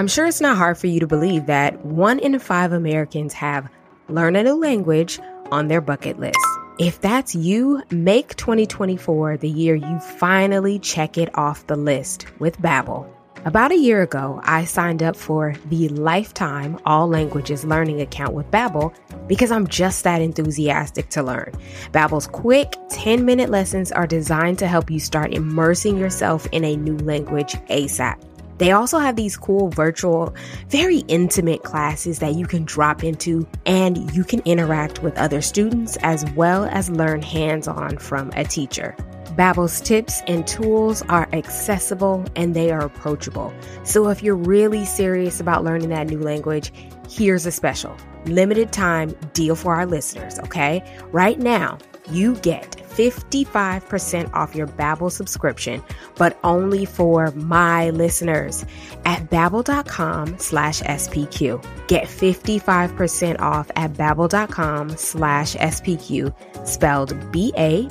[0.00, 3.68] I'm sure it's not hard for you to believe that one in five Americans have
[4.08, 5.20] learn a new language
[5.52, 6.38] on their bucket list.
[6.78, 12.58] If that's you, make 2024 the year you finally check it off the list with
[12.62, 13.12] Babbel.
[13.44, 18.50] About a year ago, I signed up for the lifetime all languages learning account with
[18.50, 18.94] Babbel
[19.28, 21.52] because I'm just that enthusiastic to learn.
[21.92, 26.96] Babbel's quick 10-minute lessons are designed to help you start immersing yourself in a new
[26.96, 28.29] language ASAP.
[28.60, 30.34] They also have these cool virtual,
[30.68, 35.96] very intimate classes that you can drop into and you can interact with other students
[36.02, 38.94] as well as learn hands-on from a teacher.
[39.34, 43.50] Babbel's tips and tools are accessible and they are approachable.
[43.84, 46.70] So if you're really serious about learning that new language,
[47.08, 50.84] here's a special limited time deal for our listeners, okay?
[51.12, 51.78] Right now,
[52.10, 55.82] you get 55% off your Babbel subscription,
[56.16, 58.64] but only for my listeners
[59.04, 61.62] at babbel.com slash SPQ.
[61.88, 66.34] Get 55% off at babbel.com slash SPQ,
[66.66, 67.86] spelled B-A-B-B-E-L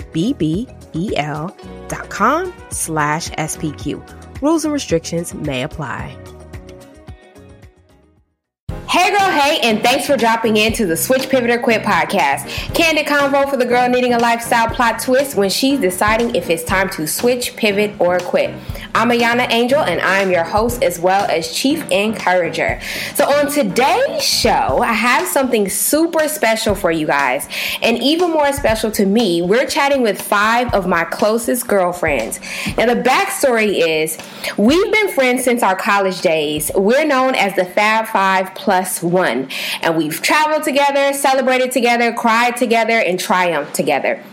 [1.88, 4.42] dot com slash SPQ.
[4.42, 6.16] Rules and restrictions may apply.
[8.90, 12.48] Hey girl, hey, and thanks for dropping in to the Switch Pivot or Quit podcast.
[12.73, 16.64] Candid convo for the girl needing a lifestyle plot twist when she's deciding if it's
[16.64, 18.50] time to switch, pivot, or quit.
[18.96, 22.81] I'm Ayana Angel, and I'm your host as well as Chief Encourager.
[23.14, 27.48] So, on today's show, I have something super special for you guys,
[27.84, 29.44] and even more special to me.
[29.44, 32.40] We're chatting with five of my closest girlfriends.
[32.76, 34.18] Now, the backstory is
[34.58, 36.72] we've been friends since our college days.
[36.74, 39.49] We're known as the Fab Five Plus One,
[39.81, 44.23] and we've traveled together, celebrated together, cried together, and triumphed together.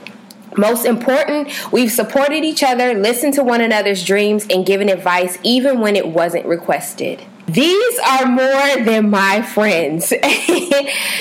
[0.57, 5.81] Most important, we've supported each other, listened to one another's dreams, and given advice even
[5.81, 7.23] when it wasn't requested.
[7.47, 10.09] These are more than my friends.
[10.11, 10.27] They're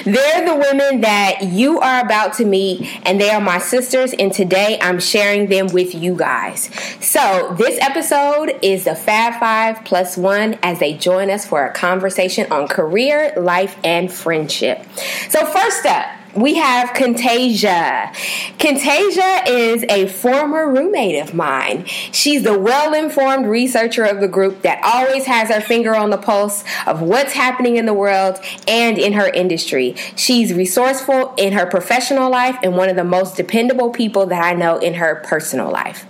[0.05, 4.79] the women that you are about to meet, and they are my sisters, and today
[4.81, 6.69] I'm sharing them with you guys.
[6.99, 11.71] So, this episode is the Fab Five plus one as they join us for a
[11.71, 14.83] conversation on career, life, and friendship.
[15.29, 18.13] So, first up, we have Contasia.
[18.57, 21.85] Contasia is a former roommate of mine.
[21.85, 26.17] She's the well informed researcher of the group that always has her finger on the
[26.17, 29.95] pulse of what's happening in the world and in her industry.
[30.15, 34.53] She's resourceful in her professional life and one of the most dependable people that I
[34.53, 36.05] know in her personal life.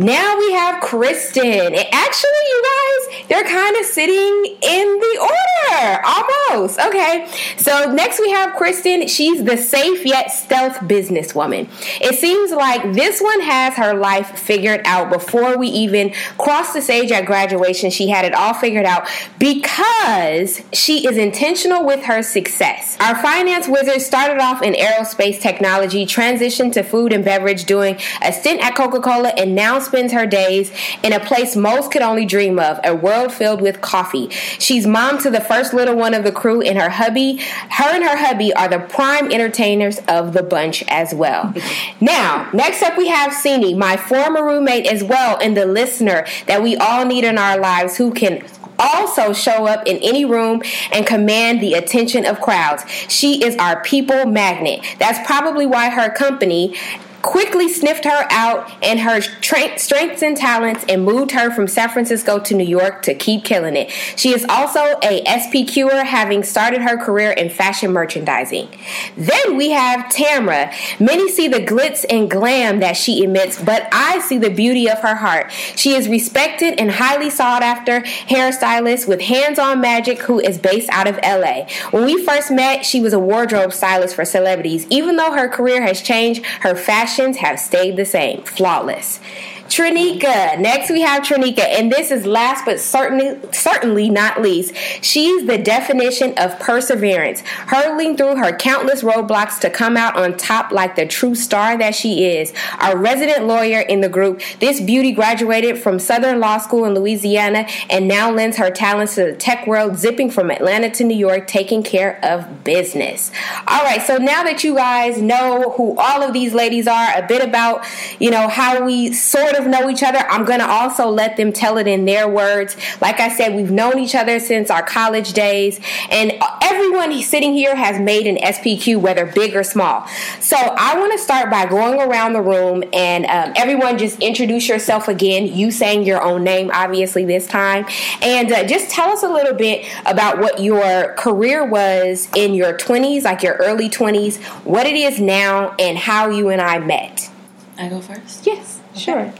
[0.00, 1.44] Now we have Kristen.
[1.44, 6.80] Actually, you guys, they're kind of sitting in the order almost.
[6.80, 7.28] Okay.
[7.58, 9.06] So next we have Kristen.
[9.08, 11.68] She's the safe yet stealth businesswoman.
[12.00, 16.80] It seems like this one has her life figured out before we even crossed the
[16.80, 17.90] stage at graduation.
[17.90, 19.06] She had it all figured out
[19.38, 22.96] because she is intentional with her success.
[23.00, 28.32] Our finance wizard started off in aerospace technology, transitioned to food and beverage, doing a
[28.32, 32.24] stint at Coca Cola, and now spends her days in a place most could only
[32.24, 34.28] dream of a world filled with coffee.
[34.30, 37.38] She's mom to the first little one of the crew, and her hubby,
[37.70, 41.52] her and her hubby are the prime entertainers of the bunch as well.
[42.00, 46.62] now, next up, we have Sini, my former roommate as well, and the listener that
[46.62, 48.44] we all need in our lives who can
[48.80, 50.62] also show up in any room
[50.92, 52.84] and command the attention of crowds.
[53.08, 54.80] She is our people magnet.
[54.98, 56.74] That's probably why her company
[57.22, 61.88] quickly sniffed her out and her tra- strengths and talents and moved her from San
[61.88, 63.90] Francisco to New York to keep killing it.
[64.16, 68.68] She is also a SPQer, having started her career in fashion merchandising.
[69.16, 70.72] Then we have Tamra.
[71.00, 74.98] Many see the glitz and glam that she emits, but I see the beauty of
[75.00, 75.50] her heart.
[75.52, 81.06] She is respected and highly sought after hairstylist with hands-on magic who is based out
[81.06, 81.66] of LA.
[81.90, 84.86] When we first met, she was a wardrobe stylist for celebrities.
[84.90, 89.20] Even though her career has changed, her fashion have stayed the same, flawless.
[89.70, 90.58] Trinika.
[90.58, 94.74] Next we have Trinika, and this is last but certainly certainly not least.
[95.00, 100.72] She's the definition of perseverance, hurtling through her countless roadblocks to come out on top
[100.72, 102.52] like the true star that she is.
[102.80, 107.68] Our resident lawyer in the group, this beauty graduated from Southern Law School in Louisiana
[107.88, 111.46] and now lends her talents to the tech world, zipping from Atlanta to New York,
[111.46, 113.30] taking care of business.
[113.68, 117.24] All right, so now that you guys know who all of these ladies are, a
[117.24, 117.86] bit about,
[118.18, 120.18] you know, how we sort of of know each other.
[120.18, 122.76] I'm going to also let them tell it in their words.
[123.00, 125.80] Like I said, we've known each other since our college days,
[126.10, 130.06] and everyone sitting here has made an SPQ, whether big or small.
[130.40, 134.68] So I want to start by going around the room and um, everyone just introduce
[134.68, 135.46] yourself again.
[135.46, 137.86] You saying your own name, obviously, this time.
[138.22, 142.76] And uh, just tell us a little bit about what your career was in your
[142.76, 147.30] 20s, like your early 20s, what it is now, and how you and I met.
[147.78, 148.46] I go first?
[148.46, 149.32] Yes, sure.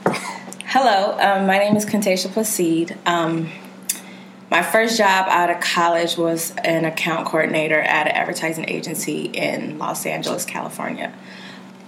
[0.64, 2.96] Hello, um, my name is Contasia Placide.
[3.06, 3.50] Um,
[4.50, 9.78] my first job out of college was an account coordinator at an advertising agency in
[9.78, 11.12] Los Angeles, California.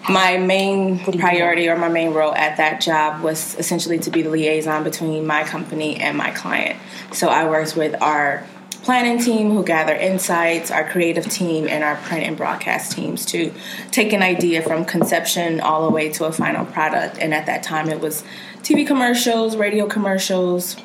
[0.08, 4.30] My main priority or my main role at that job was essentially to be the
[4.30, 6.78] liaison between my company and my client.
[7.12, 8.46] So I worked with our
[8.82, 13.52] planning team who gather insights, our creative team, and our print and broadcast teams to
[13.90, 17.19] take an idea from conception all the way to a final product.
[17.19, 18.25] And at that time, it was
[18.62, 20.76] TV commercials, radio commercials,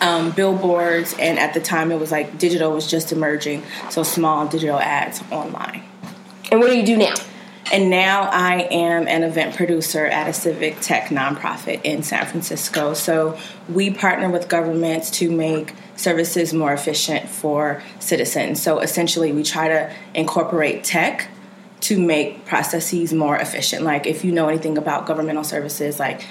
[0.00, 4.46] um, billboards, and at the time, it was like digital was just emerging, so small
[4.46, 5.82] digital ads online.
[6.50, 7.14] And what do you do now?
[7.70, 12.94] And now I am an event producer at a civic tech nonprofit in San Francisco.
[12.94, 13.38] So
[13.68, 18.62] we partner with governments to make services more efficient for citizens.
[18.62, 21.28] So essentially, we try to incorporate tech
[21.80, 23.82] to make processes more efficient.
[23.82, 26.22] Like if you know anything about governmental services, like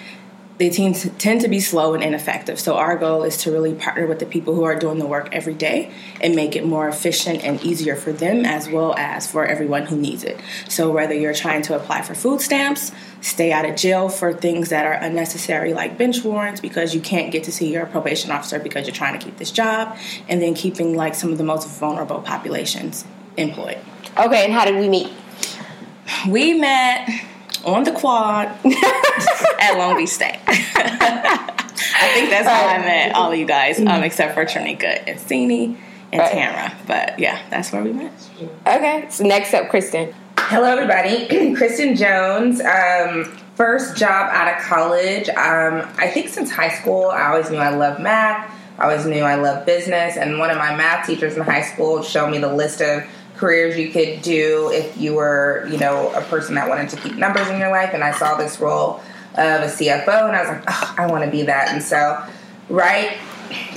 [0.57, 2.59] they tend to, tend to be slow and ineffective.
[2.59, 5.30] So our goal is to really partner with the people who are doing the work
[5.31, 9.45] every day and make it more efficient and easier for them as well as for
[9.45, 10.39] everyone who needs it.
[10.68, 14.69] So whether you're trying to apply for food stamps, stay out of jail for things
[14.69, 18.57] that are unnecessary like bench warrants because you can't get to see your probation officer
[18.57, 19.95] because you're trying to keep this job
[20.27, 23.06] and then keeping like some of the most vulnerable populations
[23.38, 23.77] employed.
[24.18, 25.12] Okay, and how did we meet?
[26.27, 27.07] We met
[27.68, 28.48] on the quad
[29.60, 30.40] at Long Beach State.
[30.48, 35.19] I think that's how I met all of you guys, um, except for Trinika and
[35.19, 35.78] Sini
[36.12, 36.31] and right.
[36.31, 36.78] Tamara.
[36.88, 38.14] But yeah, that's where we met.
[38.66, 40.14] Okay, so next up, Kristen.
[40.38, 41.56] Hello, everybody.
[41.56, 42.62] Kristen Jones.
[42.62, 43.25] Um,
[43.56, 45.28] first job out of college.
[45.30, 48.54] Um, I think since high school, I always knew I loved math.
[48.80, 50.16] I always knew I loved business.
[50.16, 53.04] And one of my math teachers in high school showed me the list of
[53.38, 57.16] careers you could do if you were, you know, a person that wanted to keep
[57.16, 57.92] numbers in your life.
[57.94, 59.01] And I saw this role
[59.34, 61.69] of a CFO, and I was like, oh, I want to be that.
[61.69, 62.24] And so,
[62.69, 63.18] right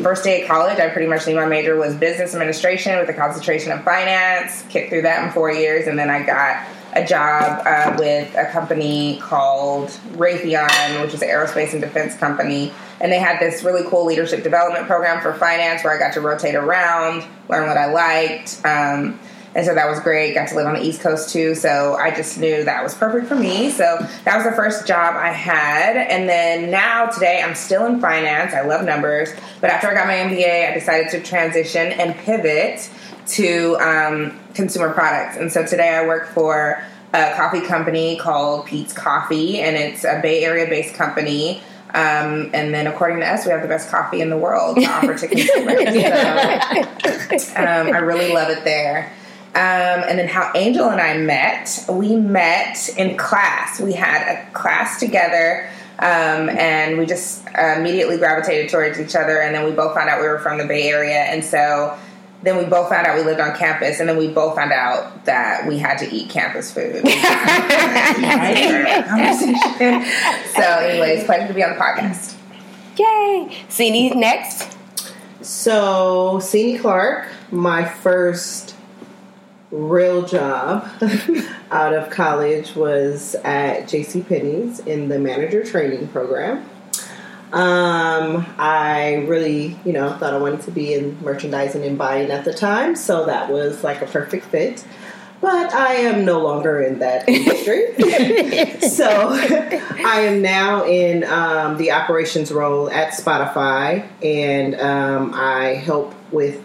[0.03, 3.12] first day of college, I pretty much knew my major was business administration with a
[3.12, 4.65] concentration in finance.
[4.69, 8.47] Kicked through that in four years, and then I got a job uh, with a
[8.51, 12.73] company called Raytheon, which is an aerospace and defense company.
[13.01, 16.21] And they had this really cool leadership development program for finance where I got to
[16.21, 18.61] rotate around, learn what I liked.
[18.65, 19.19] Um,
[19.55, 20.35] and so that was great.
[20.35, 23.26] Got to live on the East Coast too, so I just knew that was perfect
[23.26, 23.70] for me.
[23.70, 28.00] So that was the first job I had, and then now today I'm still in
[28.00, 28.55] finance.
[28.55, 29.31] I love numbers,
[29.61, 32.91] but after I got my MBA, I decided to transition and pivot
[33.29, 35.37] to um, consumer products.
[35.37, 36.82] And so today I work for
[37.12, 41.62] a coffee company called Peet's Coffee, and it's a Bay Area based company.
[41.93, 44.85] Um, and then, according to us, we have the best coffee in the world to
[44.85, 47.43] offer to consumers.
[47.43, 49.12] so, um, I really love it there.
[49.52, 51.85] Um, and then how Angel and I met.
[51.88, 53.81] We met in class.
[53.81, 55.69] We had a class together,
[55.99, 59.41] um, and we just uh, immediately gravitated towards each other.
[59.41, 61.99] And then we both found out we were from the Bay Area, and so
[62.43, 65.25] then we both found out we lived on campus, and then we both found out
[65.25, 66.94] that we had to eat campus food.
[70.55, 72.37] so, anyways, pleasure to be on the podcast.
[72.97, 73.56] Yay!
[73.69, 74.79] Sini next.
[75.43, 78.76] So, Sini Clark, my first
[79.71, 80.89] real job
[81.71, 84.23] out of college was at J.C.
[84.23, 86.69] Penney's in the manager training program.
[87.53, 92.45] Um, I really, you know, thought I wanted to be in merchandising and buying at
[92.45, 94.85] the time, so that was like a perfect fit.
[95.41, 97.95] But I am no longer in that industry.
[98.89, 106.15] so I am now in um, the operations role at Spotify, and um, I help
[106.31, 106.62] with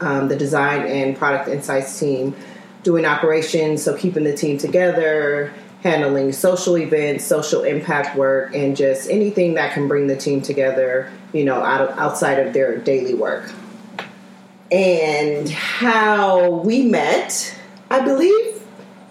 [0.00, 2.34] um, the design and product insights team
[2.82, 9.10] doing operations, so keeping the team together, handling social events, social impact work, and just
[9.10, 13.14] anything that can bring the team together, you know, out of, outside of their daily
[13.14, 13.50] work.
[14.70, 17.56] And how we met,
[17.90, 18.62] I believe,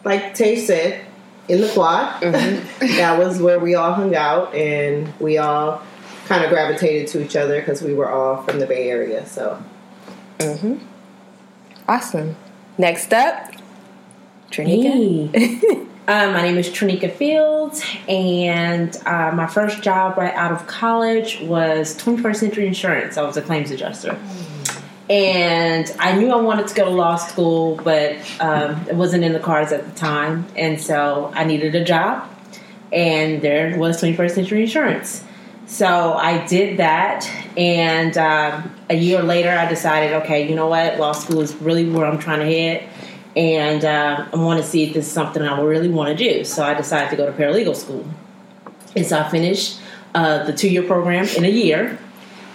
[0.04, 1.06] like Tay said,
[1.48, 2.22] in the quad.
[2.22, 2.88] Mm-hmm.
[2.98, 5.82] that was where we all hung out, and we all
[6.25, 9.25] kind of gravitated to each other because we were all from the Bay Area.
[9.25, 9.62] So,
[10.39, 10.75] mm-hmm.
[11.88, 12.36] awesome.
[12.77, 13.51] Next up,
[14.51, 15.34] Trinika.
[15.34, 15.86] Hey.
[16.08, 21.42] Uh, my name is Trinika Fields, and uh, my first job right out of college
[21.42, 23.18] was 21st Century Insurance.
[23.18, 24.15] I was a claims adjuster.
[25.10, 29.34] And I knew I wanted to go to law school, but um, it wasn't in
[29.34, 30.46] the cards at the time.
[30.56, 32.30] And so I needed a job,
[32.94, 35.24] and there was 21st Century Insurance.
[35.67, 41.00] So I did that, and um, a year later, I decided, okay, you know what,
[41.00, 42.88] law school is really where I'm trying to head,
[43.36, 46.43] and uh, I want to see if this is something I really want to do.
[46.43, 48.05] So I decided to go to paralegal school,
[48.95, 49.79] and so I finished
[50.13, 51.98] uh, the two year program in a year,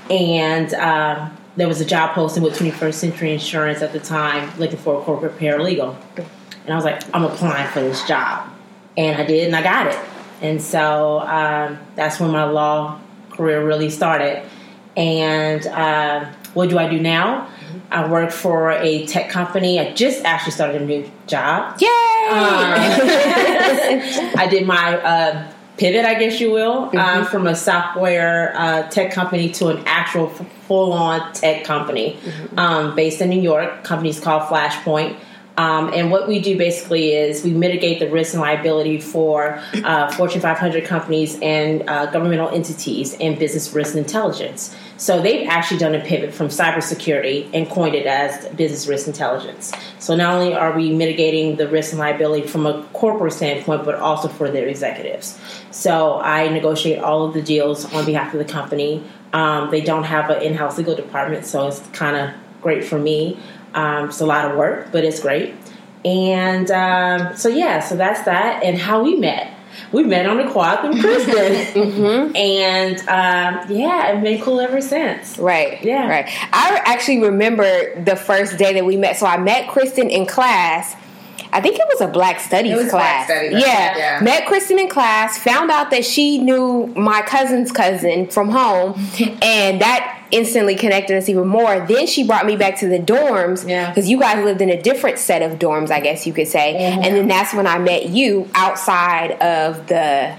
[0.09, 4.79] and um, there was a job posting with 21st Century Insurance at the time, looking
[4.79, 8.49] for a corporate paralegal, and I was like, I'm applying for this job,
[8.97, 9.99] and I did, and I got it.
[10.41, 14.43] And so um, that's when my law career really started.
[14.97, 17.49] And uh, what do I do now?
[17.91, 19.81] I work for a tech company.
[19.81, 21.81] I just actually started a new job.
[21.81, 21.89] Yay!
[21.89, 22.77] Uh,
[24.37, 29.13] I did my uh, pivot, I guess you will, um, from a software uh, tech
[29.13, 32.19] company to an actual full on tech company
[32.57, 33.83] um, based in New York.
[33.83, 35.17] Company's called Flashpoint.
[35.61, 40.11] Um, and what we do basically is we mitigate the risk and liability for uh,
[40.13, 44.75] Fortune 500 companies and uh, governmental entities and business risk intelligence.
[44.97, 49.71] So they've actually done a pivot from cybersecurity and coined it as business risk intelligence.
[49.99, 53.97] So not only are we mitigating the risk and liability from a corporate standpoint, but
[53.97, 55.39] also for their executives.
[55.71, 59.05] So I negotiate all of the deals on behalf of the company.
[59.35, 63.39] Um, they don't have an in-house legal department, so it's kind of great for me.
[63.75, 65.55] Um, it's a lot of work, but it's great.
[66.05, 68.63] And um, so yeah, so that's that.
[68.63, 69.55] And how we met.
[69.93, 75.39] We met on the quad with Kristen, and um, yeah, it's been cool ever since.
[75.39, 75.83] Right.
[75.83, 76.09] Yeah.
[76.09, 76.27] Right.
[76.53, 79.17] I actually remember the first day that we met.
[79.17, 80.97] So I met Kristen in class.
[81.53, 83.27] I think it was a Black Studies class.
[83.27, 83.97] Black Studies, yeah.
[83.97, 84.21] yeah.
[84.23, 85.39] Met Kristen in class.
[85.39, 88.93] Found out that she knew my cousin's cousin from home,
[89.43, 91.85] and that instantly connected us even more.
[91.87, 93.91] Then she brought me back to the dorms Yeah.
[93.91, 96.77] because you guys lived in a different set of dorms, I guess you could say.
[96.77, 100.37] And then that's when I met you outside of the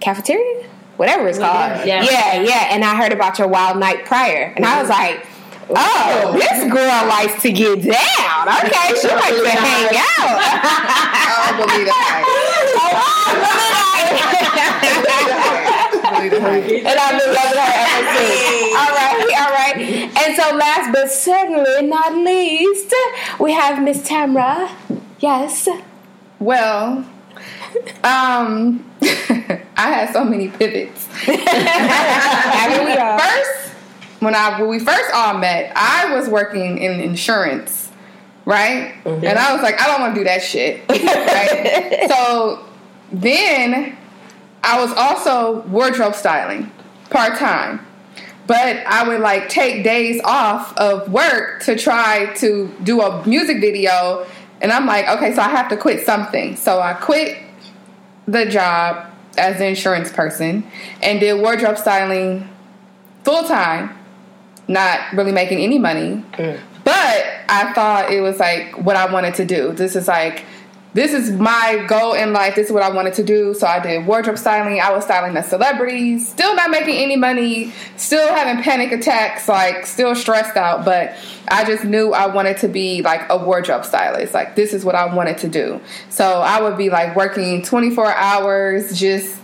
[0.00, 1.86] cafeteria, whatever it's called.
[1.86, 2.02] Yeah.
[2.02, 2.68] yeah, yeah.
[2.70, 5.24] And I heard about your wild night prior, and I was like.
[5.70, 8.48] Oh, this girl likes to get down.
[8.48, 10.38] Okay, she likes to hang out.
[10.40, 12.24] I don't believe that.
[16.08, 18.76] Believe the and I've been loving her ever since.
[18.78, 19.76] All right, all right.
[20.16, 22.94] And so, last but certainly not least,
[23.38, 24.70] we have Miss Tamra.
[25.20, 25.68] Yes.
[26.38, 27.04] Well,
[28.04, 31.08] um, I had so many pivots.
[31.24, 31.36] Here
[32.84, 33.18] we are.
[33.18, 33.67] First,
[34.20, 37.90] when I when we first all met, I was working in insurance,
[38.44, 38.94] right?
[39.04, 39.24] Mm-hmm.
[39.24, 42.08] And I was like, I don't want to do that shit, right?
[42.08, 42.64] so
[43.12, 43.96] then
[44.62, 46.70] I was also wardrobe styling
[47.10, 47.84] part time.
[48.46, 53.60] But I would like take days off of work to try to do a music
[53.60, 54.26] video.
[54.62, 56.56] And I'm like, okay, so I have to quit something.
[56.56, 57.36] So I quit
[58.26, 60.66] the job as an insurance person
[61.02, 62.48] and did wardrobe styling
[63.22, 63.97] full time,
[64.68, 66.22] not really making any money.
[66.32, 66.60] Mm.
[66.84, 69.72] But I thought it was like what I wanted to do.
[69.72, 70.44] This is like
[70.94, 72.54] this is my goal in life.
[72.54, 73.52] This is what I wanted to do.
[73.54, 74.80] So I did wardrobe styling.
[74.80, 79.86] I was styling the celebrities, still not making any money, still having panic attacks, like
[79.86, 80.84] still stressed out.
[80.84, 81.14] But
[81.48, 84.32] I just knew I wanted to be like a wardrobe stylist.
[84.32, 85.80] Like this is what I wanted to do.
[86.08, 89.37] So I would be like working 24 hours, just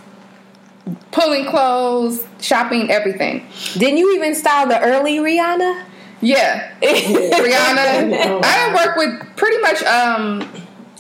[1.12, 3.46] pulling clothes, shopping, everything.
[3.74, 5.84] Didn't you even style the early Rihanna?
[6.20, 8.40] Yeah, Rihanna.
[8.44, 10.40] I work with pretty much um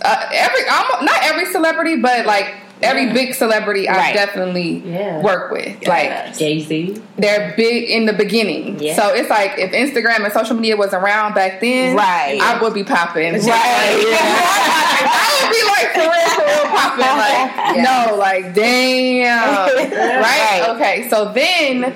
[0.02, 4.14] uh, every almost not every celebrity, but like every big celebrity I Right.
[4.14, 5.20] definitely Yeah.
[5.20, 5.86] work with.
[5.86, 7.00] Like Jay Z.
[7.16, 8.94] they're big in the beginning, Yeah.
[8.96, 12.38] so it's like if Instagram and social media was around back then, Right.
[12.42, 13.32] I would be popping.
[13.32, 13.42] Right.
[13.48, 17.04] I would be like for real, for real popping.
[17.04, 17.76] Like
[18.10, 20.20] no, like damn, right?
[20.20, 20.68] Right.
[20.76, 21.94] Okay, so then.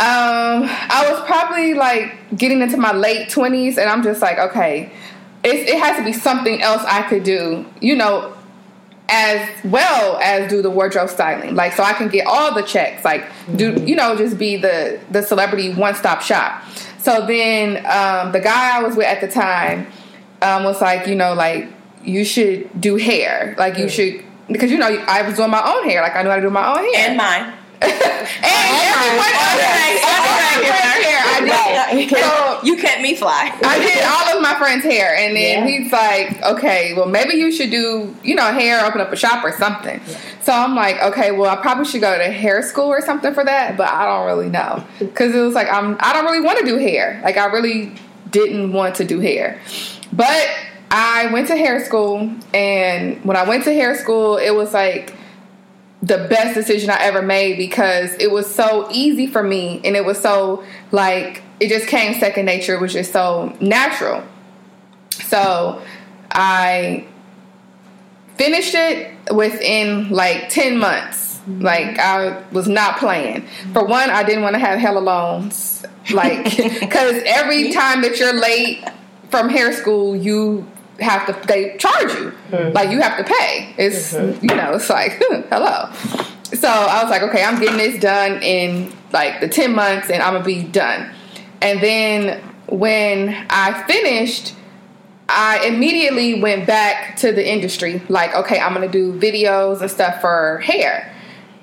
[0.00, 4.90] Um, I was probably like getting into my late twenties, and I'm just like, okay,
[5.44, 8.33] it's, it has to be something else I could do, you know,
[9.14, 13.04] as well as do the wardrobe styling, like so I can get all the checks,
[13.04, 16.64] like do you know, just be the the celebrity one stop shop.
[16.98, 19.86] So then, um, the guy I was with at the time
[20.42, 21.68] um, was like, you know, like
[22.02, 25.88] you should do hair, like you should because you know I was doing my own
[25.88, 27.52] hair, like I knew how to do my own hair, And mine.
[27.84, 30.70] And everyone else Okay, everyone okay.
[30.72, 32.10] else's hair I did.
[32.10, 33.52] So You let me fly.
[33.64, 35.66] I did all of my friends' hair, and then Yeah.
[35.66, 39.44] he's like, "Okay, well, maybe you should do, you know, hair, open up a shop
[39.44, 40.00] or something."
[40.42, 43.44] So I'm like, "Okay, well, I probably should go to hair school or something for
[43.44, 46.58] that," but I don't really know because it was like I'm, I don't really want
[46.60, 47.20] to do hair.
[47.24, 47.92] Like I really
[48.30, 49.58] didn't want to do hair,
[50.12, 50.46] but
[50.90, 55.12] I went to hair school, and when I went to hair school, it was like
[56.04, 60.04] the best decision I ever made because it was so easy for me and it
[60.04, 62.74] was so like it just came second nature.
[62.74, 64.22] It was just so natural.
[65.10, 65.82] So
[66.30, 67.06] I
[68.36, 71.38] finished it within like 10 months.
[71.38, 71.62] Mm-hmm.
[71.62, 73.42] Like I was not playing.
[73.72, 73.90] For mm-hmm.
[73.90, 75.86] one, I didn't want to have hella loans.
[76.12, 76.44] Like,
[76.80, 78.84] because every time that you're late
[79.30, 80.66] from hair school, you
[81.00, 82.30] have to they charge you.
[82.50, 82.72] Hmm.
[82.72, 83.74] Like you have to pay.
[83.76, 84.32] It's hmm.
[84.42, 85.12] you know it's like
[85.50, 85.90] hello.
[86.54, 90.22] So i was like okay i'm getting this done in like the 10 months and
[90.22, 91.10] i'm gonna be done.
[91.60, 94.54] And then when i finished
[95.28, 98.02] i immediately went back to the industry.
[98.08, 101.12] Like okay i'm gonna do videos and stuff for hair.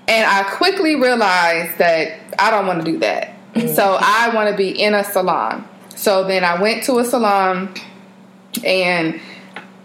[0.07, 3.29] And i quickly realized that i don't want to do that.
[3.53, 3.67] Hmm.
[3.67, 5.67] So i want to be in a salon.
[5.95, 7.73] So then i went to a salon
[8.63, 9.19] and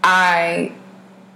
[0.02, 0.73] I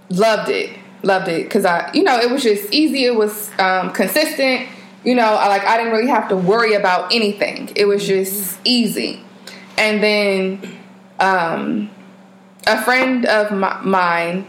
[0.09, 3.05] loved it, loved it because I, you know, it was just easy.
[3.05, 4.67] It was um, consistent.
[5.03, 7.71] You know, I like I didn't really have to worry about anything.
[7.75, 9.23] It was just easy.
[9.77, 10.77] And then
[11.19, 11.89] um,
[12.67, 14.47] a friend of mi- mine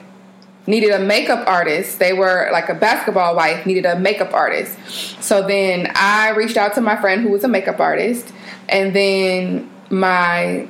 [0.66, 1.98] needed a makeup artist.
[1.98, 4.78] They were like a basketball wife needed a makeup artist.
[5.22, 8.32] So then I reached out to my friend who was a makeup artist,
[8.68, 10.68] and then my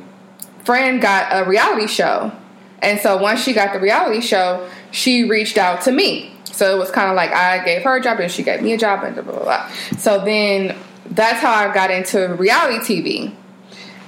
[0.64, 2.32] friend got a reality show.
[2.80, 6.32] And so once she got the reality show, she reached out to me.
[6.44, 8.72] So it was kind of like I gave her a job and she gave me
[8.72, 9.68] a job and blah, blah, blah.
[9.98, 10.76] So then
[11.06, 13.34] that's how I got into reality TV.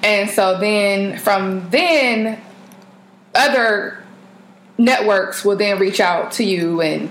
[0.02, 2.40] And so then from then,
[3.34, 4.04] other
[4.76, 7.10] networks will then reach out to you and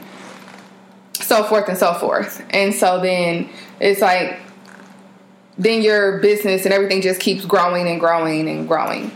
[1.13, 2.45] so forth and so forth.
[2.51, 4.39] And so then it's like,
[5.57, 9.11] then your business and everything just keeps growing and growing and growing.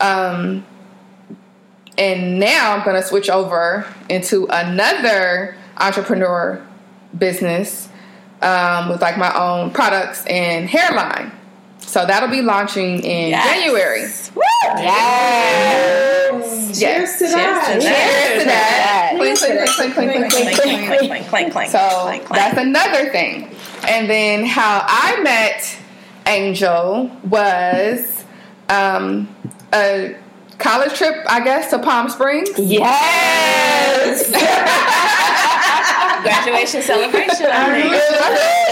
[0.00, 0.64] Um,
[1.96, 6.64] and now I'm going to switch over into another entrepreneur
[7.16, 7.88] business
[8.42, 11.32] um, with like my own products and hairline.
[11.94, 13.46] So that'll be launching in Yes.
[13.54, 14.00] January.
[14.82, 16.80] Yes.
[16.80, 17.18] Yes.
[17.20, 17.78] to that.
[17.80, 19.12] Cheers to that.
[19.16, 21.06] Clink, clink, clink, clink, clink, clink, clink, clink.
[21.06, 21.70] clank, clank, clank.
[21.70, 22.42] So clank, clank.
[22.42, 23.48] that's another thing.
[23.86, 25.78] And then how I met
[26.26, 28.24] Angel was
[28.68, 29.28] um,
[29.72, 30.16] a
[30.58, 32.50] college trip, I guess, to Palm Springs.
[32.58, 34.32] Yes.
[36.24, 37.46] Graduation celebration.
[37.46, 37.92] I It think.
[37.92, 38.04] was a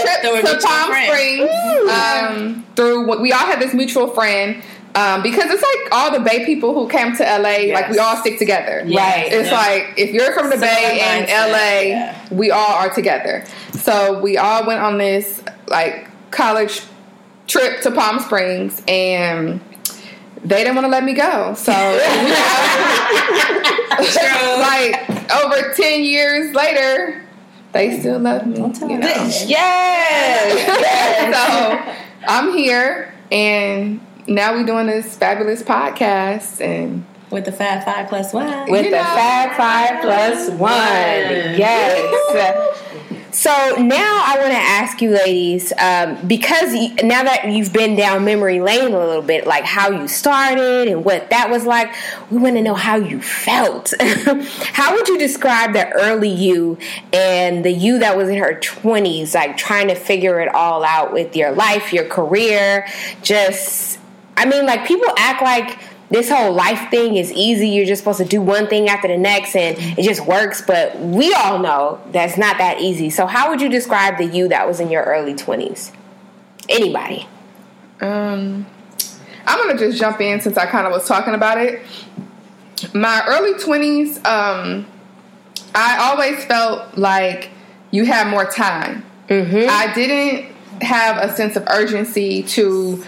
[0.01, 0.91] trip There to Palm.
[1.05, 1.49] Springs.
[1.89, 4.61] Um, through we all had this mutual friend.
[4.95, 8.15] Um, because it's like all the Bay people who came to LA, like we all
[8.17, 8.83] stick together.
[8.85, 9.25] Right.
[9.31, 9.57] It's Yeah.
[9.57, 12.15] like if you're from the Similar Bay and mindset, LA, yeah.
[12.29, 13.43] we all are together.
[13.71, 16.83] So we all went on this like college
[17.47, 19.59] trip to Palm Springs and
[20.45, 21.55] they didn't want to let me go.
[21.55, 21.71] So
[24.59, 25.09] like
[25.43, 27.22] over 10 years later,
[27.73, 28.57] they still love me.
[28.57, 29.07] You know?
[29.47, 30.65] Yes.
[32.25, 38.07] so I'm here and now we're doing this fabulous podcast and With the Fab Five
[38.07, 38.69] plus one.
[38.71, 39.03] With You the know.
[39.03, 40.71] Fab Five plus one.
[41.57, 42.92] Yes.
[43.33, 46.71] So now I want to ask you, ladies, um, because
[47.03, 51.03] now that you've been down memory lane a little bit, like how you started and
[51.03, 51.91] what that was like,
[52.29, 53.91] we want to know how you felt.
[53.99, 56.77] how would you describe the early you
[57.11, 61.11] and the you that was in her 20s, like trying to figure it all out
[61.11, 62.87] with your life, your career?
[63.23, 63.97] Just,
[64.37, 65.79] I mean, like people act like
[66.13, 67.69] this whole life thing is easy.
[67.69, 70.61] You're just supposed to do one thing after the next and it just works.
[70.61, 73.09] But we all know that's not that easy.
[73.09, 75.91] So, how would you describe the you that was in your early 20s?
[76.69, 77.27] Anybody?
[77.99, 78.67] Um,
[79.45, 81.81] I'm gonna just jump in since I kind of was talking about it.
[82.93, 84.85] My early 20s, um,
[85.73, 87.49] I always felt like
[87.91, 89.03] you had more time.
[89.67, 93.03] I didn't have a sense of urgency to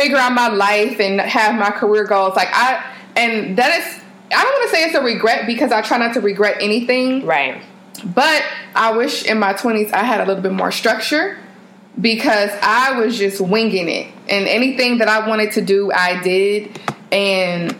[0.00, 2.34] figure out my life and have my career goals.
[2.34, 4.02] Like I, and that is,
[4.34, 7.26] I don't want to say it's a regret because I try not to regret anything.
[7.26, 7.62] Right.
[8.04, 8.42] But
[8.74, 11.38] I wish in my 20s I had a little bit more structure
[12.00, 14.06] because I was just winging it.
[14.28, 16.80] And anything that I wanted to do, I did.
[17.12, 17.76] And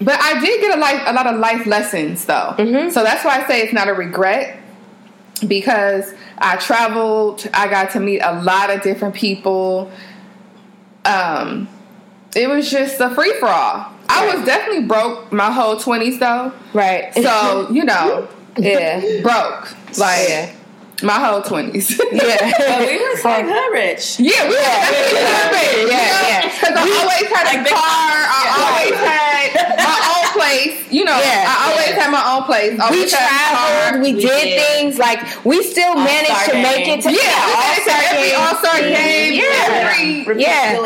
[0.00, 2.54] but I did get a life a lot of life lessons though.
[2.58, 2.90] Mm-hmm.
[2.90, 4.60] So that's why I say it's not a regret
[5.46, 9.90] because I traveled, I got to meet a lot of different people.
[11.04, 11.68] Um
[12.36, 13.92] it was just a free for all.
[14.08, 16.52] I was definitely broke my whole twenties though.
[16.72, 17.14] Right.
[17.14, 19.22] So you know, yeah.
[19.22, 20.54] broke like Yeah.
[21.04, 22.00] My whole twenties.
[22.12, 22.52] Yeah.
[22.58, 24.18] But we was like hood rich.
[24.20, 26.40] Yeah, we yeah, yeah, yeah.
[26.54, 28.14] Because I always had a car.
[28.24, 30.92] I always had my own place.
[30.92, 31.44] You know, Yeah.
[31.48, 32.72] I always had my own place.
[32.72, 34.62] We Always had traveled, we, We did, did.
[34.62, 36.98] things like we still managed to All-Star make game.
[36.98, 38.38] it to Yeah, all-star every game.
[38.40, 39.90] All Star game, Yeah.
[40.24, 40.80] every Yeah.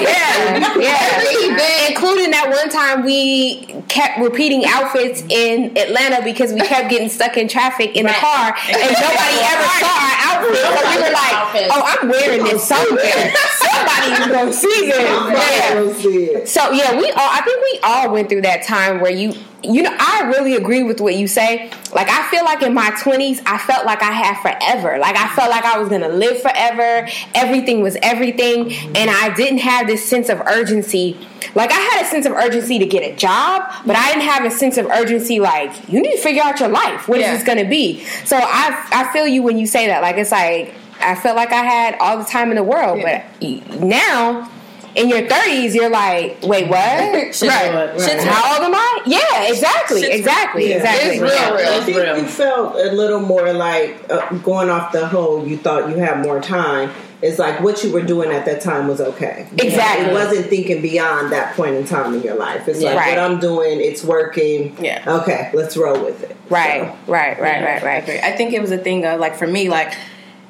[0.00, 1.16] Yeah, yeah.
[1.16, 1.90] Every event.
[1.90, 7.36] Including that one time we kept repeating outfits in Atlanta because we kept getting stuck
[7.36, 10.52] in traffic in the car and nobody ever saw our outfit.
[10.52, 11.70] We were like, Outfits.
[11.72, 13.32] "Oh, I'm wearing this somewhere.
[13.58, 16.44] Somebody's gonna see this." Yeah.
[16.44, 19.32] So yeah, we all I think we all went through that time where you
[19.66, 21.70] you know, I really agree with what you say.
[21.94, 24.98] Like I feel like in my 20s, I felt like I had forever.
[24.98, 27.08] Like I felt like I was going to live forever.
[27.34, 31.16] Everything was everything and I didn't have this sense of urgency.
[31.54, 34.44] Like I had a sense of urgency to get a job, but I didn't have
[34.44, 37.08] a sense of urgency like you need to figure out your life.
[37.08, 37.34] What is Yeah.
[37.34, 38.04] this going to be?
[38.24, 40.02] So I I feel you when you say that.
[40.02, 43.24] Like it's like I felt like I had all the time in the world, Yeah.
[43.40, 44.50] but now
[44.96, 46.78] in your 30s, you're like, wait, what?
[46.78, 47.32] Right.
[47.42, 48.24] Right.
[48.26, 49.02] How old am I?
[49.06, 50.76] Yeah, exactly, exactly, Yeah.
[50.76, 51.10] exactly.
[51.10, 51.54] It's real, Yeah.
[51.54, 51.68] real.
[51.68, 52.16] I think real.
[52.18, 55.46] you felt a little more like uh, going off the whole.
[55.46, 56.90] You thought you had more time.
[57.22, 59.46] It's like what you were doing at that time was okay.
[59.58, 60.06] Exactly.
[60.06, 62.66] It wasn't thinking beyond that point in time in your life.
[62.68, 62.90] It's Yeah.
[62.90, 63.16] like Right.
[63.18, 63.80] what I'm doing.
[63.80, 64.76] It's working.
[64.80, 65.02] Yeah.
[65.06, 66.36] Okay, let's roll with it.
[66.48, 68.02] Right, right, right, right, I right.
[68.02, 68.18] agree.
[68.20, 69.92] I think it was a thing of like for me, like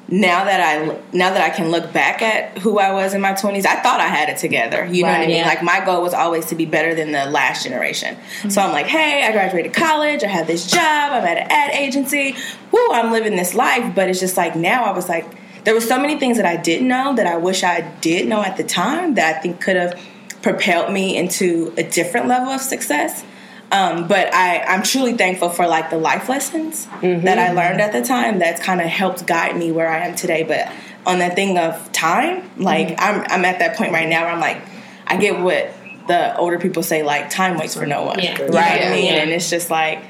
[0.09, 3.33] now that I now that I can look back at who I was in my
[3.33, 4.85] twenties, I thought I had it together.
[4.85, 5.37] You know what I mean?
[5.37, 5.45] yeah.
[5.45, 8.15] Like my goal was always to be better than the last generation.
[8.15, 8.49] Mm-hmm.
[8.49, 11.71] So I'm like, hey, I graduated college, I have this job, I'm at an ad
[11.71, 12.35] agency.
[12.71, 13.93] Whoo, I'm living this life.
[13.95, 15.25] But it's just like now I was like,
[15.65, 18.41] there were so many things that I didn't know that I wish I did know
[18.41, 19.99] at the time that I think could have
[20.41, 23.25] propelled me into a different level of success.
[23.71, 27.57] Um, but I, I'm truly thankful for like the life lessons that I mm-hmm.
[27.57, 30.43] learned at the time that's kind of helped guide me where I am today.
[30.43, 30.71] But
[31.05, 32.99] on that thing of time, like mm-hmm.
[32.99, 34.61] I'm, I'm at that point right now where I'm like,
[35.05, 35.73] I get what
[36.07, 38.19] the older people say, like time waits for no one.
[38.19, 38.41] Yeah.
[38.41, 38.51] Right.
[38.51, 39.05] what I mean?
[39.05, 39.21] Yeah.
[39.21, 40.03] And it's just like,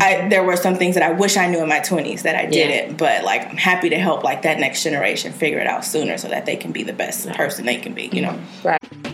[0.00, 2.46] I, there were some things that I wish I knew in my 20s that I
[2.46, 6.16] didn't, but like I'm happy to help like that next generation figure it out sooner
[6.16, 8.38] so that they can be the best person they can be, you know?
[8.62, 9.07] Mm-hmm.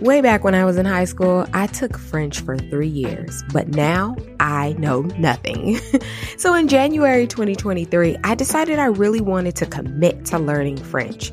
[0.00, 3.68] Way back when I was in high school, I took French for three years, but
[3.68, 5.78] now I know nothing.
[6.38, 11.32] so in January 2023, I decided I really wanted to commit to learning French.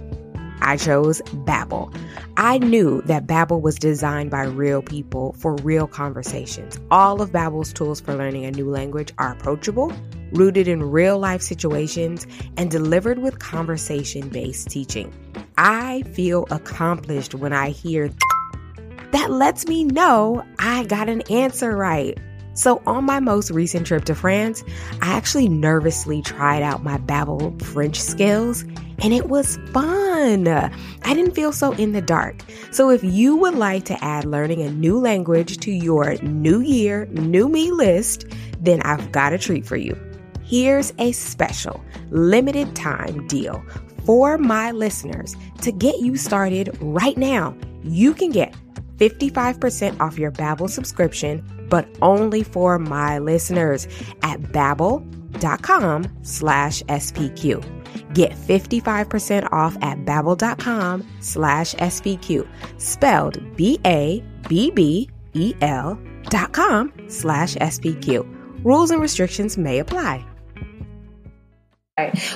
[0.60, 1.96] I chose Babbel.
[2.36, 6.78] I knew that Babbel was designed by real people for real conversations.
[6.92, 9.94] All of Babbel's tools for learning a new language are approachable,
[10.34, 12.28] rooted in real life situations,
[12.58, 15.14] and delivered with conversation-based teaching.
[15.58, 18.10] I feel accomplished when I hear
[19.12, 22.17] that lets me know I got an answer right.
[22.54, 24.63] So on my most recent trip to France,
[25.02, 28.63] I actually nervously tried out my Babbel French skills
[29.00, 30.48] and it was fun.
[30.48, 32.41] I didn't feel so in the dark.
[32.72, 37.06] So if you would like to add learning a new language to your new year,
[37.12, 38.26] new me list,
[38.60, 39.96] then I've got a treat for you.
[40.43, 43.63] Here's a special limited time deal
[44.04, 47.56] for my listeners to get you started right now.
[47.84, 48.56] You can get
[48.98, 53.88] 55% off your Babbel subscription, but only for my listeners
[54.24, 58.14] at babbel.com slash SPQ.
[58.14, 64.20] Get 55% off at babbel.com slash SPQ, spelled B-A-B-B-E-L
[66.30, 68.64] dot com slash SPQ.
[68.64, 70.26] Rules and restrictions may apply.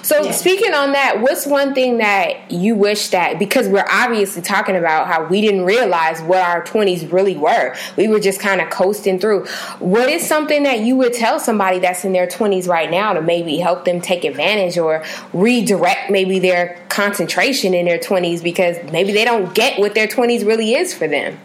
[0.02, 4.76] So speaking on that, what's one thing that you wish that because we're obviously talking
[4.76, 7.76] about how we didn't realize what our 20s really were.
[7.96, 9.46] We were just kind of coasting through.
[9.78, 13.22] What is something that you would tell somebody that's in their 20s right now to
[13.22, 19.12] maybe help them take advantage or redirect maybe their concentration in their 20s because maybe
[19.12, 21.38] they don't get what their 20s really is for them?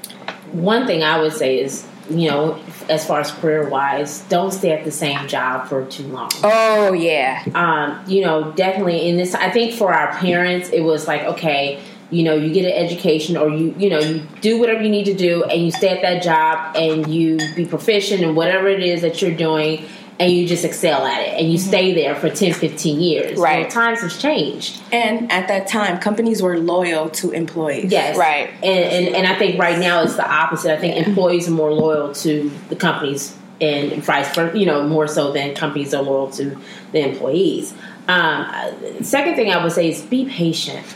[0.52, 4.72] One thing I would say is, you know, as far as career wise, don't stay
[4.72, 6.30] at the same job for too long.
[6.42, 7.42] Oh yeah.
[7.54, 9.34] um, you know, definitely in this.
[9.34, 13.36] I think for our parents, it was like, okay, you know, you get an education
[13.36, 16.02] or you, you know, you do whatever you need to do and you stay at
[16.02, 19.84] that job and you be proficient in whatever it is that you're doing
[20.18, 23.38] and you just excel at it and you stay there for 10, 15 years.
[23.38, 23.62] Right.
[23.62, 24.80] Well, times have changed.
[24.92, 27.92] And at that time, companies were loyal to employees.
[27.92, 28.16] Yes.
[28.16, 28.50] Right.
[28.62, 30.72] And, and, and I think right now it's the opposite.
[30.72, 35.08] I think employees are more loyal to the companies and vice versa, you know, more
[35.08, 36.58] so than companies are loyal to
[36.92, 37.74] the employees.
[38.08, 38.46] Um,
[39.02, 40.86] second thing I would say is be patient.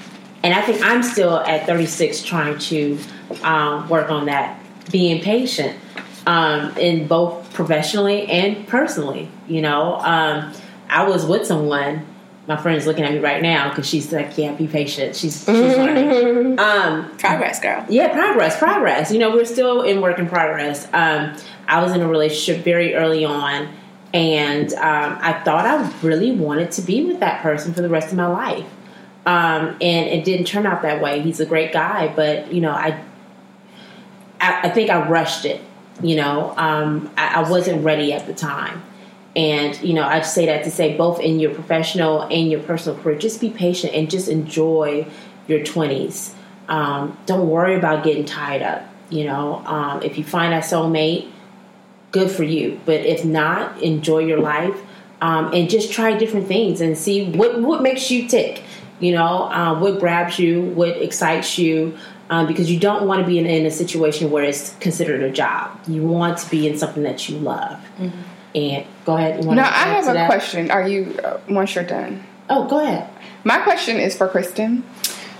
[0.42, 2.98] and I think I'm still at 36 trying to
[3.42, 5.78] um, work on that, being patient
[6.26, 9.28] um, in both professionally and personally.
[9.48, 10.52] You know, um,
[10.88, 12.06] I was with someone.
[12.46, 15.46] My friend's looking at me right now because she's like, "Yeah, be patient." She's she's
[15.48, 16.58] learning.
[16.58, 17.84] Um, Progress, girl.
[17.88, 19.12] yeah, progress, progress.
[19.12, 20.86] You know, we're still in work in progress.
[20.92, 21.36] Um,
[21.68, 23.68] I was in a relationship very early on,
[24.12, 28.10] and um, I thought I really wanted to be with that person for the rest
[28.10, 28.66] of my life.
[29.26, 31.20] Um, and it didn't turn out that way.
[31.20, 33.00] He's a great guy, but you know, I,
[34.40, 35.60] I, I think I rushed it.
[36.02, 38.82] You know, um, I, I wasn't ready at the time.
[39.36, 42.98] And you know, I say that to say both in your professional and your personal
[43.00, 45.06] career, just be patient and just enjoy
[45.46, 46.34] your twenties.
[46.68, 48.82] Um, don't worry about getting tied up.
[49.08, 51.30] You know, um, if you find that soulmate,
[52.12, 52.80] good for you.
[52.84, 54.80] But if not, enjoy your life
[55.20, 58.62] um, and just try different things and see what what makes you tick.
[59.00, 61.96] You know, uh, what grabs you, what excites you.
[62.30, 65.30] Um, because you don't want to be in, in, a situation where it's considered a
[65.30, 65.76] job.
[65.88, 67.76] You want to be in something that you love.
[67.98, 68.20] Mm-hmm.
[68.54, 69.44] And go ahead.
[69.44, 70.28] You no, I have a that?
[70.28, 70.70] question.
[70.70, 72.24] Are you uh, once you're done?
[72.48, 73.10] Oh, go ahead.
[73.42, 74.84] My question is for Kristen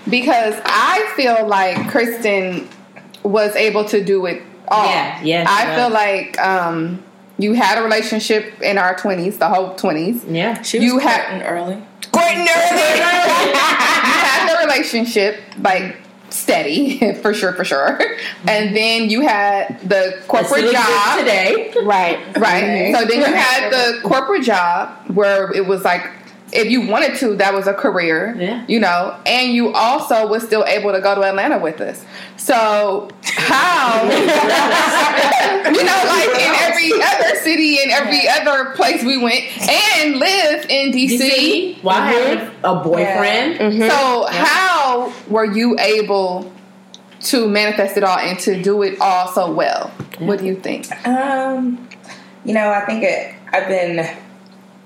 [0.08, 2.68] because I feel like Kristen
[3.22, 4.86] was able to do it all.
[4.86, 5.44] Yeah, yeah.
[5.48, 7.02] I feel like um,
[7.38, 10.24] you had a relationship in our twenties, the whole twenties.
[10.24, 11.82] Yeah, she was you had early.
[12.12, 12.46] Quitting early.
[12.46, 15.96] you had the relationship like
[16.32, 17.98] steady for sure, for sure.
[18.48, 22.18] And then you had the corporate job today, right?
[22.36, 22.94] Right.
[22.94, 26.02] So then you had the corporate job where it was like
[26.52, 28.64] if you wanted to, that was a career, yeah.
[28.66, 32.04] you know, and you also was still able to go to Atlanta with us.
[32.36, 34.02] So how,
[35.70, 40.66] you know, like in every other city and every other place we went and live
[40.68, 42.64] in DC, DC while mm-hmm.
[42.64, 43.54] a boyfriend.
[43.54, 43.70] Yeah.
[43.70, 43.80] Mm-hmm.
[43.80, 44.44] So yeah.
[44.44, 46.50] how were you able
[47.20, 49.88] to manifest it all and to do it all so well?
[50.18, 50.90] What do you think?
[51.06, 51.88] Um,
[52.44, 53.34] you know, I think it.
[53.52, 54.16] I've been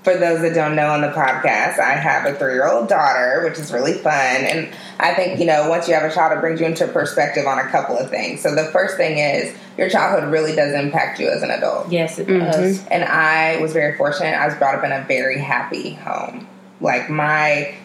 [0.05, 3.41] for those that don't know on the podcast, I have a three year old daughter,
[3.43, 4.13] which is really fun.
[4.13, 7.47] And I think, you know, once you have a child, it brings you into perspective
[7.47, 8.41] on a couple of things.
[8.41, 11.91] So the first thing is your childhood really does impact you as an adult.
[11.91, 12.77] Yes, it does.
[12.77, 12.87] Mm-hmm.
[12.91, 14.35] And I was very fortunate.
[14.35, 16.47] I was brought up in a very happy home.
[16.79, 17.75] Like my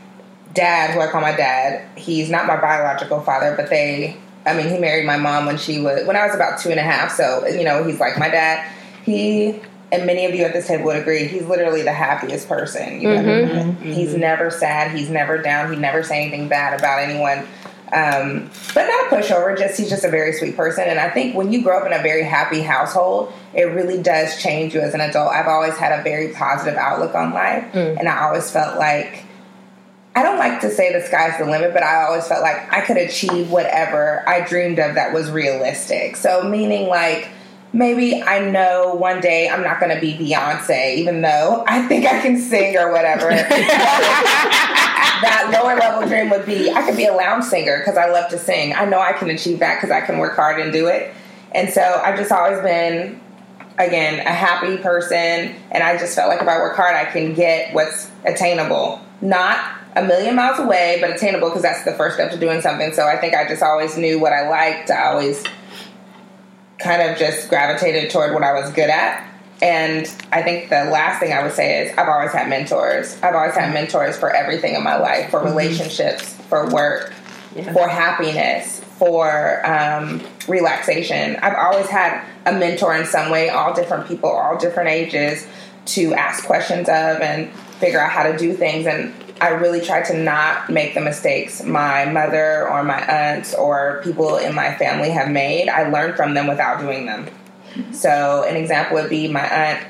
[0.52, 4.68] dad, who I call my dad, he's not my biological father, but they, I mean,
[4.68, 7.12] he married my mom when she was, when I was about two and a half.
[7.12, 8.70] So, you know, he's like my dad.
[9.06, 9.58] He
[9.92, 13.12] and many of you at this table would agree, he's literally the happiest person you've
[13.12, 13.28] mm-hmm.
[13.28, 13.66] ever met.
[13.66, 13.92] Mm-hmm.
[13.92, 14.96] He's never sad.
[14.96, 15.72] He's never down.
[15.72, 17.46] He never say anything bad about anyone.
[17.92, 19.58] Um, but not a pushover.
[19.58, 20.84] Just he's just a very sweet person.
[20.86, 24.40] And I think when you grow up in a very happy household, it really does
[24.40, 25.32] change you as an adult.
[25.32, 27.98] I've always had a very positive outlook on life, mm.
[27.98, 29.24] and I always felt like.
[30.12, 32.80] I don't like to say the sky's the limit, but I always felt like I
[32.80, 36.16] could achieve whatever I dreamed of that was realistic.
[36.16, 37.28] So, meaning like,
[37.72, 42.06] maybe I know one day I'm not going to be Beyonce, even though I think
[42.06, 43.28] I can sing or whatever.
[45.20, 48.30] that lower level dream would be I could be a lounge singer because I love
[48.30, 48.74] to sing.
[48.74, 51.14] I know I can achieve that because I can work hard and do it.
[51.52, 53.20] And so I've just always been,
[53.78, 55.54] again, a happy person.
[55.70, 59.00] And I just felt like if I work hard, I can get what's attainable.
[59.20, 62.92] Not a million miles away, but attainable because that's the first step to doing something.
[62.92, 64.90] So I think I just always knew what I liked.
[64.90, 65.42] I always
[66.82, 69.26] kind of just gravitated toward what I was good at.
[69.62, 73.20] And I think the last thing I would say is I've always had mentors.
[73.22, 75.48] I've always had mentors for everything in my life for mm-hmm.
[75.48, 77.12] relationships, for work,
[77.54, 77.72] yeah.
[77.72, 81.36] for happiness, for um, relaxation.
[81.36, 85.46] I've always had a mentor in some way, all different people, all different ages,
[85.86, 88.86] to ask questions of and figure out how to do things.
[88.86, 94.00] And I really try to not make the mistakes my mother or my aunts or
[94.04, 95.68] people in my family have made.
[95.68, 97.28] I learn from them without doing them.
[97.92, 99.86] So, an example would be my aunt.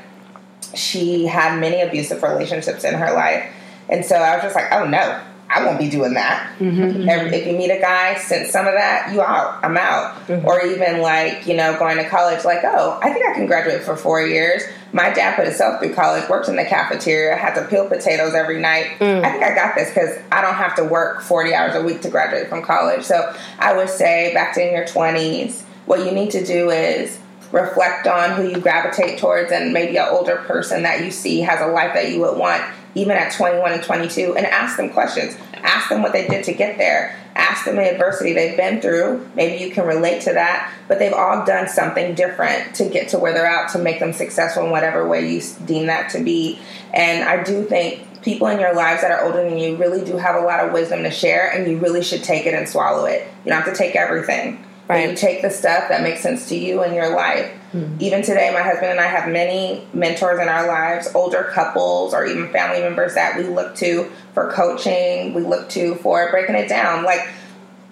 [0.75, 3.45] She had many abusive relationships in her life.
[3.89, 5.21] And so I was just like, oh no,
[5.53, 6.49] I won't be doing that.
[6.61, 7.09] Mm-hmm.
[7.09, 10.15] If you meet a guy, since some of that, you out, I'm out.
[10.29, 10.47] Mm-hmm.
[10.47, 13.83] Or even like, you know, going to college, like, oh, I think I can graduate
[13.83, 14.63] for four years.
[14.93, 18.61] My dad put himself through college, worked in the cafeteria, had to peel potatoes every
[18.61, 18.99] night.
[19.01, 19.25] Mm.
[19.25, 22.01] I think I got this because I don't have to work 40 hours a week
[22.03, 23.03] to graduate from college.
[23.03, 27.19] So I would say back to in your 20s, what you need to do is
[27.51, 31.61] reflect on who you gravitate towards and maybe an older person that you see has
[31.61, 32.63] a life that you would want
[32.95, 36.53] even at 21 and 22 and ask them questions ask them what they did to
[36.53, 40.73] get there ask them the adversity they've been through maybe you can relate to that
[40.89, 44.13] but they've all done something different to get to where they're at to make them
[44.13, 46.59] successful in whatever way you deem that to be
[46.93, 50.17] and i do think people in your lives that are older than you really do
[50.17, 53.05] have a lot of wisdom to share, and you really should take it and swallow
[53.07, 53.27] it.
[53.45, 54.65] You don't have to take everything.
[54.89, 55.11] Right.
[55.11, 57.53] you take the stuff that makes sense to you in your life.
[57.73, 57.97] Hmm.
[58.01, 62.27] Even today, my husband and I have many mentors in our lives, older couples or
[62.27, 66.69] even family members that we look to for coaching, we look to for breaking it
[66.69, 67.05] down.
[67.05, 67.29] Like,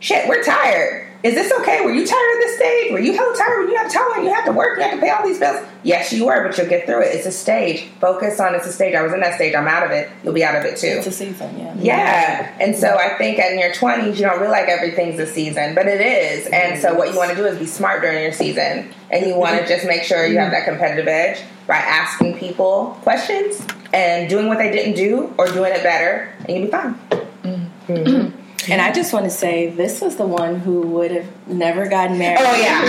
[0.00, 1.07] shit, we're tired.
[1.24, 1.84] Is this okay?
[1.84, 2.92] Were you tired of this stage?
[2.92, 4.94] Were you hell tired when you have to tell you have to work, you have
[4.94, 5.66] to pay all these bills?
[5.82, 7.14] Yes, you were, but you'll get through it.
[7.14, 7.88] It's a stage.
[8.00, 8.94] Focus on it's a stage.
[8.94, 9.54] I was in that stage.
[9.54, 10.08] I'm out of it.
[10.22, 10.86] You'll be out of it too.
[10.86, 11.74] It's a season, yeah.
[11.76, 12.56] Yeah.
[12.60, 16.00] And so I think in your 20s, you don't realize everything's a season, but it
[16.00, 16.46] is.
[16.52, 18.88] And so what you want to do is be smart during your season.
[19.10, 22.96] And you want to just make sure you have that competitive edge by asking people
[23.02, 26.94] questions and doing what they didn't do or doing it better, and you'll be fine.
[26.94, 27.92] Mm-hmm.
[27.92, 28.37] Mm-hmm.
[28.70, 32.18] And I just want to say, this was the one who would have never gotten
[32.18, 32.40] married.
[32.40, 32.84] Oh, yeah.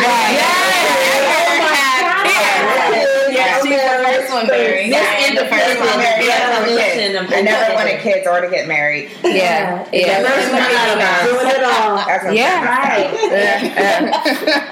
[3.39, 4.93] Yeah, she's the first one married.
[4.93, 6.25] And the first one married.
[6.25, 7.15] Yeah, Listen, kids.
[7.15, 9.09] I'm- I never wanted kids or to get married.
[9.23, 11.25] Yeah, yeah.
[11.25, 11.95] Doing it all.
[11.97, 12.65] That's what Yeah.
[12.65, 13.09] Right.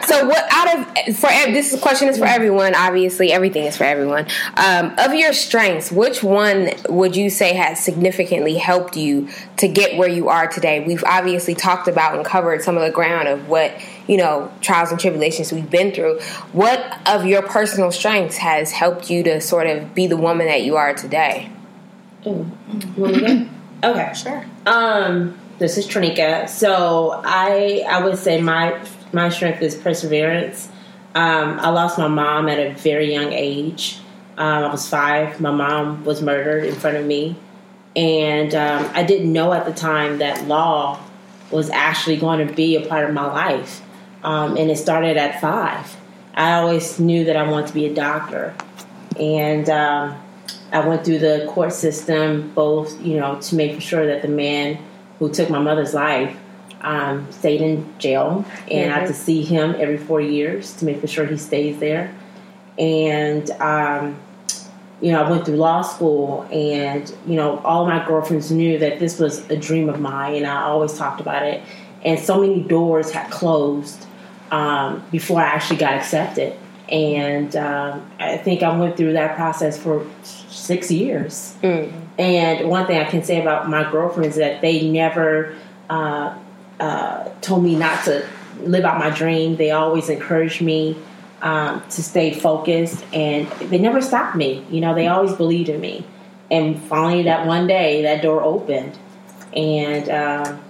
[0.05, 2.73] So, what out of for this question is for everyone.
[2.75, 4.25] Obviously, everything is for everyone.
[4.55, 9.97] Um, of your strengths, which one would you say has significantly helped you to get
[9.97, 10.83] where you are today?
[10.85, 13.71] We've obviously talked about and covered some of the ground of what
[14.07, 16.19] you know trials and tribulations we've been through.
[16.51, 20.63] What of your personal strengths has helped you to sort of be the woman that
[20.63, 21.49] you are today?
[22.23, 22.45] Go?
[23.83, 24.11] Okay.
[24.15, 24.43] Sure.
[24.65, 26.49] Um, this is Trinica.
[26.49, 30.69] So I I would say my my strength is perseverance.
[31.15, 33.99] Um, I lost my mom at a very young age.
[34.37, 35.39] Um, I was five.
[35.39, 37.35] My mom was murdered in front of me,
[37.95, 40.99] and um, I didn't know at the time that law
[41.49, 43.81] was actually going to be a part of my life.
[44.23, 45.95] Um, and it started at five.
[46.33, 48.53] I always knew that I wanted to be a doctor,
[49.19, 50.21] and um,
[50.71, 54.79] I went through the court system, both you know, to make sure that the man
[55.19, 56.37] who took my mother's life
[56.81, 61.07] um, stayed in jail, and I had to see him every four years to make
[61.07, 62.13] sure he stays there.
[62.77, 64.19] And um,
[65.01, 68.99] you know, I went through law school, and you know, all my girlfriends knew that
[68.99, 71.63] this was a dream of mine, and I always talked about it.
[72.03, 74.06] And so many doors had closed
[74.51, 76.57] um, before I actually got accepted.
[76.89, 81.55] And um, I think I went through that process for six years.
[82.17, 85.55] And one thing I can say about my girlfriends is that they never
[85.89, 86.37] uh,
[86.79, 88.25] uh, told me not to
[88.61, 89.57] live out my dream.
[89.57, 90.97] They always encouraged me
[91.41, 94.65] um, to stay focused, and they never stopped me.
[94.71, 96.05] You know, they always believed in me.
[96.49, 98.97] And finally, that one day, that door opened,
[99.53, 100.61] and um,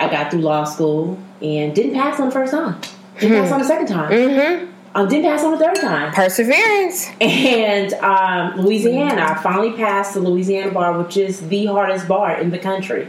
[0.00, 2.80] I got through law school and didn't pass on the first time.
[3.20, 4.10] Didn't pass on the second time.
[4.10, 4.72] Mm-hmm.
[4.94, 6.12] Um, didn't pass on the third time.
[6.12, 7.10] Perseverance.
[7.20, 12.50] And um, Louisiana, I finally passed the Louisiana bar, which is the hardest bar in
[12.50, 13.08] the country.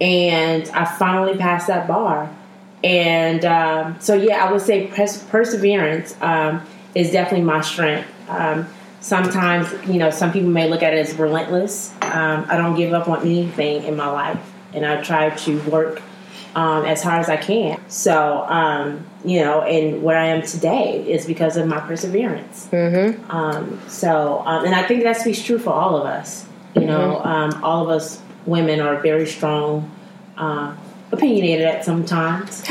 [0.00, 2.34] And I finally passed that bar.
[2.82, 6.62] And um, so, yeah, I would say pers- perseverance um,
[6.94, 8.08] is definitely my strength.
[8.28, 8.66] Um,
[9.00, 11.92] sometimes, you know, some people may look at it as relentless.
[12.00, 14.38] Um, I don't give up on anything in my life,
[14.72, 16.00] and I try to work
[16.54, 17.80] um, as hard as I can.
[17.88, 22.68] So, um, you know, and where I am today is because of my perseverance.
[22.70, 23.30] Mm-hmm.
[23.30, 26.46] Um, so, um, and I think that speaks true for all of us.
[26.74, 29.90] You know, um, all of us women are very strong,
[30.36, 30.74] uh,
[31.12, 32.62] opinionated at sometimes.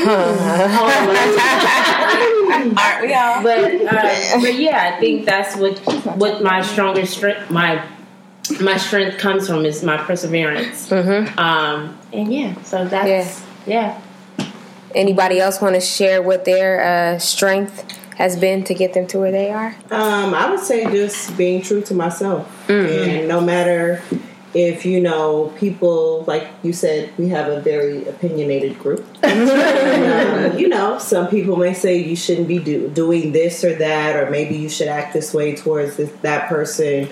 [2.50, 3.42] Aren't we all?
[3.42, 5.78] but uh, but yeah, I think that's what
[6.16, 7.84] what my strongest strength my
[8.60, 10.88] my strength comes from is my perseverance.
[10.88, 11.38] Mm-hmm.
[11.38, 13.49] Um, and yeah, so that's yeah.
[14.94, 17.84] Anybody else want to share what their uh, strength
[18.16, 19.74] has been to get them to where they are?
[19.90, 24.02] Um, I would say just being true to myself, and no matter
[24.52, 29.06] if you know people, like you said, we have a very opinionated group.
[29.22, 34.16] um, you know, some people may say you shouldn't be do, doing this or that,
[34.16, 37.08] or maybe you should act this way towards this, that person.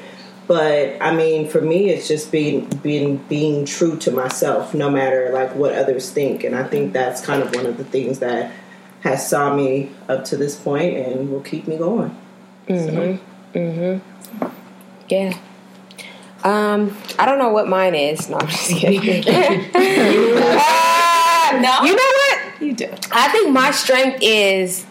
[0.48, 5.30] But I mean, for me, it's just being being being true to myself, no matter
[5.32, 6.42] like what others think.
[6.42, 8.52] And I think that's kind of one of the things that
[9.02, 12.16] has saw me up to this point and will keep me going.
[12.66, 13.18] So
[13.54, 14.00] mhm.
[15.08, 15.38] Yeah.
[16.44, 18.28] Um, I don't know what mine is.
[18.28, 19.24] No, I'm just kidding.
[19.28, 20.64] Uh,
[21.52, 21.82] No?
[21.82, 22.38] You know what?
[22.60, 22.90] You do.
[23.10, 24.84] I think my strength is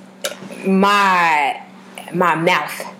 [0.65, 1.61] my
[2.13, 2.96] my mouth.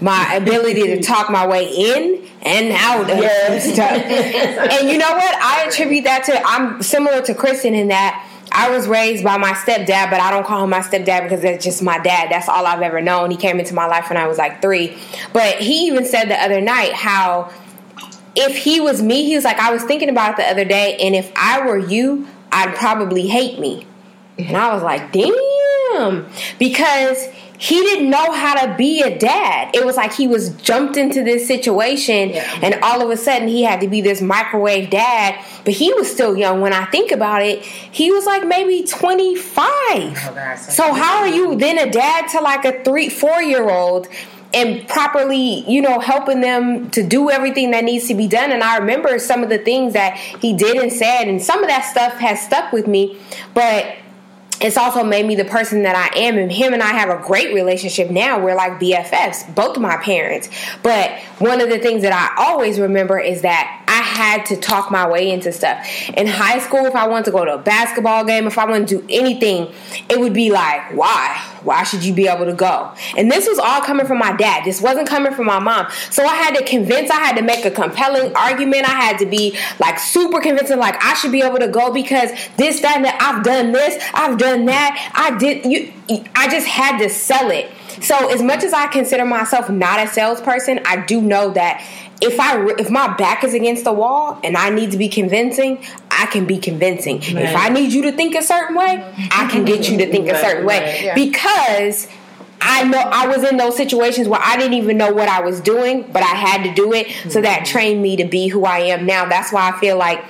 [0.00, 3.90] My ability to talk my way in and out of stuff.
[4.70, 5.34] And you know what?
[5.42, 9.52] I attribute that to I'm similar to Kristen in that I was raised by my
[9.52, 12.30] stepdad, but I don't call him my stepdad because that's just my dad.
[12.30, 13.30] That's all I've ever known.
[13.30, 14.96] He came into my life when I was like three.
[15.32, 17.52] But he even said the other night how
[18.34, 20.96] if he was me, he was like, I was thinking about it the other day,
[21.00, 23.86] and if I were you, I'd probably hate me.
[24.38, 26.26] And I was like, damn.
[26.58, 27.28] Because
[27.60, 29.74] he didn't know how to be a dad.
[29.74, 33.62] It was like he was jumped into this situation and all of a sudden he
[33.62, 35.44] had to be this microwave dad.
[35.66, 36.62] But he was still young.
[36.62, 40.16] When I think about it, he was like maybe 25.
[40.58, 44.08] so how are you then a dad to like a three, four year old?
[44.52, 48.50] and properly, you know, helping them to do everything that needs to be done.
[48.50, 51.68] And I remember some of the things that he did and said, and some of
[51.68, 53.16] that stuff has stuck with me.
[53.54, 53.94] But
[54.60, 56.36] it's also made me the person that I am.
[56.36, 58.42] And him and I have a great relationship now.
[58.42, 60.48] We're like BFFs, both my parents.
[60.82, 64.90] But one of the things that I always remember is that I had to talk
[64.90, 65.86] my way into stuff.
[66.10, 68.88] In high school, if I wanted to go to a basketball game, if I wanted
[68.88, 69.72] to do anything,
[70.08, 71.49] it would be like, why?
[71.62, 72.92] Why should you be able to go?
[73.16, 74.64] And this was all coming from my dad.
[74.64, 75.86] This wasn't coming from my mom.
[76.10, 78.88] So I had to convince, I had to make a compelling argument.
[78.88, 82.30] I had to be like super convincing, like I should be able to go because
[82.56, 83.20] this, that, and that.
[83.20, 85.12] I've done this, I've done that.
[85.14, 85.92] I did, you,
[86.34, 87.70] I just had to sell it.
[88.00, 91.86] So as much as I consider myself not a salesperson, I do know that
[92.20, 95.84] if I if my back is against the wall and I need to be convincing,
[96.10, 97.18] I can be convincing.
[97.18, 97.46] Right.
[97.46, 100.26] If I need you to think a certain way, I can get you to think
[100.26, 101.14] right, a certain way right, yeah.
[101.14, 102.08] because
[102.60, 105.60] I know I was in those situations where I didn't even know what I was
[105.60, 107.06] doing, but I had to do it.
[107.06, 107.30] Mm-hmm.
[107.30, 109.26] So that trained me to be who I am now.
[109.26, 110.22] That's why I feel like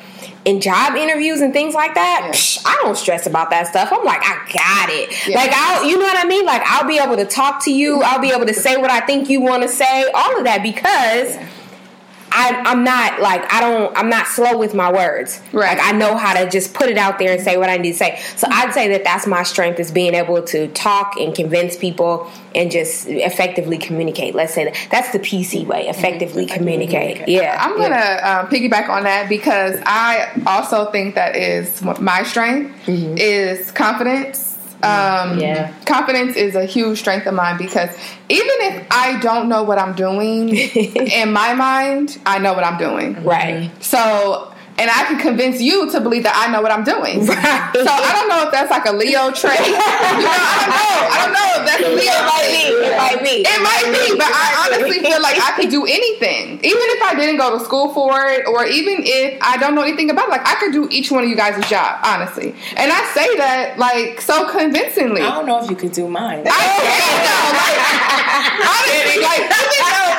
[0.45, 2.31] in job interviews and things like that, yeah.
[2.33, 3.91] psh, I don't stress about that stuff.
[3.93, 5.29] I'm like, I got it.
[5.29, 5.37] Yeah.
[5.37, 6.47] Like I'll, you know what I mean?
[6.47, 8.03] Like I'll be able to talk to you.
[8.03, 10.11] I'll be able to say what I think you want to say.
[10.15, 11.37] All of that because.
[11.37, 11.49] Yeah
[12.33, 15.41] I, I'm not like I don't I'm not slow with my words.
[15.53, 15.77] Right.
[15.77, 17.93] Like I know how to just put it out there and say what I need
[17.93, 18.21] to say.
[18.37, 22.31] So I'd say that that's my strength is being able to talk and convince people
[22.55, 24.35] and just effectively communicate.
[24.35, 25.89] Let's say that that's the PC way.
[25.89, 26.57] Effectively mm-hmm.
[26.57, 27.29] communicate.
[27.29, 27.59] Yeah.
[27.61, 28.41] I'm gonna yeah.
[28.41, 33.17] Um, piggyback on that because I also think that is my strength mm-hmm.
[33.17, 34.50] is confidence
[34.83, 35.75] um, yeah.
[35.85, 37.91] Confidence is a huge strength of mine because
[38.29, 42.79] even if I don't know what I'm doing, in my mind, I know what I'm
[42.79, 43.23] doing.
[43.23, 43.71] Right.
[43.83, 47.29] So and I can convince you to believe that I know what I'm doing.
[47.41, 47.73] Right.
[47.73, 49.61] So I don't know if that's like a Leo trait.
[49.65, 50.99] you know, I don't know.
[51.09, 52.13] I don't know if that's Leo.
[52.13, 52.65] It might be.
[52.83, 53.37] It might be.
[53.47, 54.05] It might be.
[54.19, 57.65] But I honestly feel like I could do anything, even if I didn't go to
[57.65, 60.29] school for it, or even if I don't know anything about.
[60.29, 60.31] it.
[60.31, 62.55] Like I could do each one of you guys' job, honestly.
[62.77, 65.23] And I say that like so convincingly.
[65.23, 66.45] I don't know if you could do mine.
[66.45, 66.61] I
[67.25, 67.51] though.
[67.57, 67.79] Like
[68.61, 69.51] honestly, like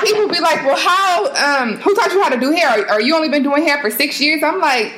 [0.03, 1.27] people be like, "Well, how?
[1.33, 2.69] Um, who taught you how to do hair?
[2.69, 4.93] Are, are you only been doing hair for six years?" I'm like,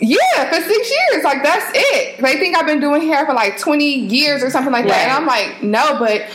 [0.00, 1.24] yeah, for six years.
[1.24, 2.18] Like that's it.
[2.20, 4.92] They think I've been doing hair for like 20 years or something like right.
[4.92, 5.08] that.
[5.08, 6.28] And I'm like, no, but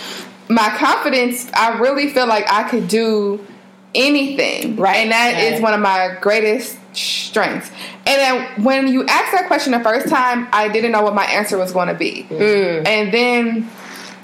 [0.50, 3.46] my confidence, I really feel like I could do
[3.94, 4.78] anything.
[4.78, 4.98] Right.
[4.98, 5.54] And that right.
[5.54, 7.70] is one of my greatest strengths.
[8.06, 11.26] And then when you asked that question the first time, I didn't know what my
[11.26, 12.26] answer was going to be.
[12.30, 12.88] Mm.
[12.88, 13.70] And then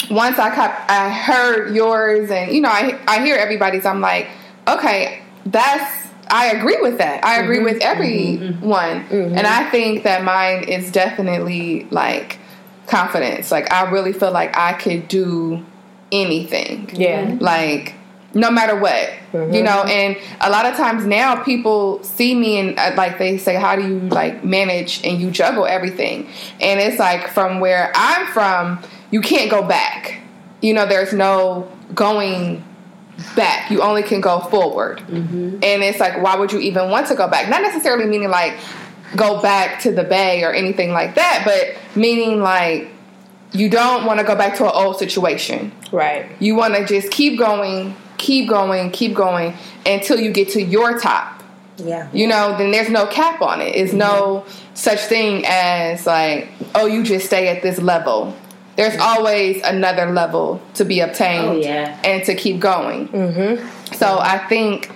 [0.09, 4.27] once I kept, I heard yours and you know, I I hear everybody's, I'm like,
[4.67, 7.23] okay, that's I agree with that.
[7.23, 7.65] I agree mm-hmm.
[7.65, 9.05] with everyone.
[9.05, 9.37] Mm-hmm.
[9.37, 12.39] And I think that mine is definitely like
[12.87, 13.51] confidence.
[13.51, 15.65] Like I really feel like I could do
[16.11, 16.89] anything.
[16.93, 17.37] Yeah.
[17.39, 17.95] Like
[18.33, 19.09] no matter what.
[19.33, 19.53] Mm-hmm.
[19.53, 23.37] You know, and a lot of times now people see me and uh, like they
[23.37, 26.29] say how do you like manage and you juggle everything.
[26.61, 30.21] And it's like from where I'm from, you can't go back.
[30.61, 32.63] You know, there's no going
[33.35, 33.71] back.
[33.71, 34.99] You only can go forward.
[34.99, 35.59] Mm-hmm.
[35.63, 37.49] And it's like, why would you even want to go back?
[37.49, 38.57] Not necessarily meaning like
[39.15, 42.89] go back to the bay or anything like that, but meaning like
[43.53, 45.71] you don't want to go back to an old situation.
[45.91, 46.29] Right.
[46.39, 49.53] You want to just keep going, keep going, keep going
[49.85, 51.43] until you get to your top.
[51.77, 52.09] Yeah.
[52.11, 53.75] You know, then there's no cap on it.
[53.75, 58.35] It's no such thing as like, oh, you just stay at this level
[58.77, 61.99] there's always another level to be obtained oh, yeah.
[62.03, 63.09] and to keep going.
[63.09, 63.93] Mm-hmm.
[63.95, 64.91] So I think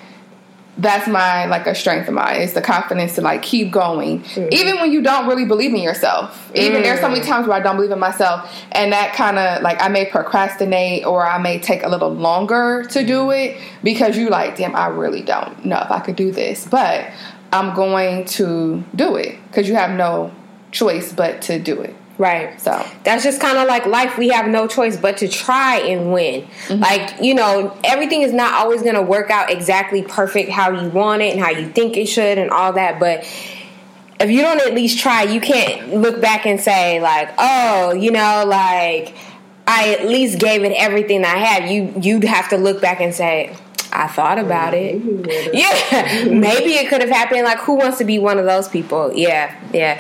[0.78, 4.48] that's my like a strength of mine is the confidence to like keep going mm-hmm.
[4.52, 6.84] even when you don't really believe in yourself even mm.
[6.84, 7.26] there's so many mm.
[7.26, 11.06] times where i don't believe in myself and that kind of like i may procrastinate
[11.06, 13.38] or i may take a little longer to do mm.
[13.38, 17.12] it because you like damn i really don't know if i could do this but
[17.52, 20.32] i'm going to do it because you have no
[20.72, 22.62] choice but to do it Right.
[22.62, 24.16] So that's just kind of like life.
[24.16, 26.44] We have no choice but to try and win.
[26.68, 26.80] Mm-hmm.
[26.80, 30.88] Like, you know, everything is not always going to work out exactly perfect how you
[30.90, 33.00] want it and how you think it should and all that.
[33.00, 33.22] But
[34.20, 38.12] if you don't at least try, you can't look back and say, like, oh, you
[38.12, 39.16] know, like,
[39.66, 41.72] I at least gave it everything I had.
[41.72, 43.58] You, you'd have to look back and say,
[43.92, 45.02] I thought about it.
[45.56, 47.46] Yeah, maybe it could have happened.
[47.46, 49.12] Like, who wants to be one of those people?
[49.12, 50.00] Yeah, yeah.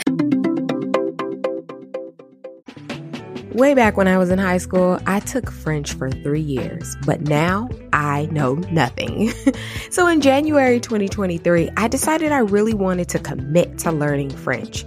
[3.54, 7.20] Way back when I was in high school, I took French for three years, but
[7.20, 9.34] now I know nothing.
[9.90, 14.86] so in January 2023, I decided I really wanted to commit to learning French.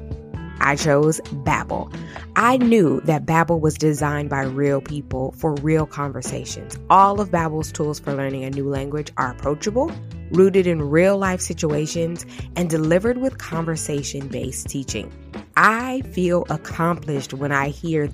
[0.61, 1.95] I chose Babbel.
[2.37, 6.79] I knew that Babbel was designed by real people for real conversations.
[6.89, 9.93] All of Babbel's tools for learning a new language are approachable,
[10.31, 12.25] rooted in real life situations,
[12.57, 15.13] and delivered with conversation based teaching.
[15.55, 18.09] I feel accomplished when I hear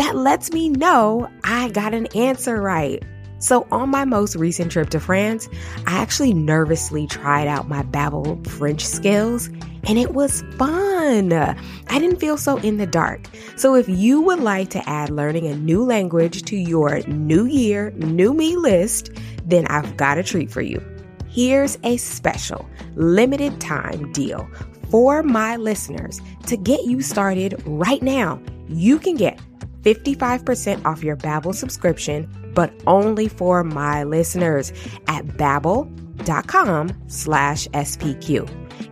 [0.00, 3.02] that lets me know I got an answer right.
[3.38, 5.46] So on my most recent trip to France,
[5.86, 9.48] I actually nervously tried out my Babbel French skills
[9.84, 11.34] and it was fun.
[11.34, 13.26] I didn't feel so in the dark.
[13.56, 17.90] So if you would like to add learning a new language to your new year,
[17.90, 19.10] new me list,
[19.44, 20.82] then I've got a treat for you.
[21.28, 24.48] Here's a special limited time deal
[24.90, 28.40] for my listeners to get you started right now.
[28.66, 29.38] You can get
[29.82, 34.72] 55% off your Babbel subscription, but only for my listeners
[35.08, 38.48] at babbel.com slash SPQ.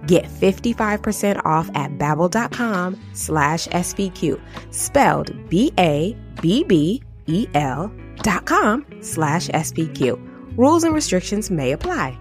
[0.07, 6.13] Get 55% off at babbel.com slash SPQ, spelled B-A-B-B-E-L
[8.23, 10.57] dot com slash SPQ.
[10.57, 12.19] Rules and restrictions may apply.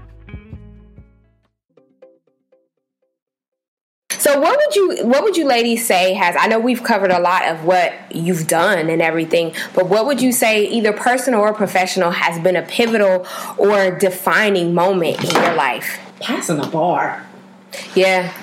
[4.28, 7.20] So what would you what would you ladies say has I know we've covered a
[7.20, 11.54] lot of what you've done and everything, but what would you say either personal or
[11.54, 13.26] professional has been a pivotal
[13.58, 15.98] or defining moment in your life?
[16.20, 17.26] Passing the bar.
[17.96, 18.34] Yeah.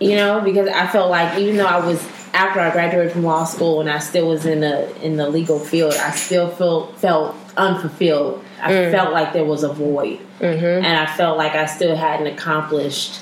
[0.00, 2.02] You know, because I felt like even though I was
[2.32, 5.58] after I graduated from law school and I still was in the in the legal
[5.58, 8.42] field, I still felt felt unfulfilled.
[8.62, 8.90] I mm.
[8.90, 10.84] felt like there was a void, mm-hmm.
[10.84, 13.20] and I felt like I still hadn't accomplished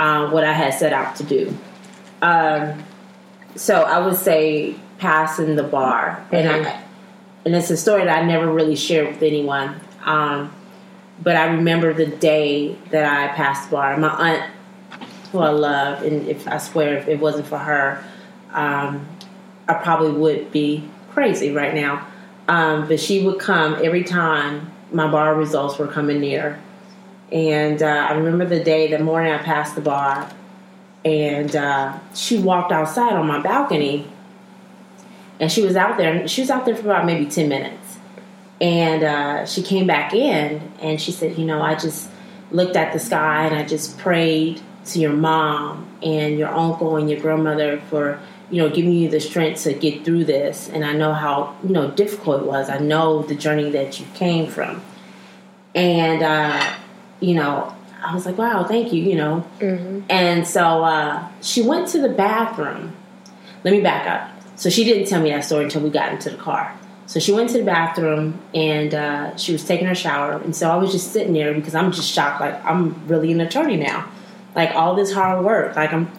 [0.00, 1.54] um, what I had set out to do.
[2.22, 2.82] Um,
[3.54, 6.36] so I would say passing the bar, mm-hmm.
[6.36, 6.82] and I,
[7.44, 9.78] and it's a story that I never really shared with anyone.
[10.04, 10.54] Um,
[11.22, 13.98] but I remember the day that I passed the bar.
[13.98, 14.50] My aunt,
[15.32, 18.02] who I love, and if I swear if it wasn't for her,
[18.52, 19.06] um,
[19.68, 22.06] I probably would be crazy right now.
[22.48, 26.58] Um, but she would come every time my bar results were coming near
[27.32, 30.30] and uh, I remember the day, the morning I passed the bar,
[31.04, 34.06] and uh, she walked outside on my balcony,
[35.38, 36.26] and she was out there.
[36.26, 37.98] She was out there for about maybe ten minutes,
[38.60, 42.10] and uh, she came back in, and she said, "You know, I just
[42.50, 47.08] looked at the sky and I just prayed to your mom and your uncle and
[47.10, 48.20] your grandmother for."
[48.52, 51.68] You know, giving you the strength to get through this, and I know how you
[51.68, 52.68] know difficult it was.
[52.68, 54.82] I know the journey that you came from,
[55.72, 56.74] and uh,
[57.20, 59.46] you know, I was like, wow, thank you, you know.
[59.58, 60.00] Mm-hmm.
[60.08, 62.96] And so uh, she went to the bathroom.
[63.62, 64.42] Let me back up.
[64.56, 66.76] So she didn't tell me that story until we got into the car.
[67.06, 70.32] So she went to the bathroom and uh, she was taking her shower.
[70.32, 72.40] And so I was just sitting there because I'm just shocked.
[72.40, 74.08] Like, I'm really an attorney now.
[74.54, 75.76] Like, all this hard work.
[75.76, 76.10] Like, I'm,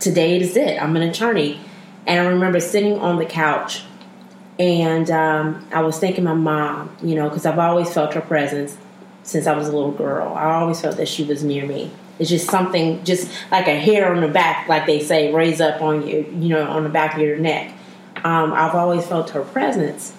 [0.00, 0.82] today is it.
[0.82, 1.60] I'm an attorney.
[2.06, 3.82] And I remember sitting on the couch
[4.58, 8.76] and um, I was thinking my mom, you know, because I've always felt her presence
[9.28, 10.32] since I was a little girl.
[10.32, 11.90] I always felt that she was near me.
[12.18, 15.82] It's just something, just like a hair on the back, like they say, raise up
[15.82, 17.74] on you, you know, on the back of your neck.
[18.24, 20.14] Um, I've always felt her presence.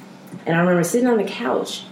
[0.45, 1.85] And I remember sitting on the couch,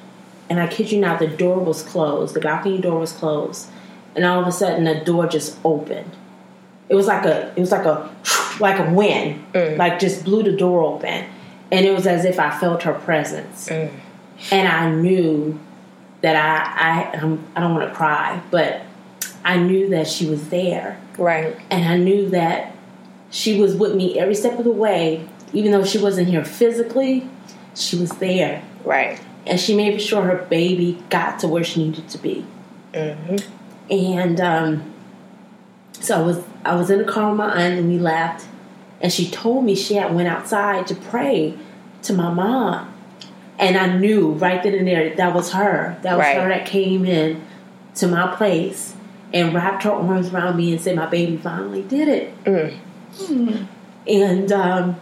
[0.47, 2.35] and I kid you not, the door was closed.
[2.35, 3.67] The balcony door was closed,
[4.15, 6.15] and all of a sudden, the door just opened.
[6.87, 8.15] It was like a, it was like a,
[8.59, 9.75] like a wind, mm.
[9.75, 11.25] like just blew the door open,
[11.71, 13.91] and it was as if I felt her presence, mm.
[14.51, 15.59] and I knew
[16.21, 18.81] that I I I'm, I don't want to cry, but
[19.43, 20.99] I knew that she was there.
[21.17, 21.57] Right.
[21.69, 22.75] And I knew that
[23.29, 27.29] she was with me every step of the way, even though she wasn't here physically,
[27.75, 28.63] she was there.
[28.83, 29.21] Right.
[29.45, 32.45] And she made sure her baby got to where she needed to be.
[32.93, 33.91] Mm-hmm.
[33.91, 34.93] And um,
[35.93, 38.45] so I was I was in the car with my aunt and we left,
[38.99, 41.57] and she told me she had went outside to pray
[42.03, 42.93] to my mom
[43.59, 45.97] and I knew right then and there that, that was her.
[46.01, 46.37] That was right.
[46.37, 47.45] her that came in
[47.95, 48.95] to my place
[49.33, 52.77] and wrapped her arms around me and said, "My baby finally did it." Mm.
[53.15, 53.67] Mm.
[54.07, 55.01] And um,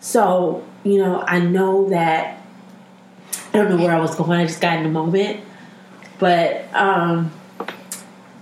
[0.00, 2.42] so, you know, I know that
[3.52, 4.32] I don't know where I was going.
[4.32, 5.40] I just got in the moment,
[6.18, 7.32] but um,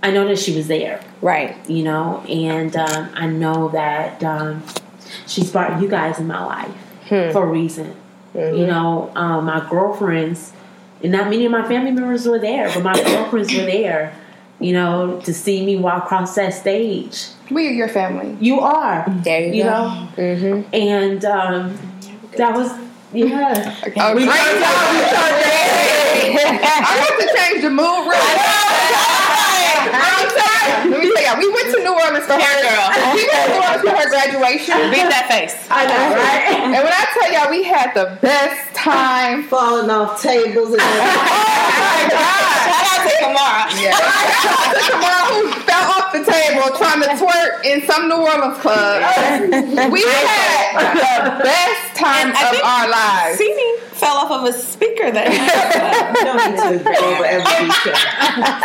[0.01, 1.57] I know that she was there, right?
[1.69, 4.63] You know, and um, I know that um,
[5.27, 6.75] she's brought you guys in my life
[7.07, 7.31] hmm.
[7.31, 7.95] for a reason.
[8.33, 8.57] Mm-hmm.
[8.57, 10.53] You know, um, my girlfriends
[11.01, 14.15] and not many of my family members were there, but my girlfriends were there.
[14.59, 17.27] You know, to see me walk across that stage.
[17.49, 18.35] We are your family.
[18.41, 19.05] You are.
[19.07, 19.69] There you you go.
[19.69, 21.77] know, and um,
[22.35, 22.69] that was
[23.13, 23.75] yeah.
[23.97, 24.37] Oh, great I
[26.99, 28.19] have to change the mood real
[29.91, 30.48] I'm sorry.
[30.89, 32.85] Let me tell y'all, we went to New Orleans for her girl.
[33.15, 34.77] We went to New Orleans for her graduation.
[34.93, 35.55] Beat that face.
[35.69, 36.73] I know, right?
[36.73, 39.43] And when I tell y'all we had the best time.
[39.49, 42.57] Falling off tables and Oh my oh God.
[42.69, 43.63] Shout out to Kamara.
[43.81, 43.97] Yeah,
[44.89, 49.03] Kamara who fell off the table trying to twerk in some New Orleans club.
[49.91, 53.39] We had the best time And I of think- our lives.
[53.39, 53.69] Sini
[53.99, 55.43] fell off of a speaker that you
[56.23, 57.99] don't need to go over every detail.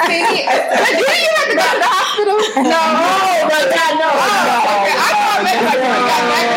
[0.06, 2.38] See, but did you have to go to the hospital?
[2.62, 2.78] No.
[2.78, 4.08] Oh my God, no.
[4.14, 4.94] Oh, okay.
[4.94, 6.54] I thought maybe like when we got back,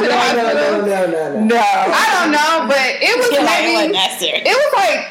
[0.00, 0.88] to the No, hospital.
[0.88, 1.44] no, no, no, no.
[1.44, 1.60] No.
[1.60, 5.04] I don't know, but it was like, maybe, it was like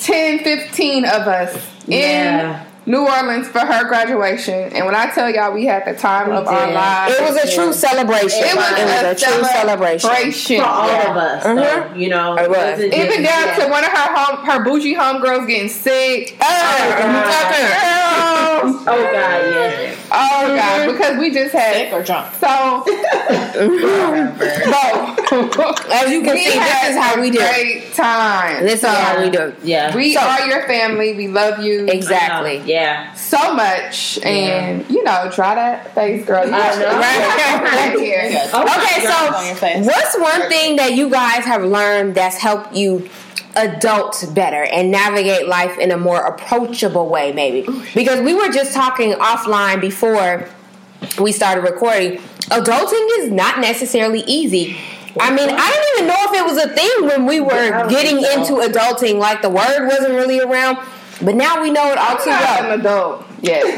[0.00, 1.52] 10, 15 of us
[1.86, 2.64] in Yeah.
[2.90, 4.72] New Orleans for her graduation.
[4.74, 7.54] And when I tell y'all we had the time of our lives, It was a
[7.54, 8.42] true celebration.
[8.42, 10.10] it was, a, a, true celebration.
[10.10, 10.58] celebration.
[10.60, 11.96] For all of us, though, Mhm.
[11.98, 12.58] you know, It was.
[12.58, 13.54] wasn't Even down yeah.
[13.64, 16.36] to one of her home, her bougie homegirls getting sick.
[16.40, 16.46] Oh,
[18.60, 18.76] Girls.
[18.86, 19.94] Oh God, yeah.
[20.12, 22.34] Oh God, because we just Sick had or drunk.
[22.34, 22.82] so.
[22.84, 24.00] Both.
[25.90, 27.38] As you can We see, this is how we do.
[27.38, 28.64] Great time.
[28.64, 29.54] This is how we do.
[29.62, 29.94] Yeah.
[29.94, 31.14] We So- are your family.
[31.14, 32.58] We love you Exactly.
[32.60, 33.14] Uh, yeah.
[33.14, 36.46] so much, and you know, try that face, girl.
[36.46, 36.98] You I know.
[36.98, 38.24] right here.
[38.24, 39.86] Okay, on your so face.
[39.86, 43.08] what's one thing that you guys have learned that's helped you
[43.56, 47.66] adult better and navigate life in a more approachable way, maybe?
[47.94, 50.48] Because we were just talking offline before
[51.20, 52.18] we started recording.
[52.50, 54.76] Adulting is not necessarily easy.
[55.18, 58.18] I mean, I didn't even know if it was a thing when we were getting
[58.18, 59.18] into adulting.
[59.18, 60.78] Like the word wasn't really around,
[61.22, 62.72] but now we know it all I'm too not well.
[62.72, 63.64] an adult yet.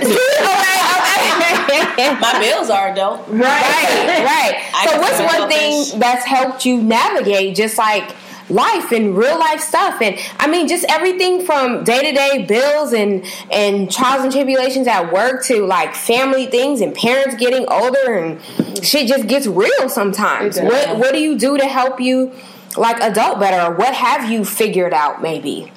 [0.62, 2.20] okay, okay.
[2.20, 3.26] My bills are adult.
[3.28, 4.70] Right, right.
[4.74, 5.90] I So, what's smell one fish.
[5.90, 8.14] thing that's helped you navigate just like
[8.48, 10.00] life and real life stuff?
[10.02, 14.86] And I mean, just everything from day to day bills and and trials and tribulations
[14.86, 18.40] at work to like family things and parents getting older and
[18.84, 20.58] shit just gets real sometimes.
[20.60, 22.32] What What do you do to help you
[22.76, 23.72] like adult better?
[23.72, 25.70] Or what have you figured out maybe?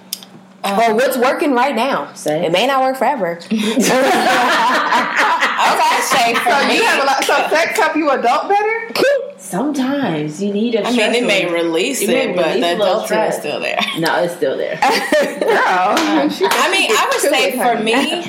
[0.66, 2.12] Um, or what's working right now?
[2.14, 2.44] Same.
[2.44, 3.40] It may not work forever.
[5.58, 7.24] I would say for So me, you have a lot.
[7.24, 8.92] So sex help you adult better?
[9.38, 10.86] Sometimes you need a.
[10.86, 13.60] I mean, it may release It it, may but release the a little is still
[13.60, 13.80] there.
[14.00, 14.76] No, it's still there.
[14.76, 14.82] Girl.
[14.82, 18.26] I mean, I would say for me,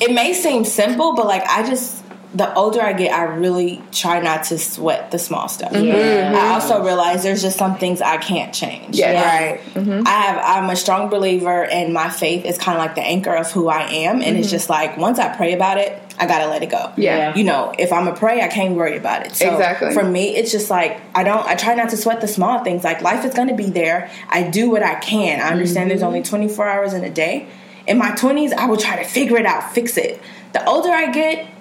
[0.00, 2.01] it may seem simple, but like I just
[2.34, 5.72] the older I get, I really try not to sweat the small stuff.
[5.72, 6.34] I mm-hmm.
[6.34, 8.96] also realize there's just some things I can't change.
[8.96, 9.22] Yeah.
[9.22, 9.60] right.
[9.74, 10.06] Mm-hmm.
[10.06, 13.34] I have I'm a strong believer and my faith is kind of like the anchor
[13.34, 14.50] of who I am and it's mm-hmm.
[14.50, 16.92] just like once I pray about it I got to let it go.
[16.96, 17.34] Yeah.
[17.34, 19.34] You know, if I'm a pray I can't worry about it.
[19.34, 19.92] So Exactly.
[19.92, 22.82] For me it's just like I don't I try not to sweat the small things.
[22.82, 24.10] Like life is going to be there.
[24.30, 25.40] I do what I can.
[25.40, 27.48] I understand there's only 24 hours in a day.
[27.86, 30.22] In my 20s I will try to figure it out, fix it.
[30.54, 31.51] The older I get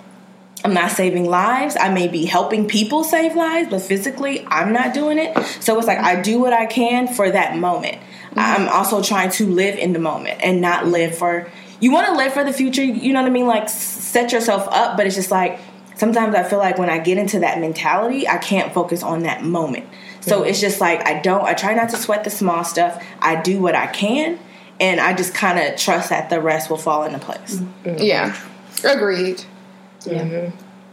[0.64, 1.76] I'm not saving lives.
[1.80, 5.36] I may be helping people save lives, but physically, I'm not doing it.
[5.60, 7.96] So it's like I do what I can for that moment.
[7.96, 8.40] Mm-hmm.
[8.40, 11.50] I'm also trying to live in the moment and not live for.
[11.80, 13.48] You want to live for the future, you know what I mean?
[13.48, 15.60] Like set yourself up, but it's just like
[15.96, 19.44] sometimes I feel like when I get into that mentality, I can't focus on that
[19.44, 19.88] moment.
[20.22, 20.50] So mm-hmm.
[20.50, 21.44] it's just like I don't.
[21.44, 23.04] I try not to sweat the small stuff.
[23.20, 24.38] I do what I can,
[24.80, 27.62] and I just kind of trust that the rest will fall into place.
[27.84, 28.38] Yeah.
[28.84, 29.44] Agreed.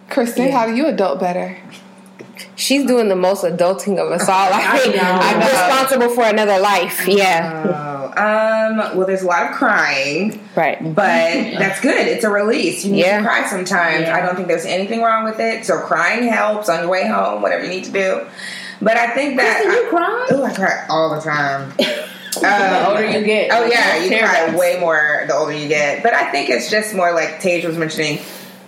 [0.08, 1.56] Kristen, how do you adult better?
[2.54, 4.50] She's doing the most adulting of us all.
[4.52, 5.02] I think know.
[5.02, 7.06] I'm responsible for another life.
[7.06, 10.78] Yeah, um, well, there's a lot of crying, right.
[10.94, 11.04] but
[11.58, 12.06] that's good.
[12.06, 12.84] It's a release.
[12.84, 13.18] You need Yeah.
[13.18, 14.02] to cry sometimes.
[14.02, 14.16] Yeah.
[14.16, 15.64] I don't think there's anything wrong with it.
[15.64, 18.26] So crying helps on your way home, whatever you need to do.
[18.80, 20.26] But I think that Kristen, you cry?
[20.30, 21.72] Oh, I cry all the time.
[22.40, 26.04] The Um, older you get, Oh yeah, you cry way more the older you get.
[26.04, 28.20] But I think it's just more like Tage was mentioning.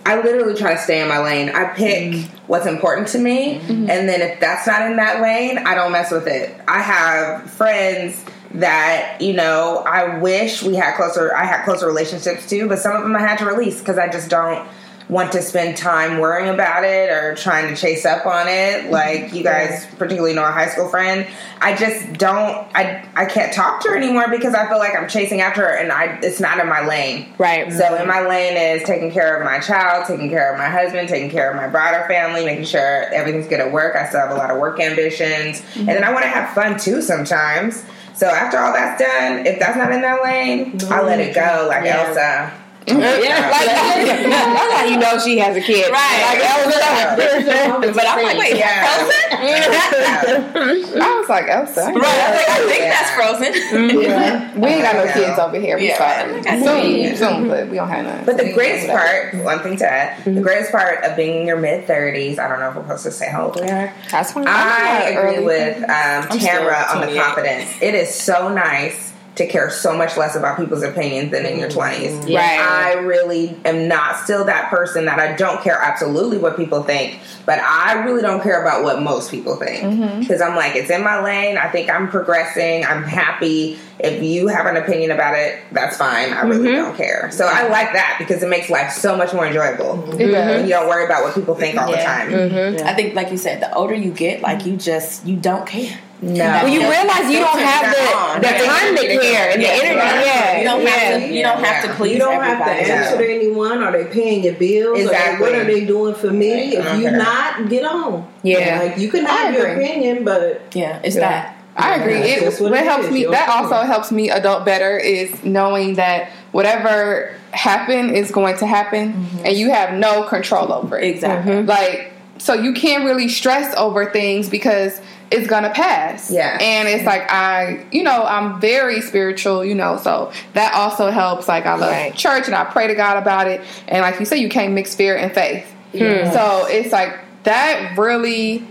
[0.06, 1.50] I literally try to stay in my lane.
[1.50, 2.36] I pick mm-hmm.
[2.46, 3.90] what's important to me, mm-hmm.
[3.90, 6.58] and then if that's not in that lane, I don't mess with it.
[6.66, 8.24] I have friends
[8.54, 11.34] that you know I wish we had closer.
[11.34, 14.08] I had closer relationships too, but some of them I had to release because I
[14.08, 14.66] just don't
[15.10, 18.84] want to spend time worrying about it or trying to chase up on it.
[18.84, 18.92] Mm-hmm.
[18.92, 21.26] Like you guys particularly know a high school friend.
[21.60, 25.08] I just don't I I can't talk to her anymore because I feel like I'm
[25.08, 27.34] chasing after her and I it's not in my lane.
[27.38, 27.70] Right.
[27.72, 28.02] So mm-hmm.
[28.02, 31.30] in my lane is taking care of my child, taking care of my husband, taking
[31.30, 33.96] care of my broader family, making sure everything's good at work.
[33.96, 35.60] I still have a lot of work ambitions.
[35.60, 35.80] Mm-hmm.
[35.80, 37.84] And then I want to have fun too sometimes.
[38.14, 41.66] So after all that's done, if that's not in that lane, I let it go
[41.68, 42.59] like Elsa.
[42.86, 46.22] Yeah, like, that's how you know she has a kid, Right.
[46.26, 47.92] Like Elsa.
[47.94, 48.96] But I'm like, wait, Yeah.
[48.96, 49.30] Frozen?
[51.02, 51.84] I was like, Elsa.
[51.84, 51.96] Right.
[51.96, 52.90] I think, I think Yeah.
[52.90, 53.54] that's Frozen.
[54.02, 54.48] Yeah.
[54.60, 55.12] We ain't got no Yeah.
[55.14, 55.76] kids over here.
[55.78, 55.98] We Yeah.
[56.42, 56.62] fine.
[56.64, 58.24] Soon, soon, but we don't have none.
[58.24, 61.46] But the So, greatest part, one thing to add, the greatest part of being in
[61.46, 63.92] your mid 30s, I don't know if we're supposed to say how old we are.
[64.10, 64.46] That's fine.
[64.48, 67.70] I I'm agree early with um, Tamara on the confidence.
[67.80, 69.09] It is so nice
[69.40, 71.76] to care so much less about people's opinions than in your mm.
[71.76, 72.34] 20s.
[72.34, 72.60] Right.
[72.60, 77.18] I really am not still that person that I don't care absolutely what people think,
[77.46, 79.82] but I really don't care about what most people think.
[79.82, 80.20] Mm-hmm.
[80.20, 81.56] Because I'm like, it's in my lane.
[81.56, 82.84] I think I'm progressing.
[82.84, 83.78] I'm happy.
[83.98, 86.32] If you have an opinion about it, that's fine.
[86.32, 86.84] I really mm-hmm.
[86.84, 87.30] don't care.
[87.32, 89.96] So I like that because it makes life so much more enjoyable.
[89.96, 90.20] Mm-hmm.
[90.20, 90.62] It does.
[90.64, 92.04] You don't worry about what people think all the Yeah.
[92.04, 92.30] time.
[92.30, 92.86] Mm-hmm.
[92.86, 95.98] I think, like you said, the older you get, like you just you don't care.
[96.22, 96.44] No.
[96.44, 99.96] Well, you realize you don't have the, the time to care and the energy.
[99.96, 100.88] Yeah, You don't yeah.
[100.90, 101.34] have to.
[101.34, 102.90] You don't have to please You don't have to everybody.
[102.90, 103.82] answer to anyone.
[103.82, 104.98] Are they paying your bills?
[104.98, 105.46] Or Exactly.
[105.46, 106.76] what are they doing for me?
[106.76, 107.16] If you Okay.
[107.16, 108.28] not, get on.
[108.42, 108.80] Yeah.
[108.82, 111.20] Like you can have your opinion, but Yeah, it's Yeah.
[111.22, 111.56] that.
[111.76, 112.18] I agree.
[112.18, 113.24] Yeah, It, what what it helps is, me.
[113.24, 119.12] That also helps me adult better is knowing that whatever happened is going to happen,
[119.14, 119.46] mm-hmm.
[119.46, 121.04] and you have no control over it.
[121.08, 121.62] Exactly.
[121.62, 125.00] Like so, you can't really stress over things because
[125.30, 126.30] it's gonna pass.
[126.30, 126.58] Yeah.
[126.60, 129.64] and it's like I, you know, I'm very spiritual.
[129.64, 131.48] You know, so that also helps.
[131.48, 132.14] Like I love Right.
[132.14, 133.60] church, and I pray to God about it.
[133.88, 135.64] And like you say, you can't mix fear and faith.
[135.92, 135.98] Hmm.
[135.98, 136.32] Hmm.
[136.32, 138.64] So it's like that really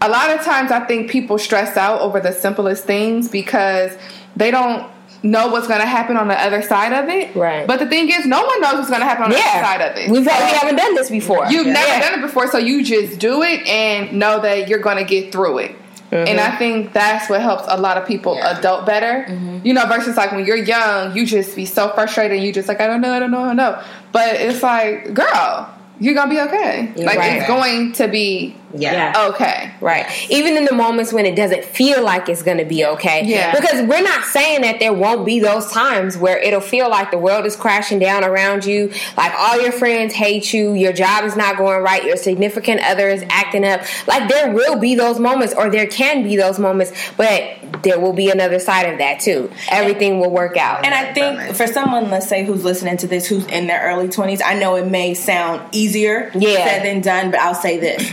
[0.00, 3.96] a lot of times I think people stress out over the simplest things because
[4.36, 4.88] they don't
[5.24, 7.34] know what's going to happen on the other side of it.
[7.34, 7.66] Right.
[7.66, 9.80] But the thing is, no one knows what's going to happen on the other side
[9.80, 10.08] of it.
[10.08, 11.46] We've So we haven't done this before.
[11.50, 12.10] You've never Yeah.
[12.10, 15.32] done it before, so you just do it and know that you're going to get
[15.32, 15.74] through it.
[16.10, 16.52] And uh-huh.
[16.54, 18.58] I think that's what helps a lot of people Yeah.
[18.58, 19.30] adult better.
[19.30, 19.58] Mm-hmm.
[19.66, 22.68] You know, versus like when you're young, you just be so frustrated and you just
[22.68, 23.82] like, I don't know, I don't know, I don't know.
[24.12, 25.68] But it's like, girl,
[26.00, 26.92] you're going to be okay.
[26.96, 27.38] Like, Right.
[27.38, 29.28] it's going to be Yeah.
[29.30, 29.72] okay.
[29.80, 30.06] Right.
[30.30, 33.24] Even in the moments when it doesn't feel like it's going to be okay.
[33.24, 33.54] Yeah.
[33.54, 37.18] Because we're not saying that there won't be those times where it'll feel like the
[37.18, 41.36] world is crashing down around you, like all your friends hate you, your job is
[41.36, 43.80] not going right, your significant other is acting up.
[44.06, 47.42] Like there will be those moments or there can be those moments, but
[47.82, 49.50] there will be another side of that too.
[49.70, 50.84] Everything will work out.
[50.84, 54.08] And I think for someone, let's say, who's listening to this, who's in their early
[54.08, 56.64] 20s, I know it may sound easier Yeah.
[56.66, 58.12] said than done, but I'll say this.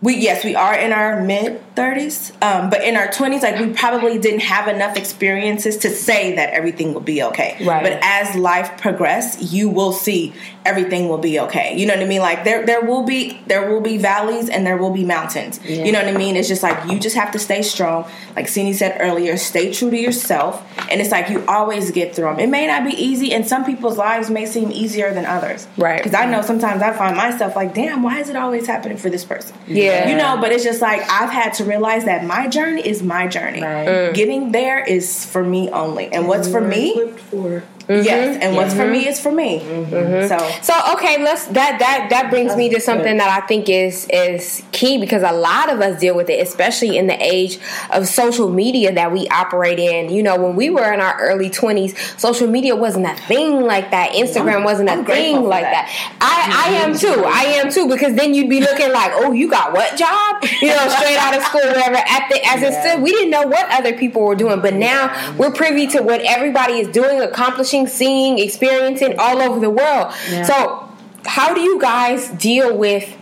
[0.00, 3.72] We yes, we are in our mid thirties, um, but in our twenties, like we
[3.72, 7.56] probably didn't have enough experiences to say that everything will be okay.
[7.64, 7.82] Right.
[7.82, 10.34] But as life progresses, you will see
[10.64, 11.76] everything will be okay.
[11.76, 12.20] You know what I mean?
[12.20, 15.58] Like there, there will be there will be valleys and there will be mountains.
[15.64, 16.36] You know what I mean?
[16.36, 18.08] It's just like you just have to stay strong.
[18.36, 22.26] Like Cindy said earlier, stay true to yourself, and it's like you always get through
[22.26, 22.38] them.
[22.38, 25.66] It may not be easy, and some people's lives may seem easier than others.
[25.76, 25.98] Right.
[25.98, 29.10] Because I know sometimes I find myself like, damn, why is it always happening for
[29.10, 29.56] this person?
[29.66, 29.87] Yeah.
[30.08, 33.26] You know, but it's just like I've had to realize that my journey is my
[33.26, 33.60] journey.
[33.60, 34.14] Mm.
[34.14, 36.06] Getting there is for me only.
[36.12, 37.20] And what's for me, equipped
[37.88, 38.38] for yes.
[38.42, 39.08] And what's for me mm-hmm.
[39.08, 39.60] is for me.
[39.60, 40.28] Mm-hmm.
[40.28, 44.06] So So okay, let's that that that brings me to something that I think is
[44.10, 47.58] is key because a lot of us deal with it, especially in the age
[47.90, 50.10] of social media that we operate in.
[50.10, 53.90] You know, when we were in our early twenties, social media wasn't a thing like
[53.90, 54.12] that.
[54.12, 55.88] Instagram wasn't a I'm thing like that.
[55.88, 56.18] that.
[56.20, 57.24] I I am too.
[57.24, 60.44] I am too because then you'd be looking like, oh, you got what job?
[60.60, 61.96] You know, straight out of school, whatever.
[61.96, 65.34] At the as it stood, we didn't know what other people were doing, but now
[65.38, 70.12] we're privy to what everybody is doing, accomplishing, seeing, experiencing all over the world.
[70.46, 70.84] So,
[71.24, 73.14] how do you guys deal with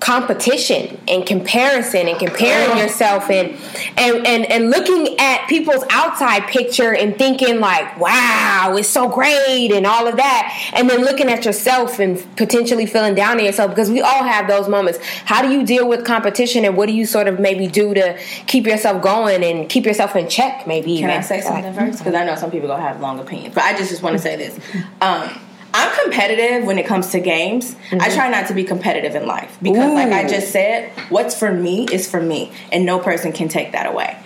[0.00, 3.50] competition and comparison and comparing yourself and,
[3.98, 9.70] and and and looking at people's outside picture and thinking like wow it's so great
[9.70, 13.70] and all of that and then looking at yourself and potentially feeling down on yourself
[13.70, 16.92] because we all have those moments how do you deal with competition and what do
[16.92, 20.96] you sort of maybe do to keep yourself going and keep yourself in check maybe
[20.96, 21.98] Can even I say something first?
[21.98, 24.22] Because I know some people gonna have long opinions, but I just just want to
[24.22, 24.58] say this.
[25.00, 25.28] Um,
[25.72, 27.76] I'm competitive when it comes to games.
[27.92, 31.52] I try not to be competitive in life because, like I just said, what's for
[31.52, 34.16] me is for me, and no person can take that away.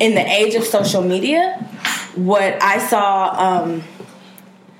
[0.00, 1.54] In the age of social media,
[2.14, 3.62] what I saw.
[3.62, 3.82] Um,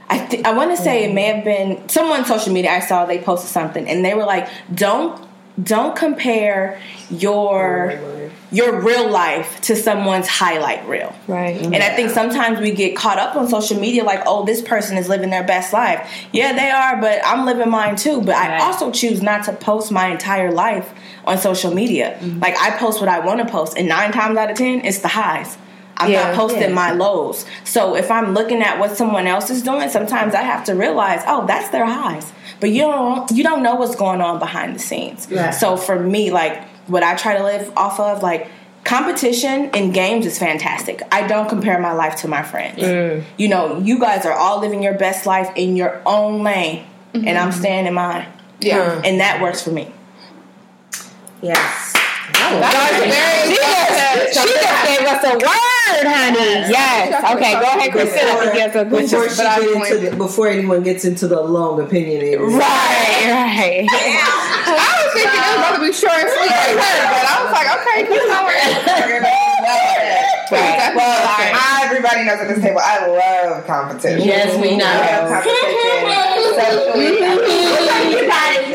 [0.09, 2.81] I th- I want to say it may have been someone on social media I
[2.81, 5.19] saw they posted something and they were like, "Don't
[5.63, 11.57] don't compare your your real life to someone's highlight reel." Right.
[11.61, 14.97] And I think sometimes we get caught up on social media like, "Oh, this person
[14.97, 18.21] is living their best life." Yeah, they are, but I'm living mine too.
[18.21, 20.93] But I also choose not to post my entire life
[21.25, 22.17] on social media.
[22.21, 22.41] Mm-hmm.
[22.41, 24.99] Like I post what I want to post, and nine times out of ten, it's
[24.99, 25.57] the highs.
[25.99, 26.29] I'm Yeah.
[26.29, 27.45] not posting my lows.
[27.65, 31.23] So if I'm looking at what someone else is doing, sometimes I have to realize,
[31.27, 32.33] oh, that's their highs.
[32.61, 35.29] But you don't you don't know what's going on behind the scenes.
[35.31, 35.55] Right.
[35.55, 38.49] So for me, like what I try to live off of, like
[38.85, 41.03] competition in games is fantastic.
[41.13, 42.79] I don't compare my life to my friends.
[42.79, 43.25] Mm.
[43.37, 47.39] You know, you guys are all living your best life in your own lane, and
[47.39, 47.61] I'm mm-hmm.
[47.61, 48.27] staying in mine.
[48.61, 49.01] Yeah.
[49.05, 49.93] And that works for me.
[51.41, 51.95] Yes.
[52.51, 56.67] She just, she just gave us a word, honey.
[56.73, 57.13] Yes.
[57.35, 58.53] Okay, go ahead, Christina.
[58.53, 62.59] Give us Before, she get into the, before anyone gets into the long opinionated, Right,
[63.29, 63.87] right.
[63.91, 67.35] I was thinking it was about to be short and sweet like her, but I
[67.45, 69.39] was like, okay, keep going.
[70.53, 70.93] Right.
[70.95, 74.21] Well, I, everybody knows at this table, I love competition.
[74.21, 74.85] Yes, we know.
[74.85, 75.73] I love competition.
[76.61, 77.17] Socially,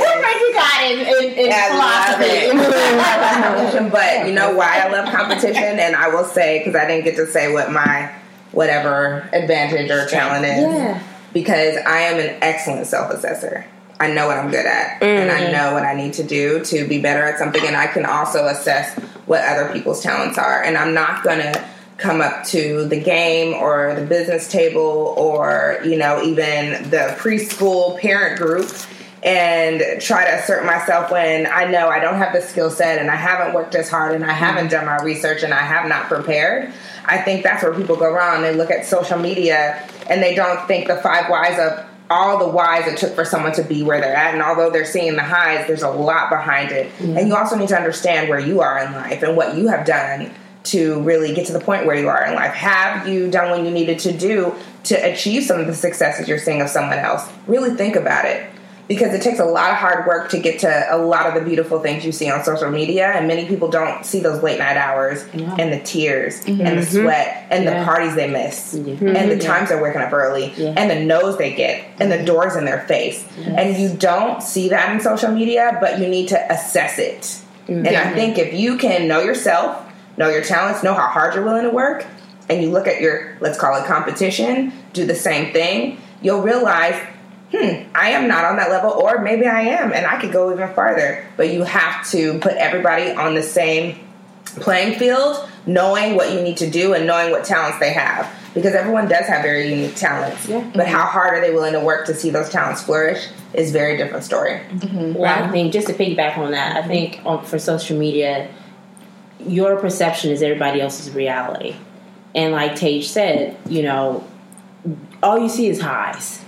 [0.90, 1.08] you got it.
[1.08, 2.52] What made you got it in, in I love it.
[2.52, 3.44] philosophy?
[3.44, 5.80] Competition, but you know why I love competition?
[5.80, 8.14] And I will say, because I didn't get to say what my
[8.52, 10.64] whatever advantage or talent is.
[10.64, 11.04] Yeah.
[11.34, 13.66] Because I am an excellent self assessor.
[14.00, 15.52] I know what I'm good at, and I mm-hmm.
[15.54, 18.46] know what I need to do to be better at something, and I can also
[18.46, 20.64] assess what other people's talents are.
[20.64, 21.54] And I'm not gonna
[21.98, 28.00] come up to the game or the business table or you know even the preschool
[28.00, 28.70] parent group
[29.24, 33.09] and try to assert myself when I know I don't have the skill set and
[33.09, 34.38] I haven't worked as hard and I mm-hmm.
[34.38, 36.72] haven't done my research and I have not prepared.
[37.05, 38.41] I think that's where people go wrong.
[38.41, 42.47] They look at social media and they don't think the five whys of all the
[42.47, 44.34] whys it took for someone to be where they're at.
[44.34, 46.91] And although they're seeing the highs, there's a lot behind it.
[46.93, 47.18] Mm-hmm.
[47.18, 49.86] And you also need to understand where you are in life and what you have
[49.86, 50.32] done
[50.65, 52.53] to really get to the point where you are in life.
[52.53, 54.53] Have you done what you needed to do
[54.84, 57.28] to achieve some of the successes you're seeing of someone else?
[57.47, 58.49] Really think about it.
[58.88, 61.42] Because it takes a lot of hard work to get to a lot of the
[61.42, 64.78] beautiful things you see on social media, and many people don't see those late night
[64.78, 66.66] hours and the tears mm-hmm.
[66.66, 67.04] and the mm-hmm.
[67.04, 69.08] sweat and the parties they miss mm-hmm.
[69.08, 70.74] and the times they're waking up early Yeah.
[70.78, 73.28] and the no's they get and the doors in their face.
[73.38, 77.42] And you don't see that in social media, but you need to assess it.
[77.68, 79.86] And I think if you can know yourself,
[80.16, 82.06] know your talents, know how hard you're willing to work,
[82.50, 86.96] and you look at your, let's call it competition, do the same thing, you'll realize,
[87.52, 90.54] hmm, I am not on that level, or maybe I am, and I could go
[90.54, 91.26] even farther.
[91.38, 94.00] But you have to put everybody on the same
[94.45, 98.34] playing field, knowing what you need to do and knowing what talents they have.
[98.54, 100.48] Because everyone does have very unique talents.
[100.48, 100.68] Yeah.
[100.74, 103.74] But how hard are they willing to work to see those talents flourish is a
[103.74, 104.62] very different story.
[104.91, 108.50] Well, I think just to piggyback on that, I think on, for social media,
[109.39, 111.76] your perception is everybody else's reality.
[112.34, 114.26] And like Tage said, you know,
[115.22, 116.43] all you see is highs.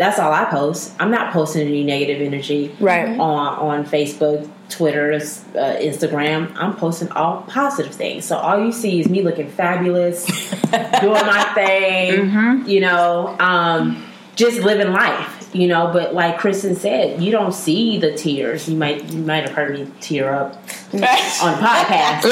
[0.00, 0.94] That's all I post.
[0.98, 3.06] I'm not posting any negative energy Right.
[3.20, 6.50] on on Facebook, Twitter, uh, Instagram.
[6.56, 8.24] I'm posting all positive things.
[8.24, 10.24] So all you see is me looking fabulous,
[11.02, 14.02] doing my thing, you know, um,
[14.36, 15.36] just living life.
[15.52, 18.68] You know, but like Kristen said, you don't see the tears.
[18.70, 20.54] You might you might have heard me tear up
[20.94, 22.22] on podcast,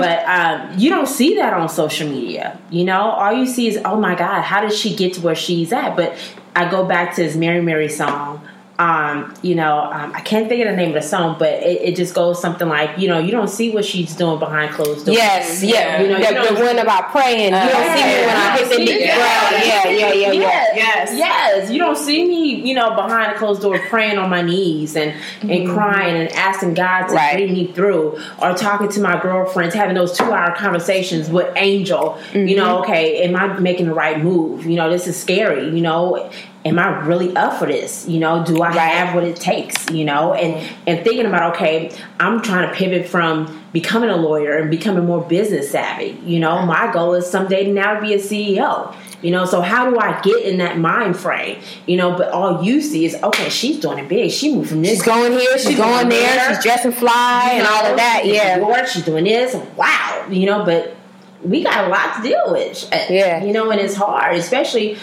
[0.00, 2.58] but um, you don't see that on social media.
[2.70, 5.34] You know, all you see is, oh my God, how did she get to where
[5.34, 5.96] she's at?
[5.96, 6.16] But
[6.56, 8.48] I go back to his Mary Mary song.
[8.76, 11.80] Um, you know, um, I can't think of the name of the song, but it,
[11.82, 15.06] it just goes something like, you know, you don't see what she's doing behind closed
[15.06, 15.16] doors.
[15.16, 16.00] Yes, yeah.
[16.02, 17.52] You know, you the, don't- the one about praying.
[17.54, 19.16] You don't see me when I hit the Yeah.
[19.16, 19.64] ground.
[19.64, 20.74] Yeah, yeah, yeah, yeah.
[20.74, 21.12] Yes.
[21.16, 24.96] Yes, you don't see me, you know, behind a closed door praying on my knees
[24.96, 27.34] and, and crying and asking God to Right.
[27.36, 32.18] bring me through or talking to my girlfriends, having those two hour conversations with Angel.
[32.32, 34.66] You know, okay, am I making the right move?
[34.66, 35.66] You know, this is scary.
[35.66, 36.28] You know,
[36.64, 38.08] am I really up for this?
[38.08, 39.90] You know, do I have what it takes?
[39.90, 40.54] You know, and
[40.86, 45.20] and thinking about okay, I'm trying to pivot from becoming a lawyer and becoming more
[45.22, 46.18] business savvy.
[46.24, 48.94] You know, my goal is someday to now to be a CEO.
[49.20, 51.58] You know, so how do I get in that mind frame?
[51.86, 54.30] You know, but all you see is okay, she's doing it big.
[54.30, 57.86] She moved from this She's going here, she's going there, she's dressing fly and all
[57.86, 58.20] of that.
[58.24, 58.58] She's Yeah.
[58.58, 59.54] bored, she's doing this.
[59.76, 60.94] Wow, you know, but
[61.42, 62.86] we got a lot to deal with.
[63.10, 63.42] Yeah.
[63.42, 64.98] you know, and it's hard, especially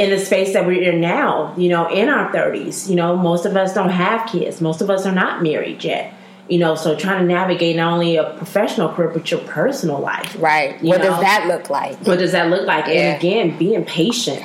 [0.00, 1.54] in the space that we're in now.
[1.56, 2.88] You know, in our thirties.
[2.88, 4.60] You know, most of us don't have kids.
[4.60, 6.14] Most of us are not married yet.
[6.48, 10.34] You know, so trying to navigate not only a professional career but your personal life.
[10.40, 10.82] Right.
[10.82, 11.10] What know?
[11.10, 11.96] does that look like?
[12.06, 12.86] What does that look like?
[12.86, 12.92] Yeah.
[12.92, 14.42] And again, being patient.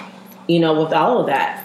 [0.48, 1.64] you know, with all of that.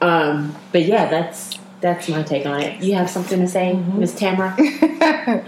[0.00, 2.82] Um, but yeah, that's that's my take on it.
[2.82, 4.56] You have something to say, Miss Tamara?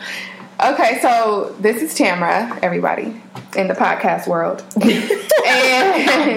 [0.62, 3.20] Okay, so this is Tamara, everybody
[3.56, 4.62] in the podcast world.
[4.82, 6.36] and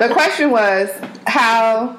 [0.00, 0.90] the question was,
[1.26, 1.96] how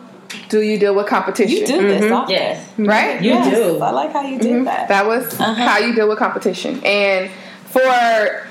[0.50, 1.60] do you deal with competition?
[1.60, 2.14] You do this mm-hmm.
[2.14, 2.36] often.
[2.36, 3.22] Yes, Right?
[3.22, 3.80] you Yes, do.
[3.80, 4.64] I like how you did mm-hmm.
[4.66, 4.88] that.
[4.88, 5.54] That was uh-huh.
[5.54, 6.82] how you deal with competition.
[6.84, 7.30] And
[7.66, 8.48] for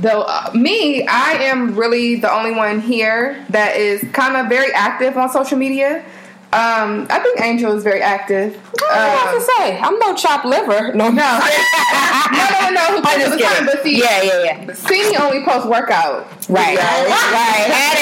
[0.00, 4.72] the uh, me, I am really the only one here that is kind of very
[4.72, 6.04] active on social media.
[6.52, 8.56] Um, I think Angel is very active.
[8.88, 10.94] I Um, was to say, I'm no chopped liver.
[10.94, 11.40] No, no, no,
[12.32, 12.80] no, no, no.
[12.86, 13.66] Who I'm just posts the time, kidding.
[13.66, 14.64] But see, Yeah, yeah, yeah.
[14.72, 16.26] Sini only post workout.
[16.48, 17.08] Right, videos.
[17.32, 17.66] right.
[17.74, 17.98] Had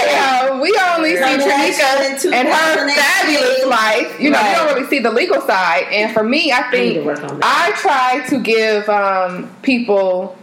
[0.00, 0.16] You it.
[0.16, 4.20] know, we only see Congratulations Tanika and her fabulous life.
[4.20, 4.48] You know, Right.
[4.50, 5.86] we don't really see the legal side.
[5.92, 7.44] And for me, I I think to work on that.
[7.44, 10.36] I try to give um, people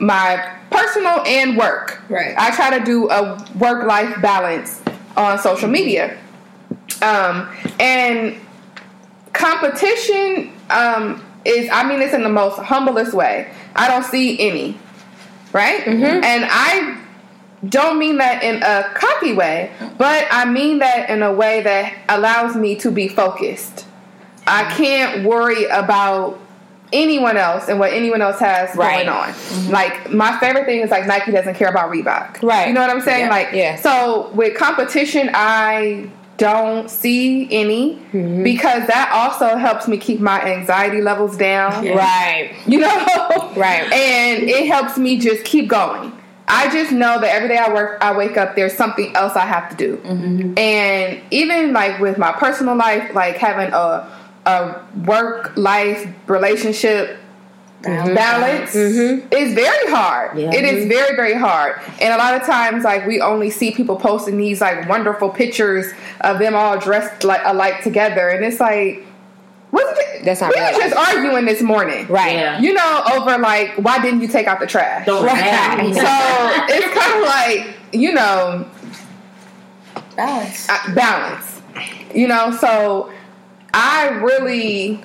[0.00, 2.02] my personal and work.
[2.08, 2.34] Right.
[2.36, 4.80] I try to do a work life balance
[5.16, 6.18] on social media.
[7.00, 7.48] Um,
[7.80, 8.36] and
[9.32, 13.52] competition um, is, I mean, it's in the most humblest way.
[13.74, 14.78] I don't see any.
[15.52, 15.86] Right?
[15.86, 16.98] And I
[17.68, 21.94] don't mean that in a cocky way, but I mean that in a way that
[22.08, 23.86] allows me to be focused.
[24.46, 26.40] I can't worry about
[26.92, 29.06] anyone else and what anyone else has Right.
[29.06, 29.70] going on.
[29.70, 32.42] Like my favorite thing is like Nike doesn't care about Reebok.
[32.42, 32.68] Right.
[32.68, 33.26] You know what I'm saying?
[33.26, 33.30] Yeah.
[33.30, 33.76] Like Yeah.
[33.76, 36.10] so with competition I
[36.42, 38.42] don't see any Mm-hmm.
[38.42, 41.86] because that also helps me keep my anxiety levels down.
[41.86, 42.52] Right.
[42.66, 43.06] You know?
[43.56, 43.90] Right.
[43.92, 46.12] And it helps me just keep going.
[46.48, 49.46] I just know that every day I work, I wake up, there's something else I
[49.46, 49.96] have to do.
[49.98, 50.58] Mm-hmm.
[50.58, 54.10] And even like with my personal life, like having a
[54.44, 57.16] a work life relationship
[57.82, 60.38] balance is very hard.
[60.38, 60.52] Yeah.
[60.54, 61.80] It is very very hard.
[62.00, 65.92] And a lot of times, like we only see people posting these like wonderful pictures
[66.20, 69.04] of them all dressed like alike together, and it's like.
[69.72, 72.34] Wasn't it, That's not we real were just arguing this morning, Right.
[72.34, 72.60] Yeah.
[72.60, 75.06] you know, over like why didn't you take out the trash?
[75.06, 75.38] Don't Right.
[75.38, 75.78] have.
[75.96, 78.68] So it's kind of like you know
[80.14, 80.68] Balance.
[80.68, 81.62] uh, balance,
[82.14, 82.50] you know.
[82.60, 83.10] So
[83.72, 85.02] I really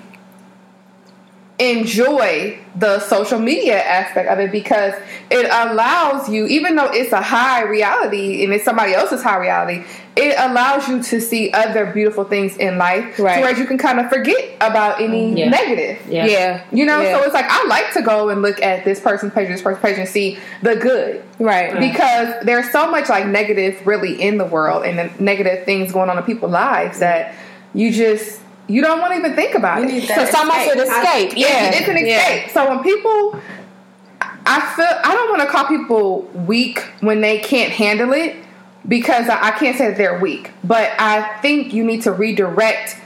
[1.60, 4.94] enjoy the social media aspect of it because
[5.32, 9.84] it allows you, even though it's a high reality and it's somebody else's high reality,
[10.16, 13.36] it allows you to see other beautiful things in life, Right.
[13.38, 15.50] to where you can kind of forget about any Yeah.
[15.50, 15.98] negative.
[16.08, 16.26] Yeah.
[16.28, 16.60] Yeah.
[16.72, 17.18] You know, Yeah.
[17.18, 19.82] so it's like I like to go and look at this person's page, this person's
[19.84, 21.80] page, and see the good Right.
[21.80, 26.10] because there's so much like negative really in the world and the negative things going
[26.12, 27.34] on in people's lives that
[27.74, 30.08] you just you don't want to even think about You it.
[30.08, 30.80] So it's almost escape.
[30.88, 31.34] escape.
[31.38, 31.72] Yeah, Yeah.
[31.80, 32.18] it's an Yeah.
[32.20, 32.52] escape.
[32.52, 33.40] So when people,
[34.46, 38.36] I feel I don't want to call people weak when they can't handle it
[38.88, 42.98] because I, I can't say that they're weak, but I think you need to redirect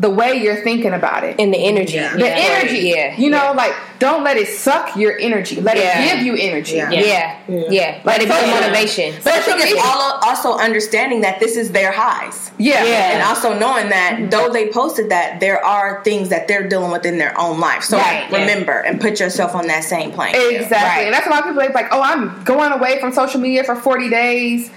[0.00, 1.34] the way you're thinking about it.
[1.40, 1.94] And the energy.
[1.94, 2.12] Yeah.
[2.14, 2.36] the Yeah.
[2.36, 3.14] energy, Yeah.
[3.18, 5.60] you know, like don't let it suck your energy.
[5.60, 6.00] Let Yeah.
[6.00, 6.76] it give you energy.
[6.76, 6.90] Yeah.
[6.90, 7.34] Yeah.
[7.48, 7.94] Yeah.
[8.04, 9.14] Let it be social- motivation.
[9.24, 12.52] But I think it's all also understanding that this is their highs.
[12.58, 12.84] Yeah.
[12.84, 13.10] Yeah.
[13.14, 17.04] And also knowing that though they posted that, there are things that they're dealing with
[17.04, 17.82] in their own life.
[17.82, 18.38] So Right, yeah.
[18.38, 20.34] remember and put yourself on that same plane.
[20.36, 20.76] Exactly.
[20.76, 21.04] Right.
[21.06, 23.64] And that's a lot of people are like, oh, I'm going away from social media
[23.64, 24.70] for 40 days.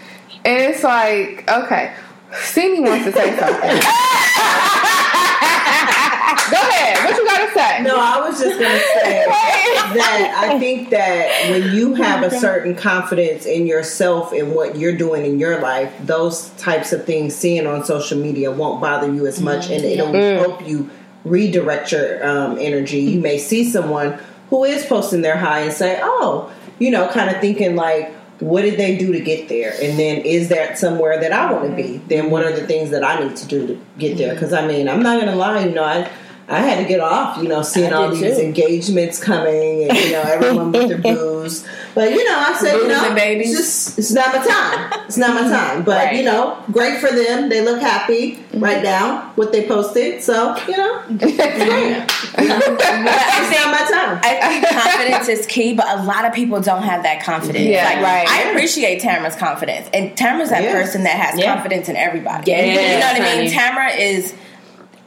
[0.44, 1.92] And it's like, okay.
[2.44, 3.82] Cindy wants to say something.
[6.52, 7.06] Go ahead.
[7.06, 7.84] What you got to say?
[7.84, 9.26] No, I was just going to say
[9.94, 14.96] that I think that when you have a certain confidence in yourself and what you're
[14.96, 19.28] doing in your life, those types of things seeing on social media won't bother you
[19.28, 20.90] as much and it'll help you
[21.24, 23.00] redirect your um, energy.
[23.00, 24.20] You may see someone
[24.50, 28.64] who is posting their high and say, oh, you know, kind of thinking like, what
[28.64, 29.72] did they do to get there?
[29.82, 31.98] And then is that somewhere that I want to be?
[32.08, 34.34] Then what are the things that I need to do to get there?
[34.34, 36.10] Because I mean, I'm not going to lie, you know, I.
[36.52, 38.41] I had to get off, you know, seeing all these too.
[38.43, 41.66] engagements coming and, you know, everyone with their booze.
[41.95, 43.58] But, you know, I said, you know, and babies.
[43.58, 45.02] it's just, it's not my time.
[45.06, 45.84] It's not my time.
[45.91, 46.16] But, Right.
[46.18, 47.47] you know, great for them.
[47.49, 48.60] They look happy mm-hmm.
[48.60, 50.22] right now, what they posted.
[50.22, 52.06] So, you know, it's great.
[52.38, 54.20] it's not my time.
[54.24, 57.66] I think confidence is key, but a lot of people don't have that confidence.
[57.66, 58.28] Yeah, like, right.
[58.28, 60.74] I appreciate Tamara's confidence, and Tamara's that Yeah.
[60.74, 61.54] person that has Yeah.
[61.54, 62.52] confidence in everybody.
[62.52, 63.52] Yeah, you know what I mean?
[63.52, 64.34] Tamara is.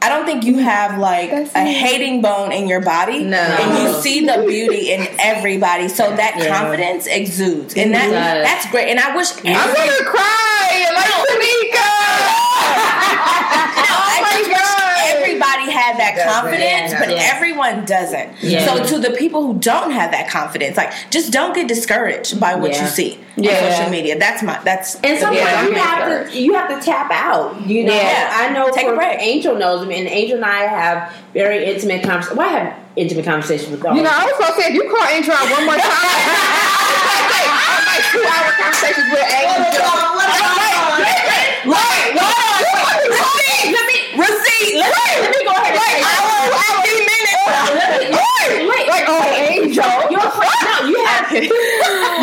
[0.05, 3.37] I don't think you have like a hating bone in your body, No.
[3.37, 5.87] and you see the beauty in everybody.
[5.89, 6.55] So that Yeah.
[6.55, 8.45] confidence exudes, and that does.
[8.45, 8.89] that's great.
[8.91, 11.89] And I wish I'm gonna cry like Tanika.
[12.77, 15.17] I Oh my just wish God.
[15.17, 16.99] everybody had had that Doesn't, confidence, yeah.
[16.99, 17.31] but Yeah.
[17.35, 18.29] everyone doesn't.
[18.41, 18.65] Yeah.
[18.65, 22.55] So to the people who don't have that confidence, like just don't get discouraged by
[22.55, 22.81] what Yeah.
[22.83, 23.51] you see Yeah.
[23.51, 24.17] on social media.
[24.17, 27.61] That's my that's And the sometimes point you have to you have to tap out.
[27.65, 28.31] You know, Yeah.
[28.33, 29.19] I know Take a for break.
[29.19, 32.37] Angel knows me, and Angel and I have very intimate conversations.
[32.37, 34.73] Well, I have intimate conversations with all You know, of I was gonna say if
[34.75, 35.91] you call Angel out one more time,
[38.11, 39.85] two hour conversations with Angel.
[41.65, 43.97] Right, right, receipt, let me
[44.59, 44.75] receipt.
[44.79, 47.43] Let me go ahead and Like say hour, hour, minutes.
[48.15, 48.85] Wait, wait.
[48.87, 49.93] Like oh, Angel.
[50.11, 51.31] Your friend, no, you have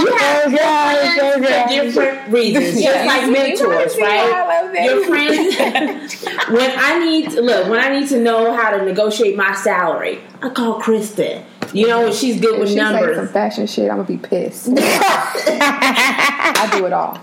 [0.00, 3.04] you have Oh, friends for different reasons, just Yeah.
[3.04, 4.82] like mentors, right?
[4.84, 6.24] Your friends.
[6.50, 10.48] when I need look, when I need to know how to negotiate my salary, I
[10.50, 11.44] call Kristen.
[11.72, 13.30] You know, she's good with She say some numbers.
[13.30, 13.90] fashion shit.
[13.90, 14.68] I'm gonna be pissed.
[14.76, 17.18] I do it all.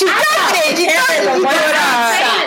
[0.00, 0.76] She does it.
[0.78, 1.06] She does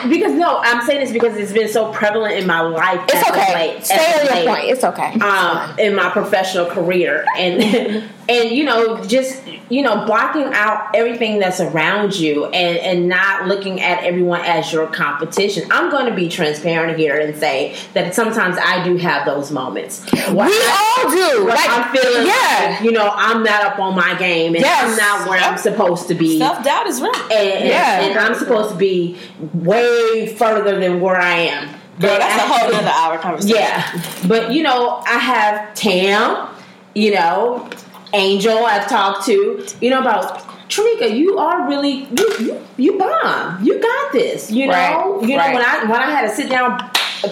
[0.05, 0.09] it.
[0.09, 2.99] Because no, I'm saying this because it's been so prevalent in my life.
[3.07, 3.53] It's okay.
[3.73, 4.47] late- Stay on your late.
[4.47, 4.63] point.
[4.65, 5.13] It's okay.
[5.19, 11.39] um, in my professional career and and you know just you know blocking out everything
[11.39, 16.13] that's around you and and not looking at everyone as your competition i'm going to
[16.15, 21.03] be transparent here and say that sometimes i do have those moments Where we I-
[21.03, 21.45] all do.
[21.45, 22.67] where Like, I'm feeling yeah.
[22.75, 24.91] like, you know, I'm not up on my game and Yes.
[24.91, 26.37] I'm not where I'm supposed to be.
[26.37, 27.13] Self doubt is real.
[27.15, 28.01] and, and- Yeah.
[28.01, 29.17] and I'm supposed to be
[29.53, 31.67] way further than where I am.
[31.99, 33.57] Girl, But that's a I- whole other hour conversation.
[33.57, 36.47] yeah, but you know, I have Tam,
[36.95, 37.69] you know,
[38.13, 38.65] Angel.
[38.65, 40.39] I've talked to, you know, about
[40.69, 41.15] Trika.
[41.15, 43.63] You are really you you you bomb.
[43.63, 44.51] You got this.
[44.51, 45.53] You know, Right, you know right.
[45.53, 46.77] when I when I had to sit down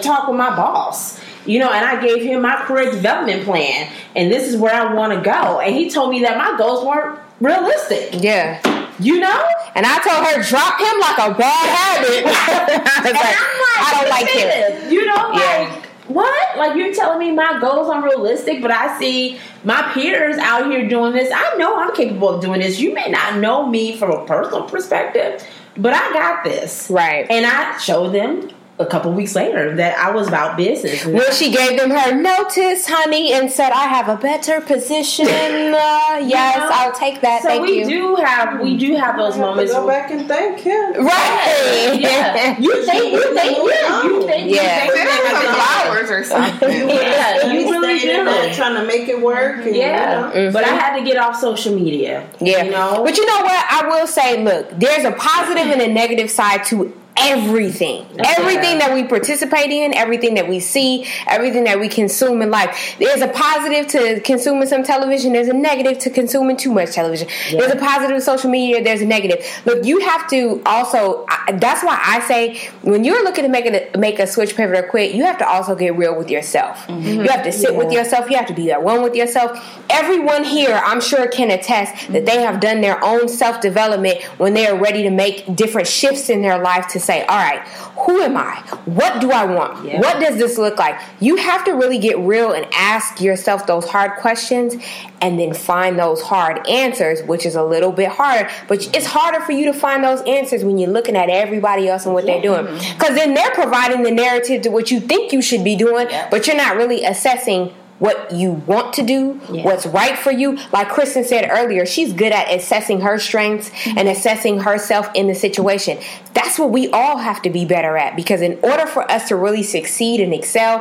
[0.02, 1.20] talk with my boss.
[1.44, 4.94] You know, and I gave him my career development plan, and this is where I
[4.94, 5.58] want to go.
[5.58, 8.22] And he told me that my goals weren't realistic.
[8.22, 8.60] yeah.
[9.00, 12.24] You know, And I told her, drop him like a bad habit.
[12.86, 13.36] I was like,
[13.80, 14.92] I don't like him.
[14.92, 15.81] You know, Yeah.
[16.08, 16.58] What?
[16.58, 20.88] Like you're telling me my goals are unrealistic, but I see my peers out here
[20.88, 21.30] doing this.
[21.34, 22.80] I know I'm capable of doing this.
[22.80, 25.46] You may not know me from a personal perspective,
[25.76, 26.88] but I got this.
[26.90, 27.26] Right.
[27.30, 31.04] And I show them a couple weeks later that I was about business.
[31.04, 35.26] When she gave them her notice, honey, and said, I have a better position.
[35.82, 36.68] Uh, yes, know?
[36.72, 37.42] I'll take that.
[37.42, 37.86] so Thank we you.
[37.86, 39.72] do have we do have those I have to moments.
[39.72, 41.04] go back and thank him.
[41.06, 41.98] Right.
[42.00, 44.84] Yeah, you think you think yeah, you think Yeah.
[44.84, 46.88] you think that- flowers or something.
[46.88, 48.30] Yeah, you He's really staying do.
[48.30, 49.64] there trying to make it work.
[49.64, 50.52] And, Yeah, you know.
[50.52, 52.28] but I had to get off social media.
[52.40, 52.64] Yeah.
[52.64, 53.02] you know.
[53.04, 53.64] But you know what?
[53.70, 58.06] I will say, look, there's a positive and a negative side to everything.
[58.18, 62.96] Everything that we participate in, everything that we see, everything that we consume in life.
[62.98, 67.28] There's a positive to consuming some television, there's a negative to consuming too much television.
[67.50, 69.44] There's a positive to social media, there's a negative.
[69.64, 73.66] Look, you have to also I- that's why I say when you're looking to make
[73.66, 76.84] a make a switch pivot or quit, you have to also get real with yourself.
[76.88, 79.50] You have to sit with yourself, you have to be at one with yourself.
[79.90, 84.66] Everyone here, I'm sure can attest that they have done their own self-development when they
[84.66, 87.60] are ready to make different shifts in their life to say, all right,
[88.06, 88.56] who am I?
[88.84, 89.84] What do I want?
[89.86, 90.00] Yeah.
[90.00, 91.00] What does this look like?
[91.20, 94.76] You have to really get real and ask yourself those hard questions
[95.20, 98.50] and then find those hard answers, which is a little bit harder.
[98.68, 102.06] But it's harder for you to find those answers when you're looking at everybody else
[102.06, 102.66] and what they're doing.
[102.66, 102.98] Mm-hmm.
[102.98, 106.46] Because then they're providing the narrative to what you think you should be doing, but
[106.46, 107.72] you're not really assessing
[108.02, 110.58] what you want to do, what's right for you.
[110.72, 114.08] Like Kristen said earlier, she's good at assessing her strengths and mm-hmm.
[114.08, 115.98] assessing herself in the situation.
[116.34, 119.36] That's what we all have to be better at because in order for us to
[119.36, 120.80] really succeed and excel,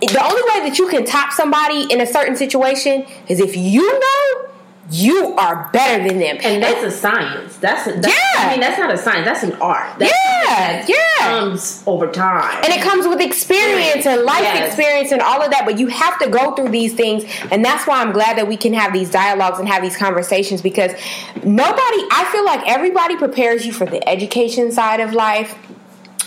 [0.00, 4.00] the only way that you can top somebody in a certain situation is if you
[4.00, 4.48] know
[4.90, 6.38] you are better than them.
[6.42, 7.56] And that's a science.
[7.56, 8.46] That's, a, that's Yeah.
[8.46, 9.26] I mean, that's not a science.
[9.26, 9.98] That's an art.
[9.98, 10.41] That's Yeah,
[10.88, 11.28] yeah.
[11.28, 12.62] Comes over time.
[12.64, 14.66] And it comes with experience and life Yes.
[14.68, 17.24] experience and all of that, but you have to go through these things.
[17.50, 20.62] And that's why I'm glad that we can have these dialogues and have these conversations
[20.62, 20.92] because
[21.44, 25.56] nobody, I feel like everybody prepares you for the education side of life.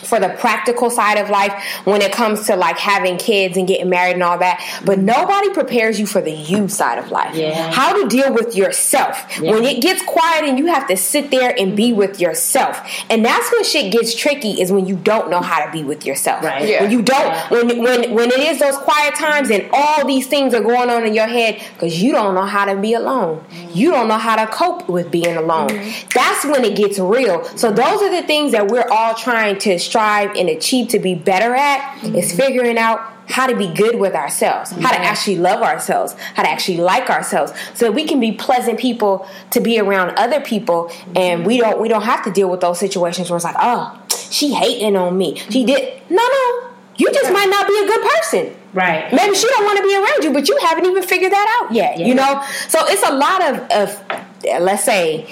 [0.05, 1.53] For the practical side of life,
[1.83, 5.49] when it comes to like having kids and getting married and all that, but nobody
[5.51, 7.35] prepares you for the you side of life.
[7.35, 7.71] Yeah.
[7.71, 9.39] How to deal with yourself.
[9.39, 12.79] When it gets quiet and you have to sit there and be with yourself.
[13.09, 16.05] And that's when shit gets tricky is when you don't know how to be with
[16.05, 16.43] yourself.
[16.43, 16.81] Right.
[16.81, 20.53] When you don't when when when it is those quiet times and all these things
[20.53, 23.39] are going on in your head because you don't know how to be alone.
[23.39, 23.71] Mm-hmm.
[23.73, 25.69] You don't know how to cope with being alone.
[25.69, 26.09] Mm-hmm.
[26.13, 27.43] That's when it gets real.
[27.57, 31.15] So those are the things that we're all trying to strive and achieve to be
[31.15, 32.37] better at is mm-hmm.
[32.37, 32.99] figuring out
[33.29, 37.09] how to be good with ourselves, how to actually love ourselves, how to actually like
[37.09, 41.43] ourselves, so that we can be pleasant people to be around other people, and mm-hmm.
[41.47, 43.97] we don't we don't have to deal with those situations where it's like, oh,
[44.29, 45.37] she hating on me.
[45.49, 46.69] She did no no.
[46.97, 48.55] you just might not be a good person.
[48.73, 49.11] Right.
[49.13, 51.73] Maybe she don't want to be around you, but you haven't even figured that out
[51.73, 51.99] yet.
[51.99, 55.25] You know, so it's a lot of, of let's say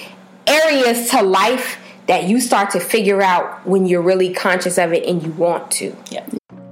[0.48, 5.06] areas to life that you start to figure out when you're really conscious of it
[5.06, 5.96] and you want to.
[6.12, 6.26] Yeah.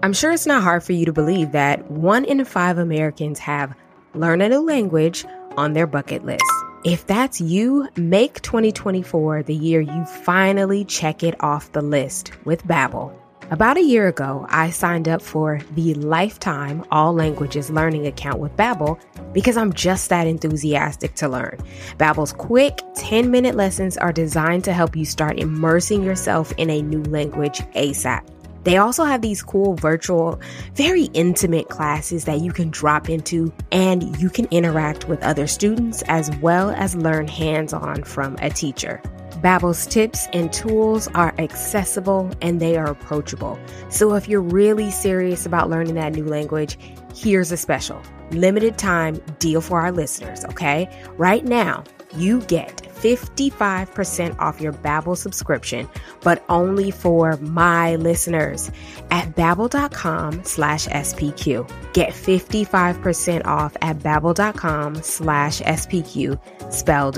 [0.03, 3.75] I'm sure it's not hard for you to believe that one in five Americans have
[4.13, 5.25] learn a new language
[5.57, 6.43] on their bucket list.
[6.83, 12.65] If that's you, make 2024 the year you finally check it off the list with
[12.65, 13.15] Babbel.
[13.49, 18.55] About a year ago, I signed up for the lifetime all languages learning account with
[18.55, 18.97] Babbel
[19.33, 21.57] because I'm just that enthusiastic to learn.
[21.97, 27.03] Babbel's quick 10-minute lessons are designed to help you start immersing yourself in a new
[27.03, 28.25] language ASAP.
[28.63, 30.39] They also have these cool virtual,
[30.75, 36.03] very intimate classes that you can drop into and you can interact with other students
[36.03, 39.01] as well as learn hands-on from a teacher.
[39.41, 43.59] Babbel's tips and tools are accessible and they are approachable.
[43.89, 46.77] So if you're really serious about learning that new language,
[47.15, 48.01] here's a special
[48.31, 50.87] limited time deal for our listeners, okay?
[51.17, 51.83] Right now,
[52.15, 55.89] you get 55% off your Babbel subscription,
[56.21, 58.69] but only for my listeners
[59.09, 61.93] at babbel.com slash SPQ.
[61.93, 66.39] Get 55% off at babbel.com slash SPQ,
[66.71, 67.15] spelled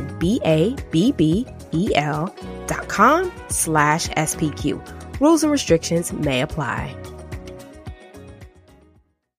[1.74, 2.34] B-A-B-B-E-L
[2.68, 5.20] dot com slash SPQ.
[5.20, 6.96] Rules and restrictions may apply.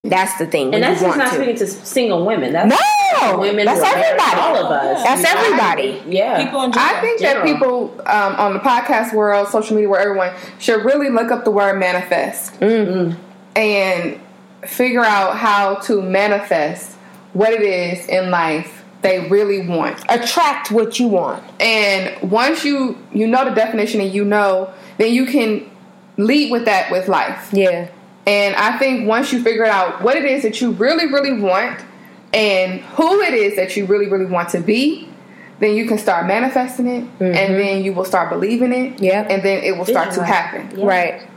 [0.02, 0.74] That's the thing.
[0.74, 1.35] And that's just not to.
[1.36, 2.52] speaking to single women.
[2.52, 2.69] That's
[3.23, 3.65] No, women.
[3.65, 4.40] that's who are married, everybody.
[4.40, 5.02] All of us.
[5.02, 6.02] That's everybody.
[6.06, 6.44] Yeah.
[6.44, 10.32] People in I think that people um, on the podcast world, social media, where everyone
[10.59, 14.20] should really look up the word manifest and
[14.66, 16.93] figure out how to manifest
[17.32, 20.03] what it is in life they really want.
[20.09, 21.45] Attract what you want.
[21.61, 25.71] And once you you know the definition and you know, then you can
[26.17, 27.51] lead with that with life.
[27.53, 27.91] Yeah.
[28.27, 31.85] And I think once you figure out what it is that you really, really want
[32.33, 35.09] and who it is that you really, really want to be,
[35.61, 37.55] then you can start manifesting it and mm-hmm.
[37.55, 39.01] then you will start believing it.
[39.01, 39.27] Yeah.
[39.29, 40.33] And then it will start to Visualize.
[40.33, 40.81] happen.
[40.81, 41.29] Right.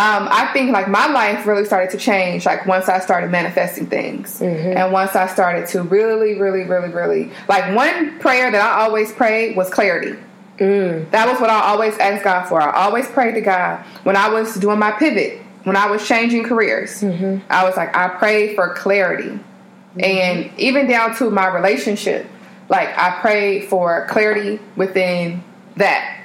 [0.00, 3.84] Um, I think like my life really started to change like once I started manifesting
[3.84, 4.40] things.
[4.40, 4.78] Mm-hmm.
[4.78, 9.12] And once I started to really, really, really, really like one prayer that I always
[9.12, 10.18] prayed was clarity.
[10.56, 11.10] Mm.
[11.10, 12.62] That was what I always asked God for.
[12.62, 16.44] I always prayed to God when I was doing my pivot, when I was changing
[16.44, 17.02] careers.
[17.02, 17.44] Mm-hmm.
[17.52, 19.28] I was like, I prayed for clarity.
[19.28, 20.00] Mm-hmm.
[20.02, 22.26] And even down to my relationship,
[22.70, 25.44] like I prayed for clarity within
[25.76, 26.22] that,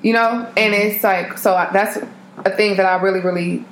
[0.00, 0.50] you know?
[0.56, 1.98] And it's like, so I- that's
[2.44, 3.64] a thing that I really, really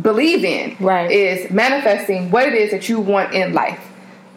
[0.00, 1.10] believe in Right.
[1.10, 3.80] is manifesting what it is that you want in life.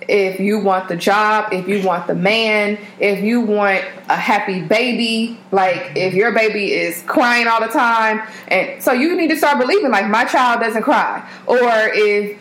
[0.08, 4.62] If you want the job, if you want the man, if you want a happy
[4.62, 9.36] baby, like if your baby is crying all the time, and so you need to
[9.36, 12.38] start believing like my child doesn't cry, or if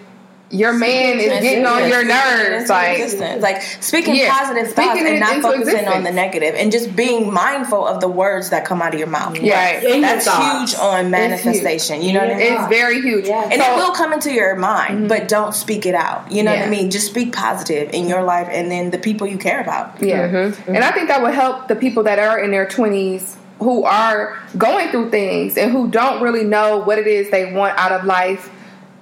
[0.51, 3.43] your man is getting on your nerves, like existence.
[3.43, 4.31] like speaking Yeah.
[4.31, 8.01] positive Speaking thoughts and not into focusing on the negative and just being mindful of
[8.01, 9.39] the words that come out of your mouth.
[9.39, 9.82] Right.
[9.82, 12.01] In That's huge on manifestation.
[12.02, 12.52] You know what I mean?
[12.52, 13.27] it's very huge.
[13.27, 13.48] Yeah.
[13.51, 15.09] and So- it will come into your mind, mm-hmm.
[15.09, 16.31] but don't speak it out.
[16.31, 16.90] You know what I mean?
[16.90, 20.01] Just speak positive in your life and then the people you care about.
[20.01, 20.28] Yeah.
[20.28, 20.36] Mm-hmm.
[20.36, 20.74] Mm-hmm.
[20.77, 24.39] And I think that would help the people that are in their 20s who are
[24.56, 28.05] going through things and who don't really know what it is they want out of
[28.05, 28.51] life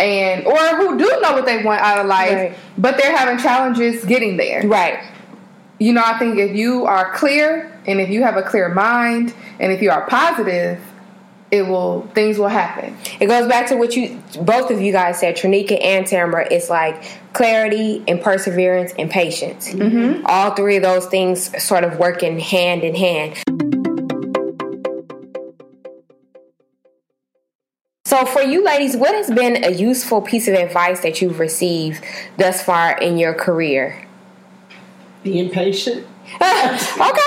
[0.00, 2.56] and or who do know what they want out of life Right.
[2.76, 4.66] but they're having challenges getting there.
[4.66, 4.98] Right.
[5.78, 9.34] You know, I think if you are clear and if you have a clear mind
[9.60, 10.80] and if you are positive,
[11.50, 12.96] it will things will happen.
[13.20, 16.48] It goes back to what you both of you guys said, Tranika and Tamara.
[16.50, 17.02] It's like
[17.32, 19.72] clarity and perseverance and patience.
[19.72, 20.24] Mm-hmm.
[20.26, 23.40] All three of those things sort of working hand in hand.
[28.14, 32.04] So, for you ladies, what has been a useful piece of advice that you've received
[32.36, 34.06] thus far in your career?
[35.24, 36.06] Being patient.
[36.36, 37.20] okay,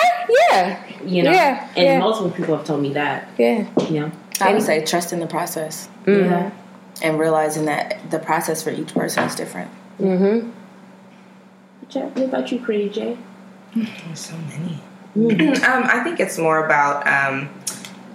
[0.49, 1.31] yeah, You know.
[1.31, 1.99] Yeah, And yeah.
[1.99, 3.27] multiple people have told me that.
[3.37, 4.11] yeah, You know.
[4.39, 6.51] I would say trust in the process Yeah.
[7.01, 9.69] and realizing that the process for each person is different.
[9.99, 13.17] Jay, what about you, Pretty Jay?
[14.13, 14.79] So many.
[15.17, 17.49] Um, I think it's more about um,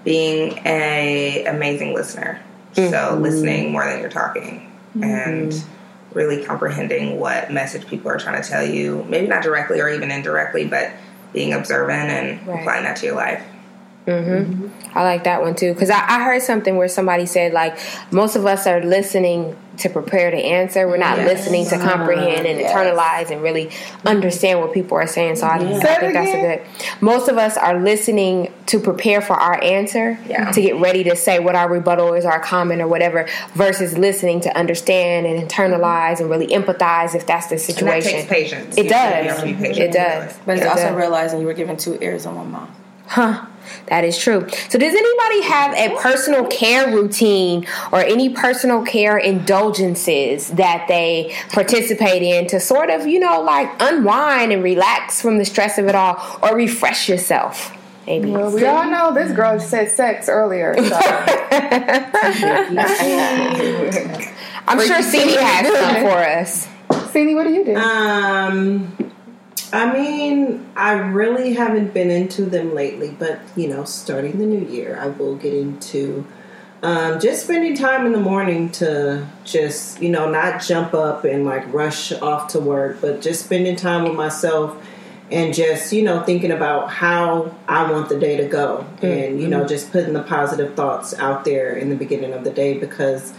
[0.04, 2.40] being a amazing listener.
[2.72, 2.90] Mm-hmm.
[2.90, 6.16] So listening more than you're talking, and mm-hmm.
[6.18, 9.04] really comprehending what message people are trying to tell you.
[9.08, 10.92] Maybe not directly or even indirectly, but
[11.32, 12.60] being observant and Right.
[12.60, 13.42] applying that to your life.
[14.06, 14.68] Mm-hmm.
[14.98, 17.78] I like that one too because I, I heard something where somebody said like
[18.10, 20.86] most of us are listening to prepare to answer.
[20.86, 23.70] We're not listening to comprehend and internalize and really
[24.04, 25.36] understand what people are saying.
[25.36, 27.00] So I, I Say it think that's a good.
[27.00, 30.50] Most of us are listening to prepare for our answer Yeah.
[30.52, 34.40] to get ready to say what our rebuttal is, our comment or whatever, versus listening
[34.42, 38.12] to understand and internalize and really empathize if that's the And that situation.
[38.12, 38.76] takes patience.
[38.78, 39.36] It You does.
[39.40, 40.38] to patient It does.
[40.46, 40.96] But it's It also does.
[40.96, 42.68] realizing you were given two ears and one mouth.
[43.06, 43.46] Huh.
[43.86, 44.46] That is true.
[44.68, 51.34] So, does anybody have a personal care routine or any personal care indulgences that they
[51.50, 55.86] participate in to sort of, you know, like unwind and relax from the stress of
[55.86, 57.76] it all or refresh yourself?
[58.06, 58.30] Maybe.
[58.30, 60.74] Well, we all know this girl said sex earlier.
[60.74, 60.82] So.
[64.66, 66.68] I'm sure Cindy has some for us.
[67.12, 67.76] Cindy, what do you do?
[67.76, 68.96] Um,
[69.72, 74.66] I mean, I really haven't been into them lately, but you know, starting the new
[74.66, 76.26] year, I will get into
[76.82, 81.44] um, just spending time in the morning to just you know not jump up and
[81.44, 84.76] like rush off to work, but just spending time with myself
[85.30, 89.48] and just you know thinking about how I want the day to go, and you
[89.48, 93.32] know just putting the positive thoughts out there in the beginning of the day because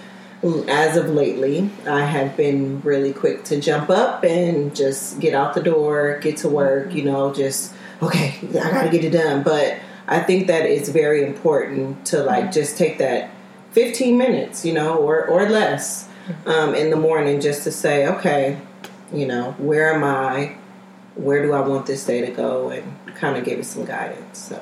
[0.43, 5.53] as of lately, I have been really quick to jump up and just get out
[5.53, 9.43] the door, get to work, you know, just, okay, I gotta get it done.
[9.43, 13.31] But I think that it's very important to like just take that
[13.71, 16.09] 15 minutes, you know, or, or less
[16.45, 18.59] um, in the morning just to say, okay,
[19.13, 20.57] you know, where am I?
[21.15, 22.69] Where do I want this day to go?
[22.69, 24.39] And kind of give it some guidance.
[24.39, 24.61] So.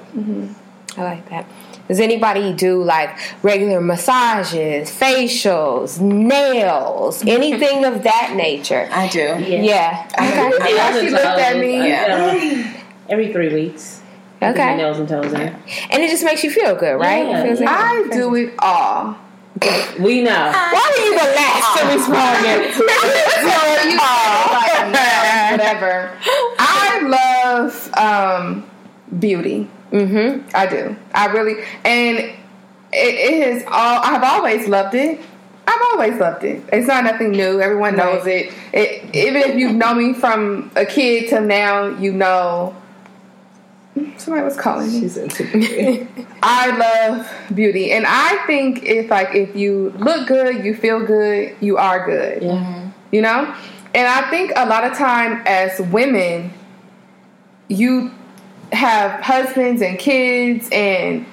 [0.97, 1.47] I like that.
[1.87, 3.09] Does anybody do like
[3.43, 8.87] regular massages, facials, nails, anything of that nature?
[8.91, 9.19] I do.
[9.19, 10.07] Yeah.
[10.13, 10.73] Okay.
[10.75, 11.87] Yeah, she looked at me.
[11.89, 12.77] Yeah.
[13.09, 14.01] Every three weeks.
[14.39, 14.77] Get my Okay.
[14.77, 15.39] nails and toes in.
[15.39, 17.27] And it just makes you feel good, right?
[17.27, 17.43] Yeah.
[17.43, 19.17] It feels like- I do it all.
[19.99, 20.31] We know.
[20.31, 22.73] Why are you the last to respond?
[22.73, 22.83] So
[23.89, 26.11] you like nails, whatever.
[26.57, 28.65] I love um,
[29.19, 29.69] beauty.
[29.91, 30.49] Mm-hmm.
[30.55, 30.95] I do.
[31.13, 32.35] I really and it,
[32.93, 34.01] it is all.
[34.03, 35.19] I've always loved it.
[35.67, 36.63] I've always loved it.
[36.73, 37.61] It's not nothing new.
[37.61, 38.53] Everyone knows it.
[38.73, 39.15] it.
[39.15, 42.75] Even if you've known me from a kid to now, you know.
[44.17, 45.01] Somebody was calling me.
[45.01, 46.07] She's into beauty.
[46.43, 51.55] I love beauty, and I think if like if you look good, you feel good,
[51.59, 52.41] you are good.
[52.41, 52.91] Yeah.
[53.11, 53.55] You know,
[53.93, 56.53] and I think a lot of time as women,
[57.67, 58.11] you
[58.71, 61.25] have husbands and kids and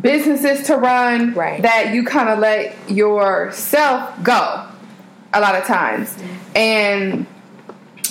[0.00, 1.62] businesses to run Right.
[1.62, 4.66] that you kind of let yourself go
[5.32, 6.16] a lot of times,
[6.54, 7.26] and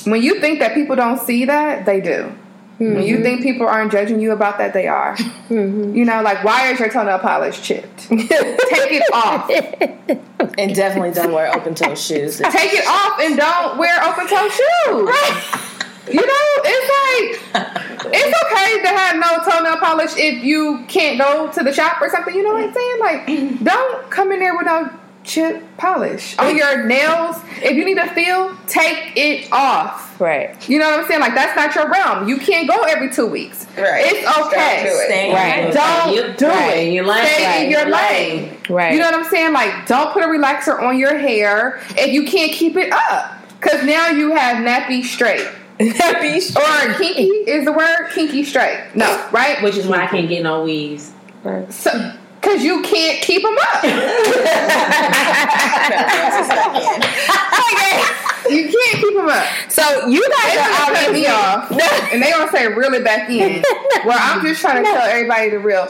[0.05, 2.31] when you think that people don't see that, they do.
[2.79, 3.23] When you mm-hmm.
[3.23, 5.17] think people aren't judging you about that, they are.
[5.17, 5.95] Mm-hmm.
[5.95, 8.07] You know, like why is your toenail polish chipped?
[8.07, 9.49] Take it off.
[10.57, 12.37] And definitely don't wear open toe shoes.
[12.37, 15.69] Take it off and don't wear open toe shoes.
[16.11, 18.33] You know, it's like it's
[18.73, 22.33] okay to have no toenail polish if you can't go to the shop or something.
[22.35, 22.99] You know what I'm saying?
[22.99, 24.89] Like, don't come in there with no
[25.23, 27.35] chip polish on your nails.
[27.61, 30.19] If you need to feel, take it off.
[30.19, 30.67] Right.
[30.69, 31.21] You know what I'm saying?
[31.21, 32.27] Like that's not your realm.
[32.27, 33.65] You can't go every two weeks.
[33.77, 34.05] Right.
[34.05, 34.83] It's okay.
[34.83, 35.05] do it.
[35.05, 35.73] Stay Right.
[35.73, 36.77] Don't You- do right.
[36.79, 36.93] it.
[36.93, 37.63] You like- Stay right.
[37.65, 38.57] in your You lane.
[38.69, 38.93] Right.
[38.93, 39.53] You know what I'm saying?
[39.53, 43.35] Like, don't put a relaxer on your hair if you can't keep it up.
[43.59, 45.45] Because now you have nappy straight.
[45.79, 48.09] Nappy Or kinky is the word?
[48.11, 48.79] Kinky straight.
[48.95, 49.61] No, right?
[49.63, 51.11] Which is why I can't get no weaves.
[51.69, 53.83] So, Because you can't keep them up.
[58.49, 59.45] you can't keep them up.
[59.69, 61.71] So you guys are gonna cut me off,
[62.13, 63.63] and they gonna say reel it back in.
[64.05, 65.87] Well, I'm just trying to tell everybody the real.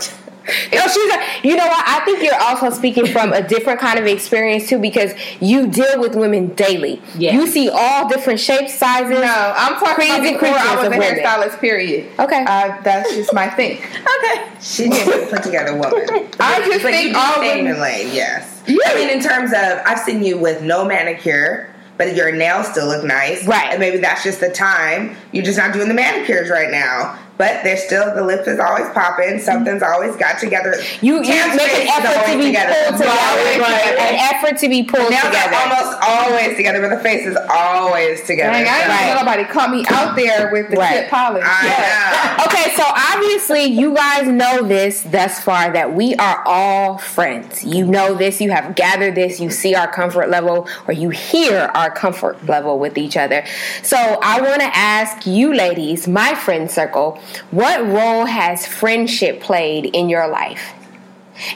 [0.74, 1.14] No, she's.
[1.14, 1.84] A, you know what?
[1.88, 6.00] I think you're also speaking from a different kind of experience too, because you deal
[6.00, 7.02] with women daily.
[7.18, 7.34] Yeah.
[7.34, 9.12] You see all different shapes, sizes.
[9.20, 11.02] No, I'm talking Crazy about before I was a women.
[11.02, 11.60] hairstylist.
[11.60, 12.12] Period.
[12.20, 12.44] Okay.
[12.48, 13.80] uh, that's just my thing.
[14.20, 14.50] Okay.
[14.62, 16.02] She did a put together woman.
[16.40, 17.82] I just But you think all stay in women.
[17.82, 18.62] lane, yes.
[18.68, 18.76] Yeah.
[18.88, 22.88] I mean, in terms of, I've seen you with no manicure, but your nails still
[22.88, 23.46] look nice.
[23.48, 23.70] Right.
[23.72, 25.16] And maybe that's just the time.
[25.32, 27.18] You're just not doing the manicures right now.
[27.40, 29.40] But there's still, the lips is always popping.
[29.40, 30.76] Something's always got together.
[31.00, 32.74] You, you make an effort to be together.
[32.90, 33.16] pulled together.
[33.16, 33.98] Always together.
[33.98, 35.56] An effort to be pulled Nails together.
[35.56, 38.52] are almost always together, but the face is always together.
[38.52, 39.16] Dang, I ain't Right.
[39.24, 41.00] nobody caught me out there with the Right.
[41.04, 41.46] chip polish.
[41.48, 42.44] I know.
[42.46, 47.64] Okay, so obviously you guys know this thus far that we are all friends.
[47.64, 51.72] You know this, you have gathered this, you see our comfort level, or you hear
[51.74, 53.46] our comfort level with each other.
[53.82, 57.18] So I want to ask you ladies, my friend circle,
[57.52, 60.74] what role has friendship played in your life?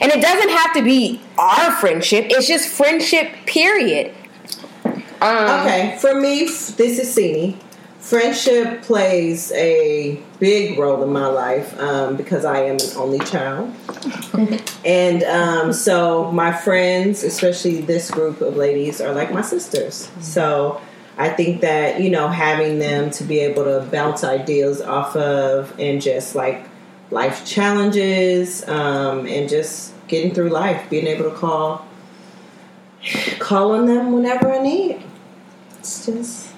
[0.00, 4.14] And it doesn't have to be our friendship, it's just friendship, period.
[4.84, 7.56] Um, Okay, for me, this is Sini.
[7.98, 13.74] Friendship plays a big role in my life um, because I am an only child.
[14.84, 20.10] and um, so my friends, especially this group of ladies, are like my sisters.
[20.20, 20.82] So
[21.16, 25.72] I think that, you know, having them to be able to bounce ideas off of
[25.78, 26.66] and just like
[27.10, 31.86] life challenges um, and just getting through life, being able to call
[33.38, 35.02] call on them whenever I need.
[35.78, 36.48] It's just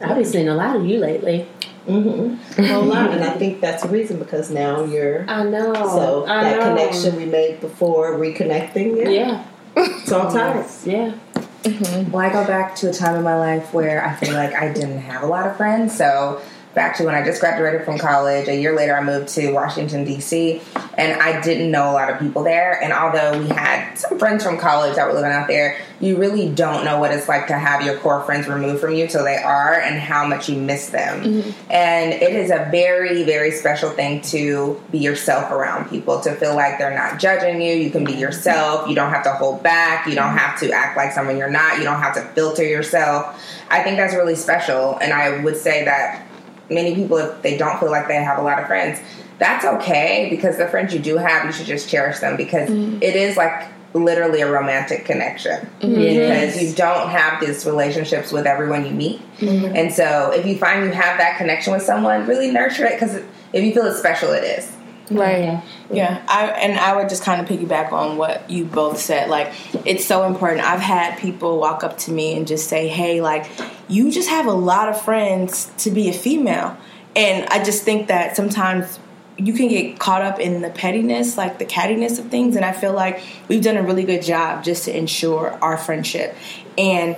[0.00, 1.48] I've been seeing a lot of you lately.
[1.86, 2.60] mm-hmm.
[2.60, 5.72] a whole lot, and I think that's the reason because now you're I know.
[5.74, 6.68] so I that know.
[6.74, 8.96] connection we made before reconnecting.
[8.96, 9.44] Yeah, Yeah.
[9.76, 10.66] it's all tied.
[10.84, 11.14] Yeah.
[11.64, 14.72] Well, I go back to a time in my life where I feel like I
[14.72, 15.96] didn't have a lot of friends.
[15.96, 16.40] So,
[16.78, 20.04] back to when I just graduated from college, a year later, I moved to Washington,
[20.04, 20.62] D.C.,
[20.96, 22.80] and I didn't know a lot of people there.
[22.80, 26.48] And although we had some friends from college that were living out there, you really
[26.48, 29.36] don't know what it's like to have your core friends removed from you till they
[29.36, 31.24] are and how much you miss them.
[31.24, 31.72] Mm-hmm.
[31.72, 36.54] And it is a very, very special thing to be yourself around people, to feel
[36.54, 37.74] like they're not judging you.
[37.74, 38.88] You can be yourself.
[38.88, 40.06] You don't have to hold back.
[40.06, 41.78] You don't have to act like someone you're not.
[41.78, 43.44] You don't have to filter yourself.
[43.68, 44.96] I think that's really special.
[44.98, 46.27] And I would say that
[46.70, 49.00] many people, if they don't feel like they have a lot of friends,
[49.38, 53.02] that's okay because the friends you do have, you should just cherish them because mm-hmm.
[53.02, 55.60] it is like literally a romantic connection.
[55.80, 55.94] Mm-hmm.
[55.94, 59.20] Because you don't have these relationships with everyone you meet.
[59.38, 59.76] Mm-hmm.
[59.76, 63.14] And so if you find you have that connection with someone, really nurture it because
[63.52, 64.72] if you feel it's special, it is.
[65.10, 65.42] Right.
[65.42, 65.62] Yeah.
[65.90, 69.30] Yeah, I and I would just kind of piggyback on what you both said.
[69.30, 69.52] Like,
[69.86, 70.60] it's so important.
[70.60, 73.46] I've had people walk up to me and just say, "Hey, like,
[73.88, 76.76] you just have a lot of friends to be a female,"
[77.16, 78.98] and I just think that sometimes
[79.38, 82.72] you can get caught up in the pettiness, like the cattiness of things, and I
[82.72, 86.36] feel like we've done a really good job just to ensure our friendship
[86.76, 87.16] and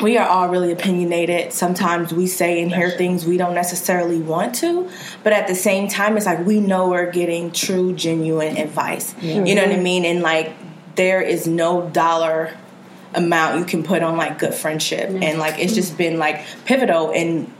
[0.00, 1.52] we are all really opinionated.
[1.52, 4.90] Sometimes we say and hear things we don't necessarily want to,
[5.22, 9.14] but at the same time, it's like we know we're getting true, genuine advice.
[9.46, 10.04] You know what I mean?
[10.04, 10.52] And like,
[10.96, 12.56] there is no dollar
[13.14, 17.10] amount you can put on like good friendship, and like it's just been like pivotal
[17.10, 17.52] in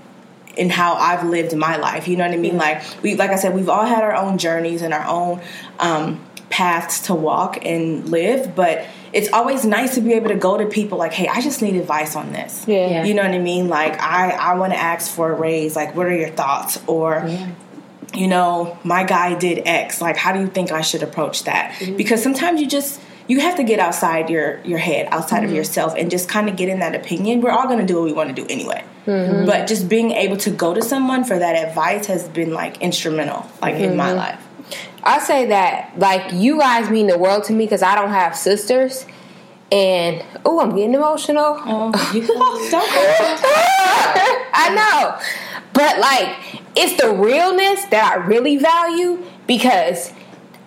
[0.57, 2.09] in how I've lived my life.
[2.09, 2.57] You know what I mean?
[2.57, 5.43] Like we, like I said, we've all had our own journeys and our own
[5.79, 10.59] um, paths to walk and live, but it's always nice to be able to go
[10.59, 12.67] to people like, hey, I just need advice on this.
[12.69, 12.87] Yeah.
[12.87, 13.05] Yeah.
[13.05, 13.69] You know what I mean?
[13.69, 15.75] Like I, I want to ask for a raise.
[15.75, 16.79] Like, what are your thoughts?
[16.87, 17.27] Or
[18.15, 20.03] you know, my guy did X.
[20.03, 21.73] Like, how do you think I should approach that?
[21.73, 21.97] Mm-hmm.
[21.97, 25.57] Because sometimes you just you have to get outside your your head, outside of mm-hmm.
[25.57, 27.41] yourself, and just kind of get in that opinion.
[27.41, 28.85] We're all going to do what we want to do anyway.
[29.07, 29.47] Mm-hmm.
[29.47, 33.47] But just being able to go to someone for that advice has been like instrumental,
[33.63, 34.46] like in my life.
[35.07, 38.37] I say that like you guys mean the world to me because I don't have
[38.37, 39.07] sisters,
[39.71, 41.61] and oh, I'm getting emotional.
[44.53, 45.19] I know,
[45.73, 50.13] but like it's the realness that I really value because.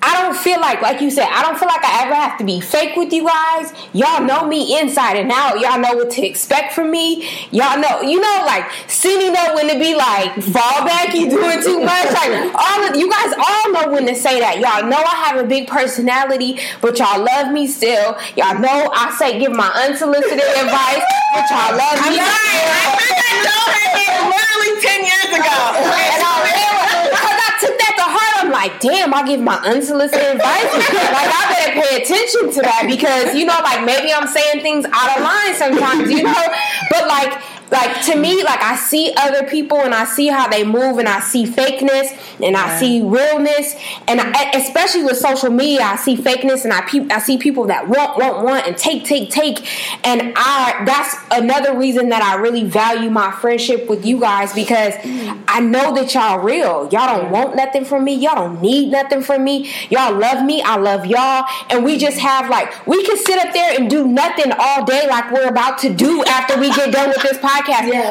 [0.02, 2.46] I don't feel like, like you said, I don't feel like I ever have to
[2.46, 3.74] be fake with you guys.
[3.94, 5.60] Y'all know me inside and out.
[5.60, 7.28] Y'all know what to expect from me.
[7.52, 11.62] Y'all know, you know, like, Cindy know when to be like, fall back, you doing
[11.62, 12.14] too much.
[12.14, 14.60] Like, all of, you guys all know when to say that.
[14.60, 18.18] Y'all know I have a big personality, but y'all love me still.
[18.38, 21.04] Y'all know I say give my unsolicited advice,
[21.34, 22.20] but y'all love me
[24.30, 25.58] literally ten years ago.
[25.80, 29.58] and I realized, because I took that to heart, I'm like, damn, I give my
[29.58, 30.74] unsolicited advice.
[30.74, 34.86] like, I better pay attention to that because, you know, like maybe I'm saying things
[34.90, 36.46] out of line sometimes, you know?
[36.90, 37.38] But like,
[37.72, 41.08] like to me, like I see other people and I see how they move and
[41.08, 43.76] I see fakeness and I see realness
[44.08, 47.66] and I, especially with social media, I see fakeness and I pe- I see people
[47.68, 49.60] that want, want, want and take, take, take,
[50.06, 54.94] and I that's another reason that I really value my friendship with you guys because
[55.48, 56.90] I know that y'all real.
[56.92, 58.16] Y'all don't want nothing from me.
[58.16, 59.72] Y'all don't need nothing from me.
[59.90, 60.62] Y'all love me.
[60.64, 64.08] I love y'all, and we just have like we can sit up there and do
[64.08, 67.59] nothing all day like we're about to do after we get done with this podcast.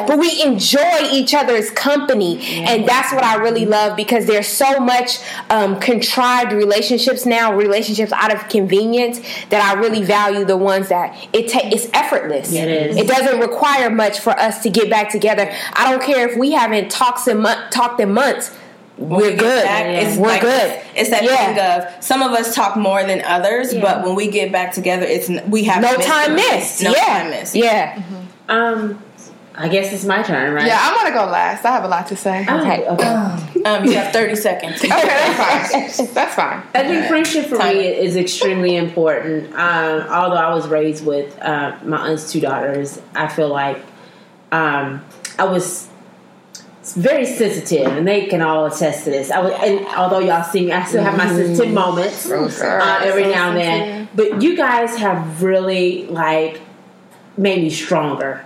[0.07, 4.79] But we enjoy each other's company, and that's what I really love because there's so
[4.79, 5.19] much
[5.49, 9.19] um, contrived relationships now, relationships out of convenience
[9.49, 12.51] that I really value the ones that it ta- it's effortless.
[12.53, 12.97] It is.
[12.97, 15.51] It doesn't require much for us to get back together.
[15.73, 18.55] I don't care if we haven't talked in mon- talked in months.
[18.97, 19.63] We're good.
[19.63, 20.79] Back, it's We're like- good.
[20.93, 21.35] It's that Yeah.
[21.85, 25.05] thing of some of us talk more than others, but when we get back together,
[25.05, 26.35] it's we have no missed time it.
[26.35, 26.83] missed.
[26.83, 27.05] No yeah.
[27.05, 27.55] time missed.
[27.55, 28.01] Yeah.
[28.49, 29.01] Um,
[29.59, 30.65] I guess it's my turn, right?
[30.65, 31.65] Yeah, I'm gonna go last.
[31.65, 32.43] I have a lot to say.
[32.43, 32.87] Okay.
[32.87, 33.63] okay.
[33.65, 34.81] Um, you have 30 seconds.
[34.81, 36.13] Okay, that's fine.
[36.13, 36.63] That's fine.
[36.73, 39.53] I think friendship for Time me is extremely important.
[39.53, 43.81] Um, although I was raised with uh, my aunt's two daughters, I feel like
[44.53, 45.03] um,
[45.37, 45.89] I was
[46.95, 49.29] very sensitive, and they can all attest to this.
[49.29, 53.23] I was, and although y'all see me, I still have my sensitive moments uh, every
[53.23, 54.09] now and then.
[54.15, 56.61] But you guys have really like
[57.35, 58.45] made me stronger.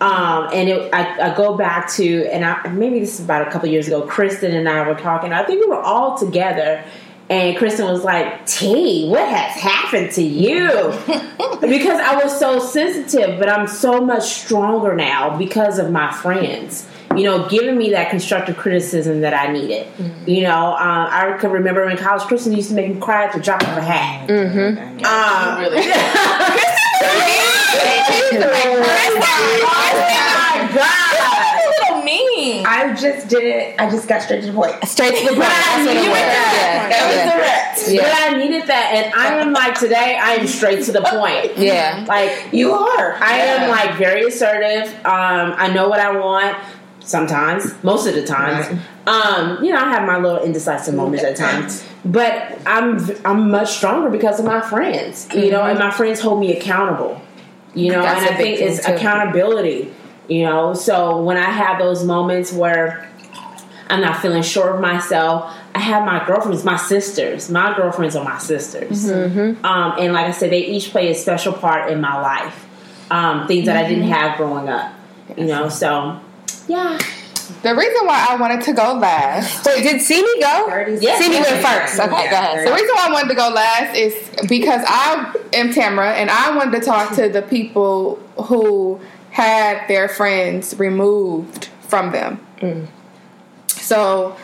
[0.00, 3.50] Um, and it, I, I go back to, and I, maybe this is about a
[3.50, 4.00] couple years ago.
[4.02, 5.32] Kristen and I were talking.
[5.32, 6.82] I think we were all together,
[7.28, 10.68] and Kristen was like, "T, what has happened to you?"
[11.60, 16.88] because I was so sensitive, but I'm so much stronger now because of my friends.
[17.14, 19.86] You know, giving me that constructive criticism that I needed.
[20.26, 23.32] You know, uh, I can remember in college, Kristen used to make me cry at
[23.32, 24.30] the drop of a hat.
[24.30, 27.46] Um, oh
[29.60, 31.16] my god!
[31.60, 32.66] a little mean.
[32.66, 33.80] I just didn't.
[33.80, 34.74] I just got straight to the point.
[34.86, 35.38] Straight to the point.
[35.38, 36.50] But I That's what it needed that.
[36.60, 36.88] Yeah.
[36.90, 37.36] That was Yeah.
[37.36, 37.88] direct.
[37.88, 38.02] Yeah.
[38.02, 40.18] But I needed that, and I am like today.
[40.20, 41.56] I am straight to the point.
[41.56, 42.04] Yeah.
[42.08, 43.14] Like You are.
[43.20, 44.92] I am like very assertive.
[45.04, 46.56] Um, I know what I want.
[47.02, 48.66] Sometimes, most of the times,
[49.06, 51.82] um, you know, I have my little indecisive moments at times.
[52.04, 55.26] But I'm I'm much stronger because of my friends.
[55.34, 57.20] You know, and my friends hold me accountable.
[57.74, 58.94] You know, That's and I think it's too.
[58.94, 59.92] accountability.
[60.28, 63.08] You know, so when I have those moments where
[63.88, 65.52] I'm not feeling sure of myself.
[65.74, 67.50] I have my girlfriends, my sisters.
[67.50, 69.10] My girlfriends are my sisters.
[69.10, 69.64] Mm-hmm.
[69.64, 72.66] Um, and like I said, they each play a special part in my life.
[73.10, 74.12] Um, things that I didn't Mm-hmm.
[74.12, 74.92] have growing up.
[75.36, 76.20] You know, so
[76.68, 76.98] yeah.
[77.62, 79.66] The reason why I wanted to go last.
[79.66, 80.96] Wait, did Simi go?
[81.00, 81.18] Yeah.
[81.18, 81.98] Simi went first.
[82.00, 82.66] Okay, go ahead.
[82.66, 84.14] The reason why I wanted to go last is
[84.48, 89.00] because I am Tamara, and I wanted to talk to the people who
[89.30, 92.88] had their friends removed from them.
[93.68, 94.36] So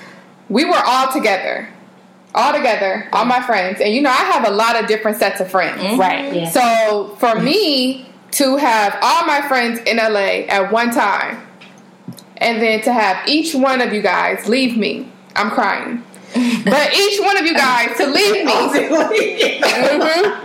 [0.49, 1.69] we were all together,
[2.35, 5.41] all together, all my friends, and you know I have a lot of different sets
[5.41, 5.99] of friends.
[5.99, 6.35] Right.
[6.35, 6.51] Yeah.
[6.51, 11.46] So for me to have all my friends in LA at one time,
[12.39, 16.03] and then to have each one of you guys leave me, I'm crying.
[16.65, 20.37] But each one of you guys to leave me, everyone, mm-hmm.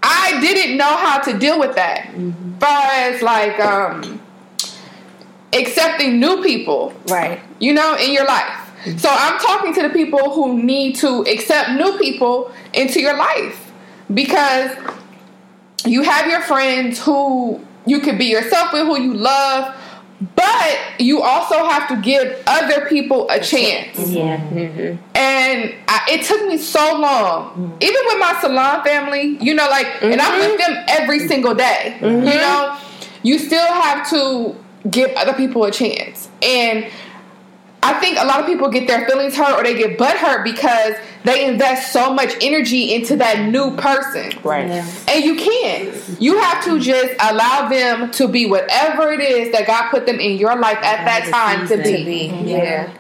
[0.03, 2.11] I didn't know how to deal with that.
[2.59, 4.21] Far as like um,
[5.53, 7.39] accepting new people, Right.
[7.59, 8.65] you know, in your life.
[8.97, 13.68] So I'm talking to the people who need to accept new people into your life
[14.13, 14.75] because
[15.85, 19.75] you have your friends who you can be yourself with, who you love,
[20.35, 23.97] but you also have to give other people a chance.
[24.09, 24.37] Yeah.
[24.37, 25.01] Mm-hmm.
[25.15, 27.83] And I, it took me so long, mm.
[27.83, 30.73] even with my salon family, you know, like, and I'm with mm-hmm.
[30.73, 31.97] them every single day.
[32.01, 32.25] You mm-hmm.
[32.25, 32.77] know,
[33.23, 34.55] you still have to
[34.89, 36.29] give other people a chance.
[36.41, 36.85] And
[37.81, 40.43] I think a lot of people get their feelings hurt or they get butt hurt
[40.43, 44.31] because they invest so much energy into that new person.
[44.43, 44.69] Right.
[44.69, 46.19] And you can't.
[46.19, 50.19] You have to just allow them to be whatever it is that God put them
[50.19, 52.27] in your life at that time to be.
[52.45, 52.91] Yeah.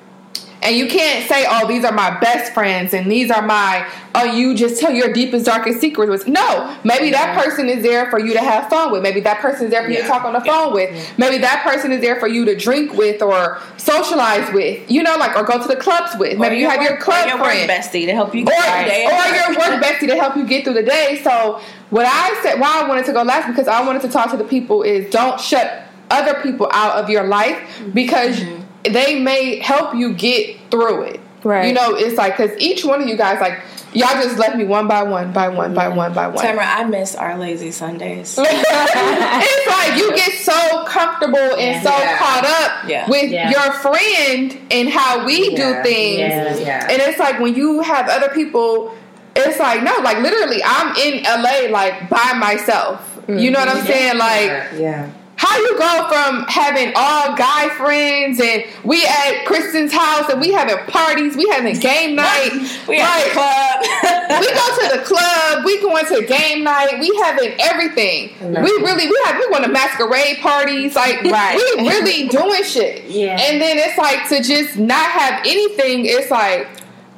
[0.61, 3.85] And you can't say, "Oh, these are my best friends," and these are my.
[4.13, 6.09] Oh, you just tell your deepest, darkest secrets.
[6.09, 9.01] with No, maybe that person is there for you to have fun with.
[9.01, 11.17] Maybe that person is there for you to talk on the phone with.
[11.17, 14.89] Maybe that person is there for you to drink with or socialize with.
[14.91, 16.37] You know, like or go to the clubs with.
[16.37, 18.83] Maybe you have your club your work friend bestie to help you or, get through
[18.83, 19.05] the day.
[19.05, 21.21] or your work bestie to help you get through the day.
[21.23, 24.31] So what I said, why I wanted to go last because I wanted to talk
[24.31, 28.63] to the people is don't shut other people out of your life because mm-hmm.
[28.83, 31.19] They may help you get through it.
[31.43, 31.67] Right.
[31.67, 33.59] You know, it's like because each one of you guys, like
[33.93, 36.43] y'all just left me one by one, by one, by one, by one.
[36.45, 38.37] Tamara, I miss our lazy Sundays.
[38.41, 42.17] it's like you get so comfortable and so Yeah.
[42.17, 43.09] caught up Yeah.
[43.09, 43.49] with Yeah.
[43.51, 46.19] your friend and how we do things.
[46.19, 46.55] Yeah.
[46.57, 46.87] Yeah.
[46.91, 48.93] And it's like when you have other people,
[49.35, 53.05] it's like, no, like literally, I'm in LA like by myself.
[53.29, 54.17] You know what I'm saying?
[54.17, 54.49] Like,
[54.79, 55.09] yeah.
[55.49, 60.51] How you go from having all guy friends and we at Kristen's house and we
[60.51, 62.49] having parties, we having game night.
[62.87, 64.41] We Like, club.
[64.41, 68.31] we go to the club, we going to game night, we having everything.
[68.41, 71.55] We really we have we going to masquerade parties, like Right.
[71.77, 73.05] we really doing shit.
[73.05, 73.37] Yeah.
[73.39, 76.67] And then it's like to just not have anything, it's like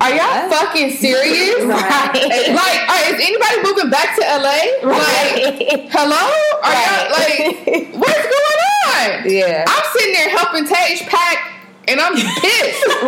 [0.01, 1.61] are y'all fucking serious?
[1.61, 2.49] Right.
[2.51, 4.81] Like, are, is anybody moving back to LA?
[4.81, 6.25] Like, hello?
[6.65, 9.29] Are y'all like, what's going on?
[9.29, 9.65] Yeah.
[9.67, 11.53] I'm sitting there helping Tage pack
[11.87, 12.33] and I'm pissed.
[12.41, 13.05] it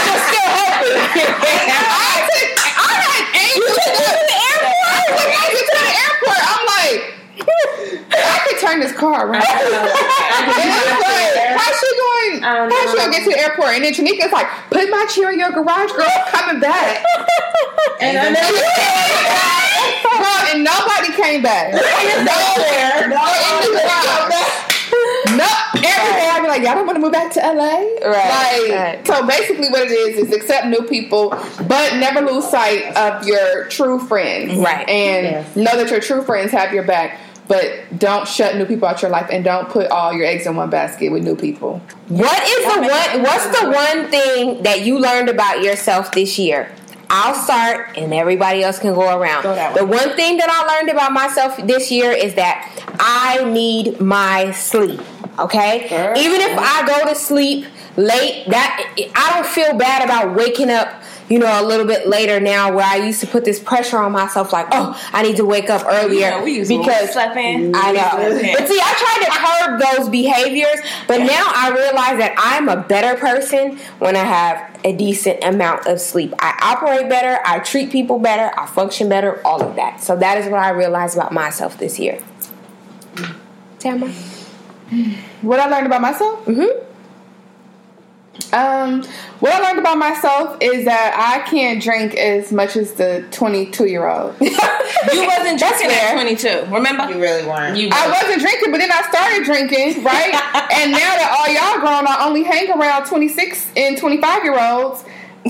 [0.00, 0.96] just still happened.
[0.96, 5.28] I, took, I had angel to the airport.
[5.28, 6.40] I took to the airport.
[6.40, 9.42] I'm like, I could turn this car around.
[9.42, 12.42] and I'm like, how's she going?
[12.42, 13.74] How's she gonna get to the airport?
[13.74, 16.06] And then Tanika's like, put my chair in your garage, girl.
[16.06, 17.04] I'm coming back.
[18.00, 18.30] And I
[20.04, 21.72] Bro, and nobody came back.
[21.72, 23.08] Nowhere.
[25.26, 28.08] No, every day I'd be like, y'all don't want to move back to LA?
[28.08, 29.06] Right, Like, right.
[29.06, 31.30] so basically what it is is accept new people,
[31.66, 34.58] but never lose sight of your true friends.
[34.58, 34.88] Right.
[34.88, 35.56] And Yes.
[35.56, 37.18] know that your true friends have your back,
[37.48, 40.56] but don't shut new people out your life and don't put all your eggs in
[40.56, 41.80] one basket with new people.
[42.08, 43.22] What is the one?
[43.22, 46.70] What's the one thing that you learned about yourself this year?
[47.10, 49.42] I'll start, and everybody else can go around.
[49.42, 53.44] Go that the one thing that I learned about myself this year is that I
[53.44, 55.00] need my sleep.
[55.38, 55.84] Okay,
[56.16, 57.66] even if I go to sleep
[57.96, 61.02] late, that I don't feel bad about waking up.
[61.26, 64.12] You know, a little bit later now, where I used to put this pressure on
[64.12, 67.34] myself, like, oh, I need to wake up earlier Yeah, we used to because slept
[67.34, 67.72] in.
[67.74, 68.52] I know.
[68.54, 72.76] But see, I tried to curb those behaviors, but now I realize that I'm a
[72.76, 76.34] better person when I have a decent amount of sleep.
[76.40, 80.02] I operate better, I treat people better, I function better, all of that.
[80.02, 82.18] So that is what I realized about myself this year.
[83.78, 84.12] Tamara?
[85.42, 86.44] What I learned about myself?
[86.46, 86.84] Mm-hmm.
[88.52, 89.02] Um,
[89.40, 93.86] what I learned about myself is that I can't drink as much as the 22
[93.86, 94.34] year old.
[95.12, 96.72] You wasn't drinking at 22.
[96.72, 97.10] Remember?
[97.10, 97.76] You really weren't.
[97.76, 100.32] You I wasn't drinking, but then I started drinking, right?
[100.72, 105.04] and now that all y'all grown, I only hang around 26 and 25 year olds.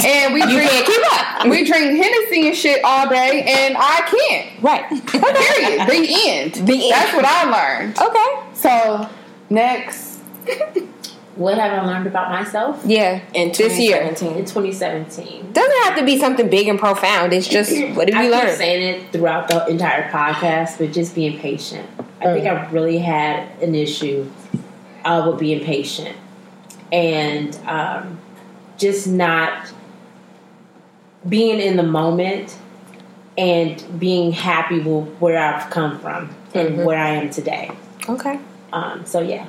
[0.04, 1.46] And we drink, keep up.
[1.48, 4.60] we drink Hennessy and shit all day, and I can't.
[4.62, 4.88] Right.
[5.06, 5.88] Period.
[5.88, 6.54] The end.
[6.66, 6.92] The end.
[6.92, 7.98] That's what I learned.
[8.00, 8.50] Okay.
[8.54, 9.08] So,
[9.50, 10.20] next.
[11.36, 13.20] What have I learned about myself Yeah.
[13.34, 13.96] in this year.
[13.96, 14.44] in 2017.
[14.44, 15.52] 2017?
[15.52, 17.32] Doesn't have to be something big and profound.
[17.32, 21.12] It's just what did I we keep saying it throughout the entire podcast, but just
[21.12, 21.88] being patient.
[22.20, 24.30] I think I really had an issue
[25.04, 26.16] uh, with being patient
[26.92, 28.20] and um,
[28.78, 29.72] just not
[31.28, 32.56] being in the moment
[33.36, 37.72] and being happy with where I've come from and where I am today.
[38.08, 38.38] Okay.
[38.74, 39.46] Um, so yeah,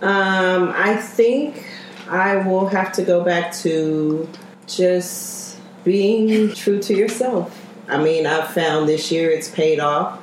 [0.00, 1.66] Um, I think
[2.08, 4.26] I will have to go back to
[4.66, 7.54] just being true to yourself.
[7.86, 10.18] I mean, I've found this year it's paid off.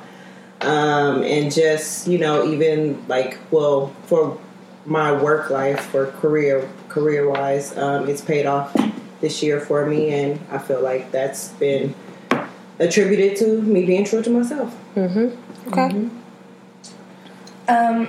[0.62, 4.36] Um, and just, you know, even like, well, for
[4.84, 8.74] my work life, for career, career wise, um, it's paid off
[9.20, 10.10] this year for me.
[10.12, 11.94] And I feel like that's been
[12.80, 14.76] attributed to me being true to myself.
[15.68, 16.08] Okay.
[17.68, 18.08] Um,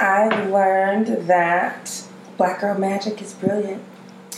[0.00, 2.04] I learned that
[2.36, 3.82] Black Girl Magic is brilliant.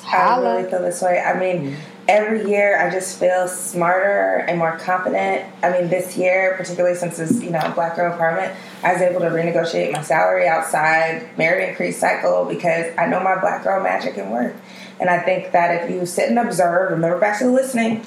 [0.05, 1.21] I really feel this way.
[1.21, 1.77] I mean,
[2.07, 5.51] every year I just feel smarter and more confident.
[5.63, 9.21] I mean, this year, particularly since it's you know Black Girl Empowerment, I was able
[9.21, 14.15] to renegotiate my salary outside merit increase cycle because I know my Black Girl Magic
[14.15, 14.55] can work.
[15.01, 18.05] And I think that if you sit and observe, remember back to the listening,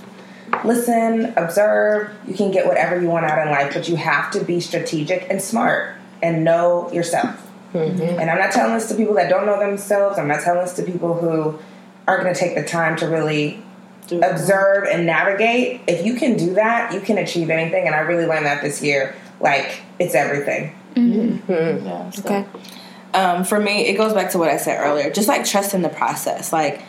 [0.64, 4.44] listen, observe, you can get whatever you want out in life, but you have to
[4.44, 7.42] be strategic and smart and know yourself.
[7.74, 8.02] Mm-hmm.
[8.20, 10.18] And I'm not telling this to people that don't know themselves.
[10.18, 11.60] I'm not telling this to people who
[12.08, 13.62] aren't going to take the time to really
[14.22, 15.82] observe and navigate.
[15.88, 17.86] If you can do that, you can achieve anything.
[17.86, 19.16] And I really learned that this year.
[19.42, 20.74] Like, it's everything.
[20.96, 21.52] Mm-hmm.
[21.52, 21.86] Mm-hmm.
[21.86, 22.46] Yeah, so- Okay.
[23.14, 25.10] um, for me, it goes back to what I said earlier.
[25.10, 26.54] Just like trusting the process.
[26.54, 26.82] Like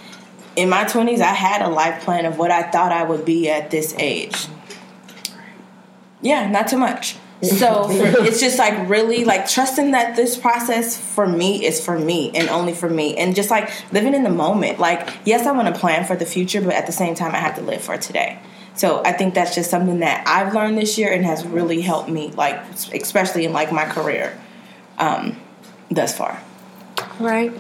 [0.55, 3.51] in my twenties, I had a life plan of what I thought I would be
[3.51, 4.47] at this age.
[6.23, 7.17] Yeah, not too much.
[7.43, 12.31] So it's just like really like trusting that this process for me is for me
[12.35, 14.79] and only for me, and just like living in the moment.
[14.79, 17.39] Like yes, I want to plan for the future, but at the same time, I
[17.39, 18.39] have to live for today.
[18.77, 22.11] So I think that's just something that I've learned this year and has really helped
[22.11, 22.61] me, like
[22.93, 24.39] especially in like my career
[24.99, 25.37] um,
[25.91, 26.41] thus far.
[27.19, 27.53] Right.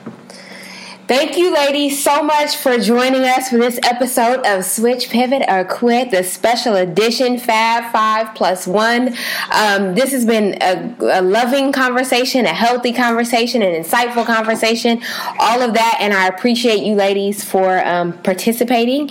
[1.08, 5.64] Thank you, ladies, so much for joining us for this episode of Switch, Pivot, or
[5.64, 9.14] Quit, the special edition Fab Five Plus One.
[9.52, 15.00] Um, this has been a, a loving conversation, a healthy conversation, an insightful conversation,
[15.38, 15.98] all of that.
[16.00, 19.08] And I appreciate you, ladies, for um, participating.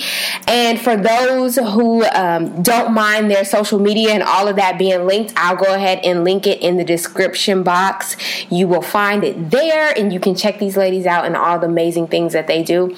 [0.50, 5.08] And for those who um, don't mind their social media and all of that being
[5.08, 8.18] linked, I'll go ahead and link it in the description box.
[8.52, 11.68] You will find it there, and you can check these ladies out and all the
[11.68, 12.96] amazing things that they do.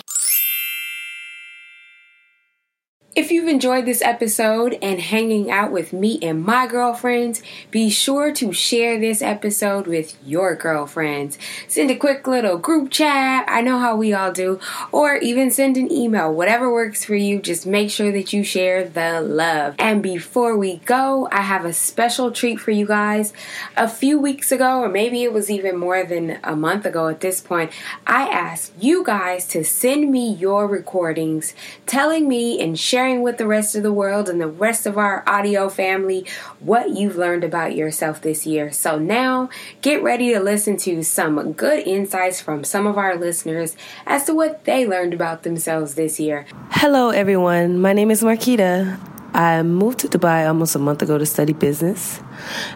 [3.48, 7.42] You've enjoyed this episode and hanging out with me and my girlfriends,
[7.72, 11.38] be sure to share this episode with your girlfriends.
[11.66, 14.60] Send a quick little group chat, I know how we all do,
[14.92, 16.34] or even send an email.
[16.34, 19.76] Whatever works for you, just make sure that you share the love.
[19.80, 23.32] And before we go, I have a special treat for you guys.
[23.78, 27.22] A few weeks ago, or maybe it was even more than a month ago at
[27.22, 27.72] this point,
[28.06, 31.54] I asked you guys to send me your recordings
[31.86, 35.24] telling me and sharing with the rest of the world and the rest of our
[35.28, 36.26] audio family
[36.60, 38.72] what you've learned about yourself this year.
[38.72, 39.50] So now
[39.82, 44.34] get ready to listen to some good insights from some of our listeners as to
[44.34, 46.46] what they learned about themselves this year.
[46.72, 47.80] Hello, everyone.
[47.80, 49.00] My name is Marquita.
[49.34, 52.20] I moved to Dubai almost a month ago to study business.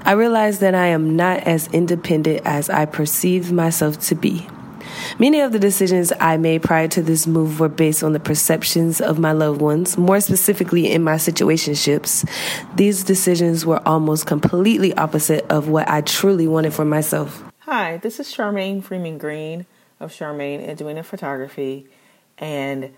[0.05, 4.47] I realized that I am not as independent as I perceive myself to be.
[5.19, 9.01] Many of the decisions I made prior to this move were based on the perceptions
[9.01, 12.27] of my loved ones, more specifically in my situationships.
[12.75, 17.43] These decisions were almost completely opposite of what I truly wanted for myself.
[17.59, 19.65] Hi, this is Charmaine Freeman Green
[19.99, 21.87] of Charmaine Edwina Photography.
[22.37, 22.93] And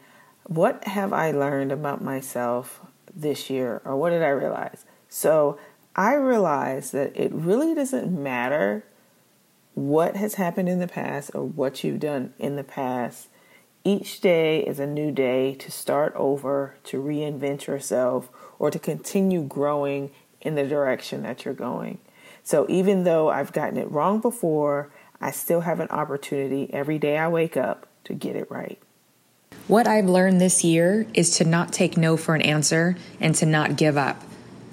[0.45, 2.79] what have I learned about myself
[3.13, 4.85] this year, or what did I realize?
[5.09, 5.59] So
[5.95, 8.85] I realized that it really doesn't matter
[9.75, 13.27] what has happened in the past or what you've done in the past.
[13.83, 18.29] Each day is a new day to start over, to reinvent yourself,
[18.59, 21.99] or to continue growing in the direction that you're going.
[22.43, 27.17] So even though I've gotten it wrong before, I still have an opportunity every day
[27.17, 28.79] I wake up to get it right.
[29.67, 33.45] What I've learned this year is to not take no for an answer and to
[33.45, 34.21] not give up.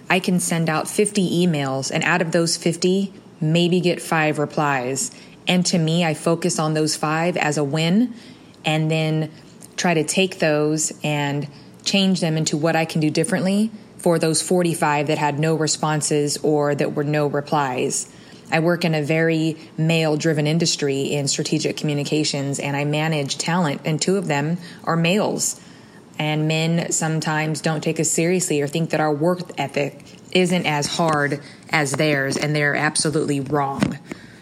[0.09, 5.11] I can send out 50 emails, and out of those 50, maybe get five replies.
[5.47, 8.15] And to me, I focus on those five as a win
[8.65, 9.31] and then
[9.77, 11.49] try to take those and
[11.85, 16.37] change them into what I can do differently for those 45 that had no responses
[16.39, 18.13] or that were no replies.
[18.53, 23.83] I work in a very male driven industry in strategic communications and I manage talent,
[23.85, 25.61] and two of them are males.
[26.19, 30.87] And men sometimes don't take us seriously or think that our work ethic isn't as
[30.87, 31.41] hard
[31.71, 33.99] as theirs, and they're absolutely wrong.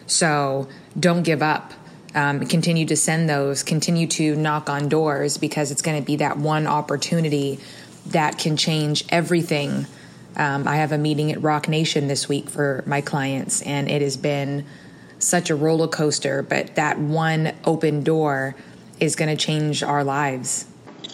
[0.07, 1.73] So don't give up.
[2.15, 6.17] Um, continue to send those, continue to knock on doors because it's going to be
[6.17, 7.61] that one opportunity
[8.07, 9.87] that can change everything.
[10.37, 14.01] Um, I have a meeting at Roc Nation this week for my clients, and it
[14.01, 14.65] has been
[15.19, 18.55] such a roller coaster, but that one open door
[19.01, 20.67] is going to change our lives.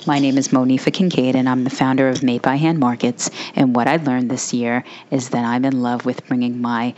[0.06, 3.30] My name is Monifa Kincaid, and I'm the founder of Made by Hand Markets.
[3.56, 6.94] And what I learned this year is that I'm in love with bringing my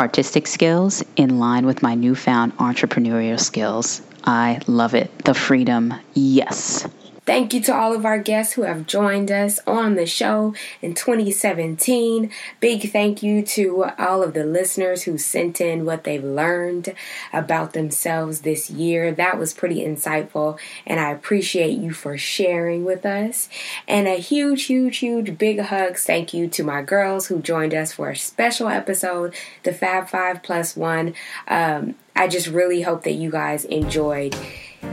[0.00, 4.02] artistic skills in line with my newfound entrepreneurial skills.
[4.24, 5.16] I love it.
[5.24, 6.88] The freedom, yes.
[7.30, 10.52] Thank you to all of our guests who have joined us on the show
[10.82, 12.28] in 2017.
[12.58, 16.92] Big thank you to all of the listeners who sent in what they've learned
[17.32, 19.12] about themselves this year.
[19.12, 23.48] That was pretty insightful, and I appreciate you for sharing with us.
[23.86, 27.92] And a huge, huge, huge big hugs thank you to my girls who joined us
[27.92, 31.14] for a special episode, the Fab Five Plus One.
[31.46, 34.34] Um, I just really hope that you guys enjoyed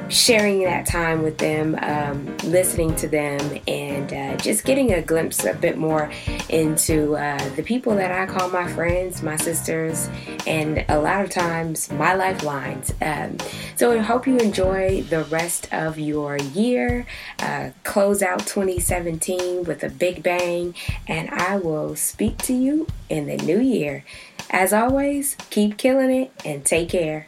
[0.10, 5.46] sharing that time with them, um, listening to them, and uh, just getting a glimpse
[5.46, 6.12] a bit more
[6.50, 10.10] into uh, the people that I call my friends, my sisters,
[10.46, 12.94] and a lot of times my lifelines.
[13.02, 13.38] Um,
[13.76, 17.06] so I hope you enjoy the rest of your year.
[17.40, 20.74] Uh, close out 2017 with a big bang,
[21.08, 24.04] and I will speak to you in the new year.
[24.50, 27.28] As always, keep killing it and take care.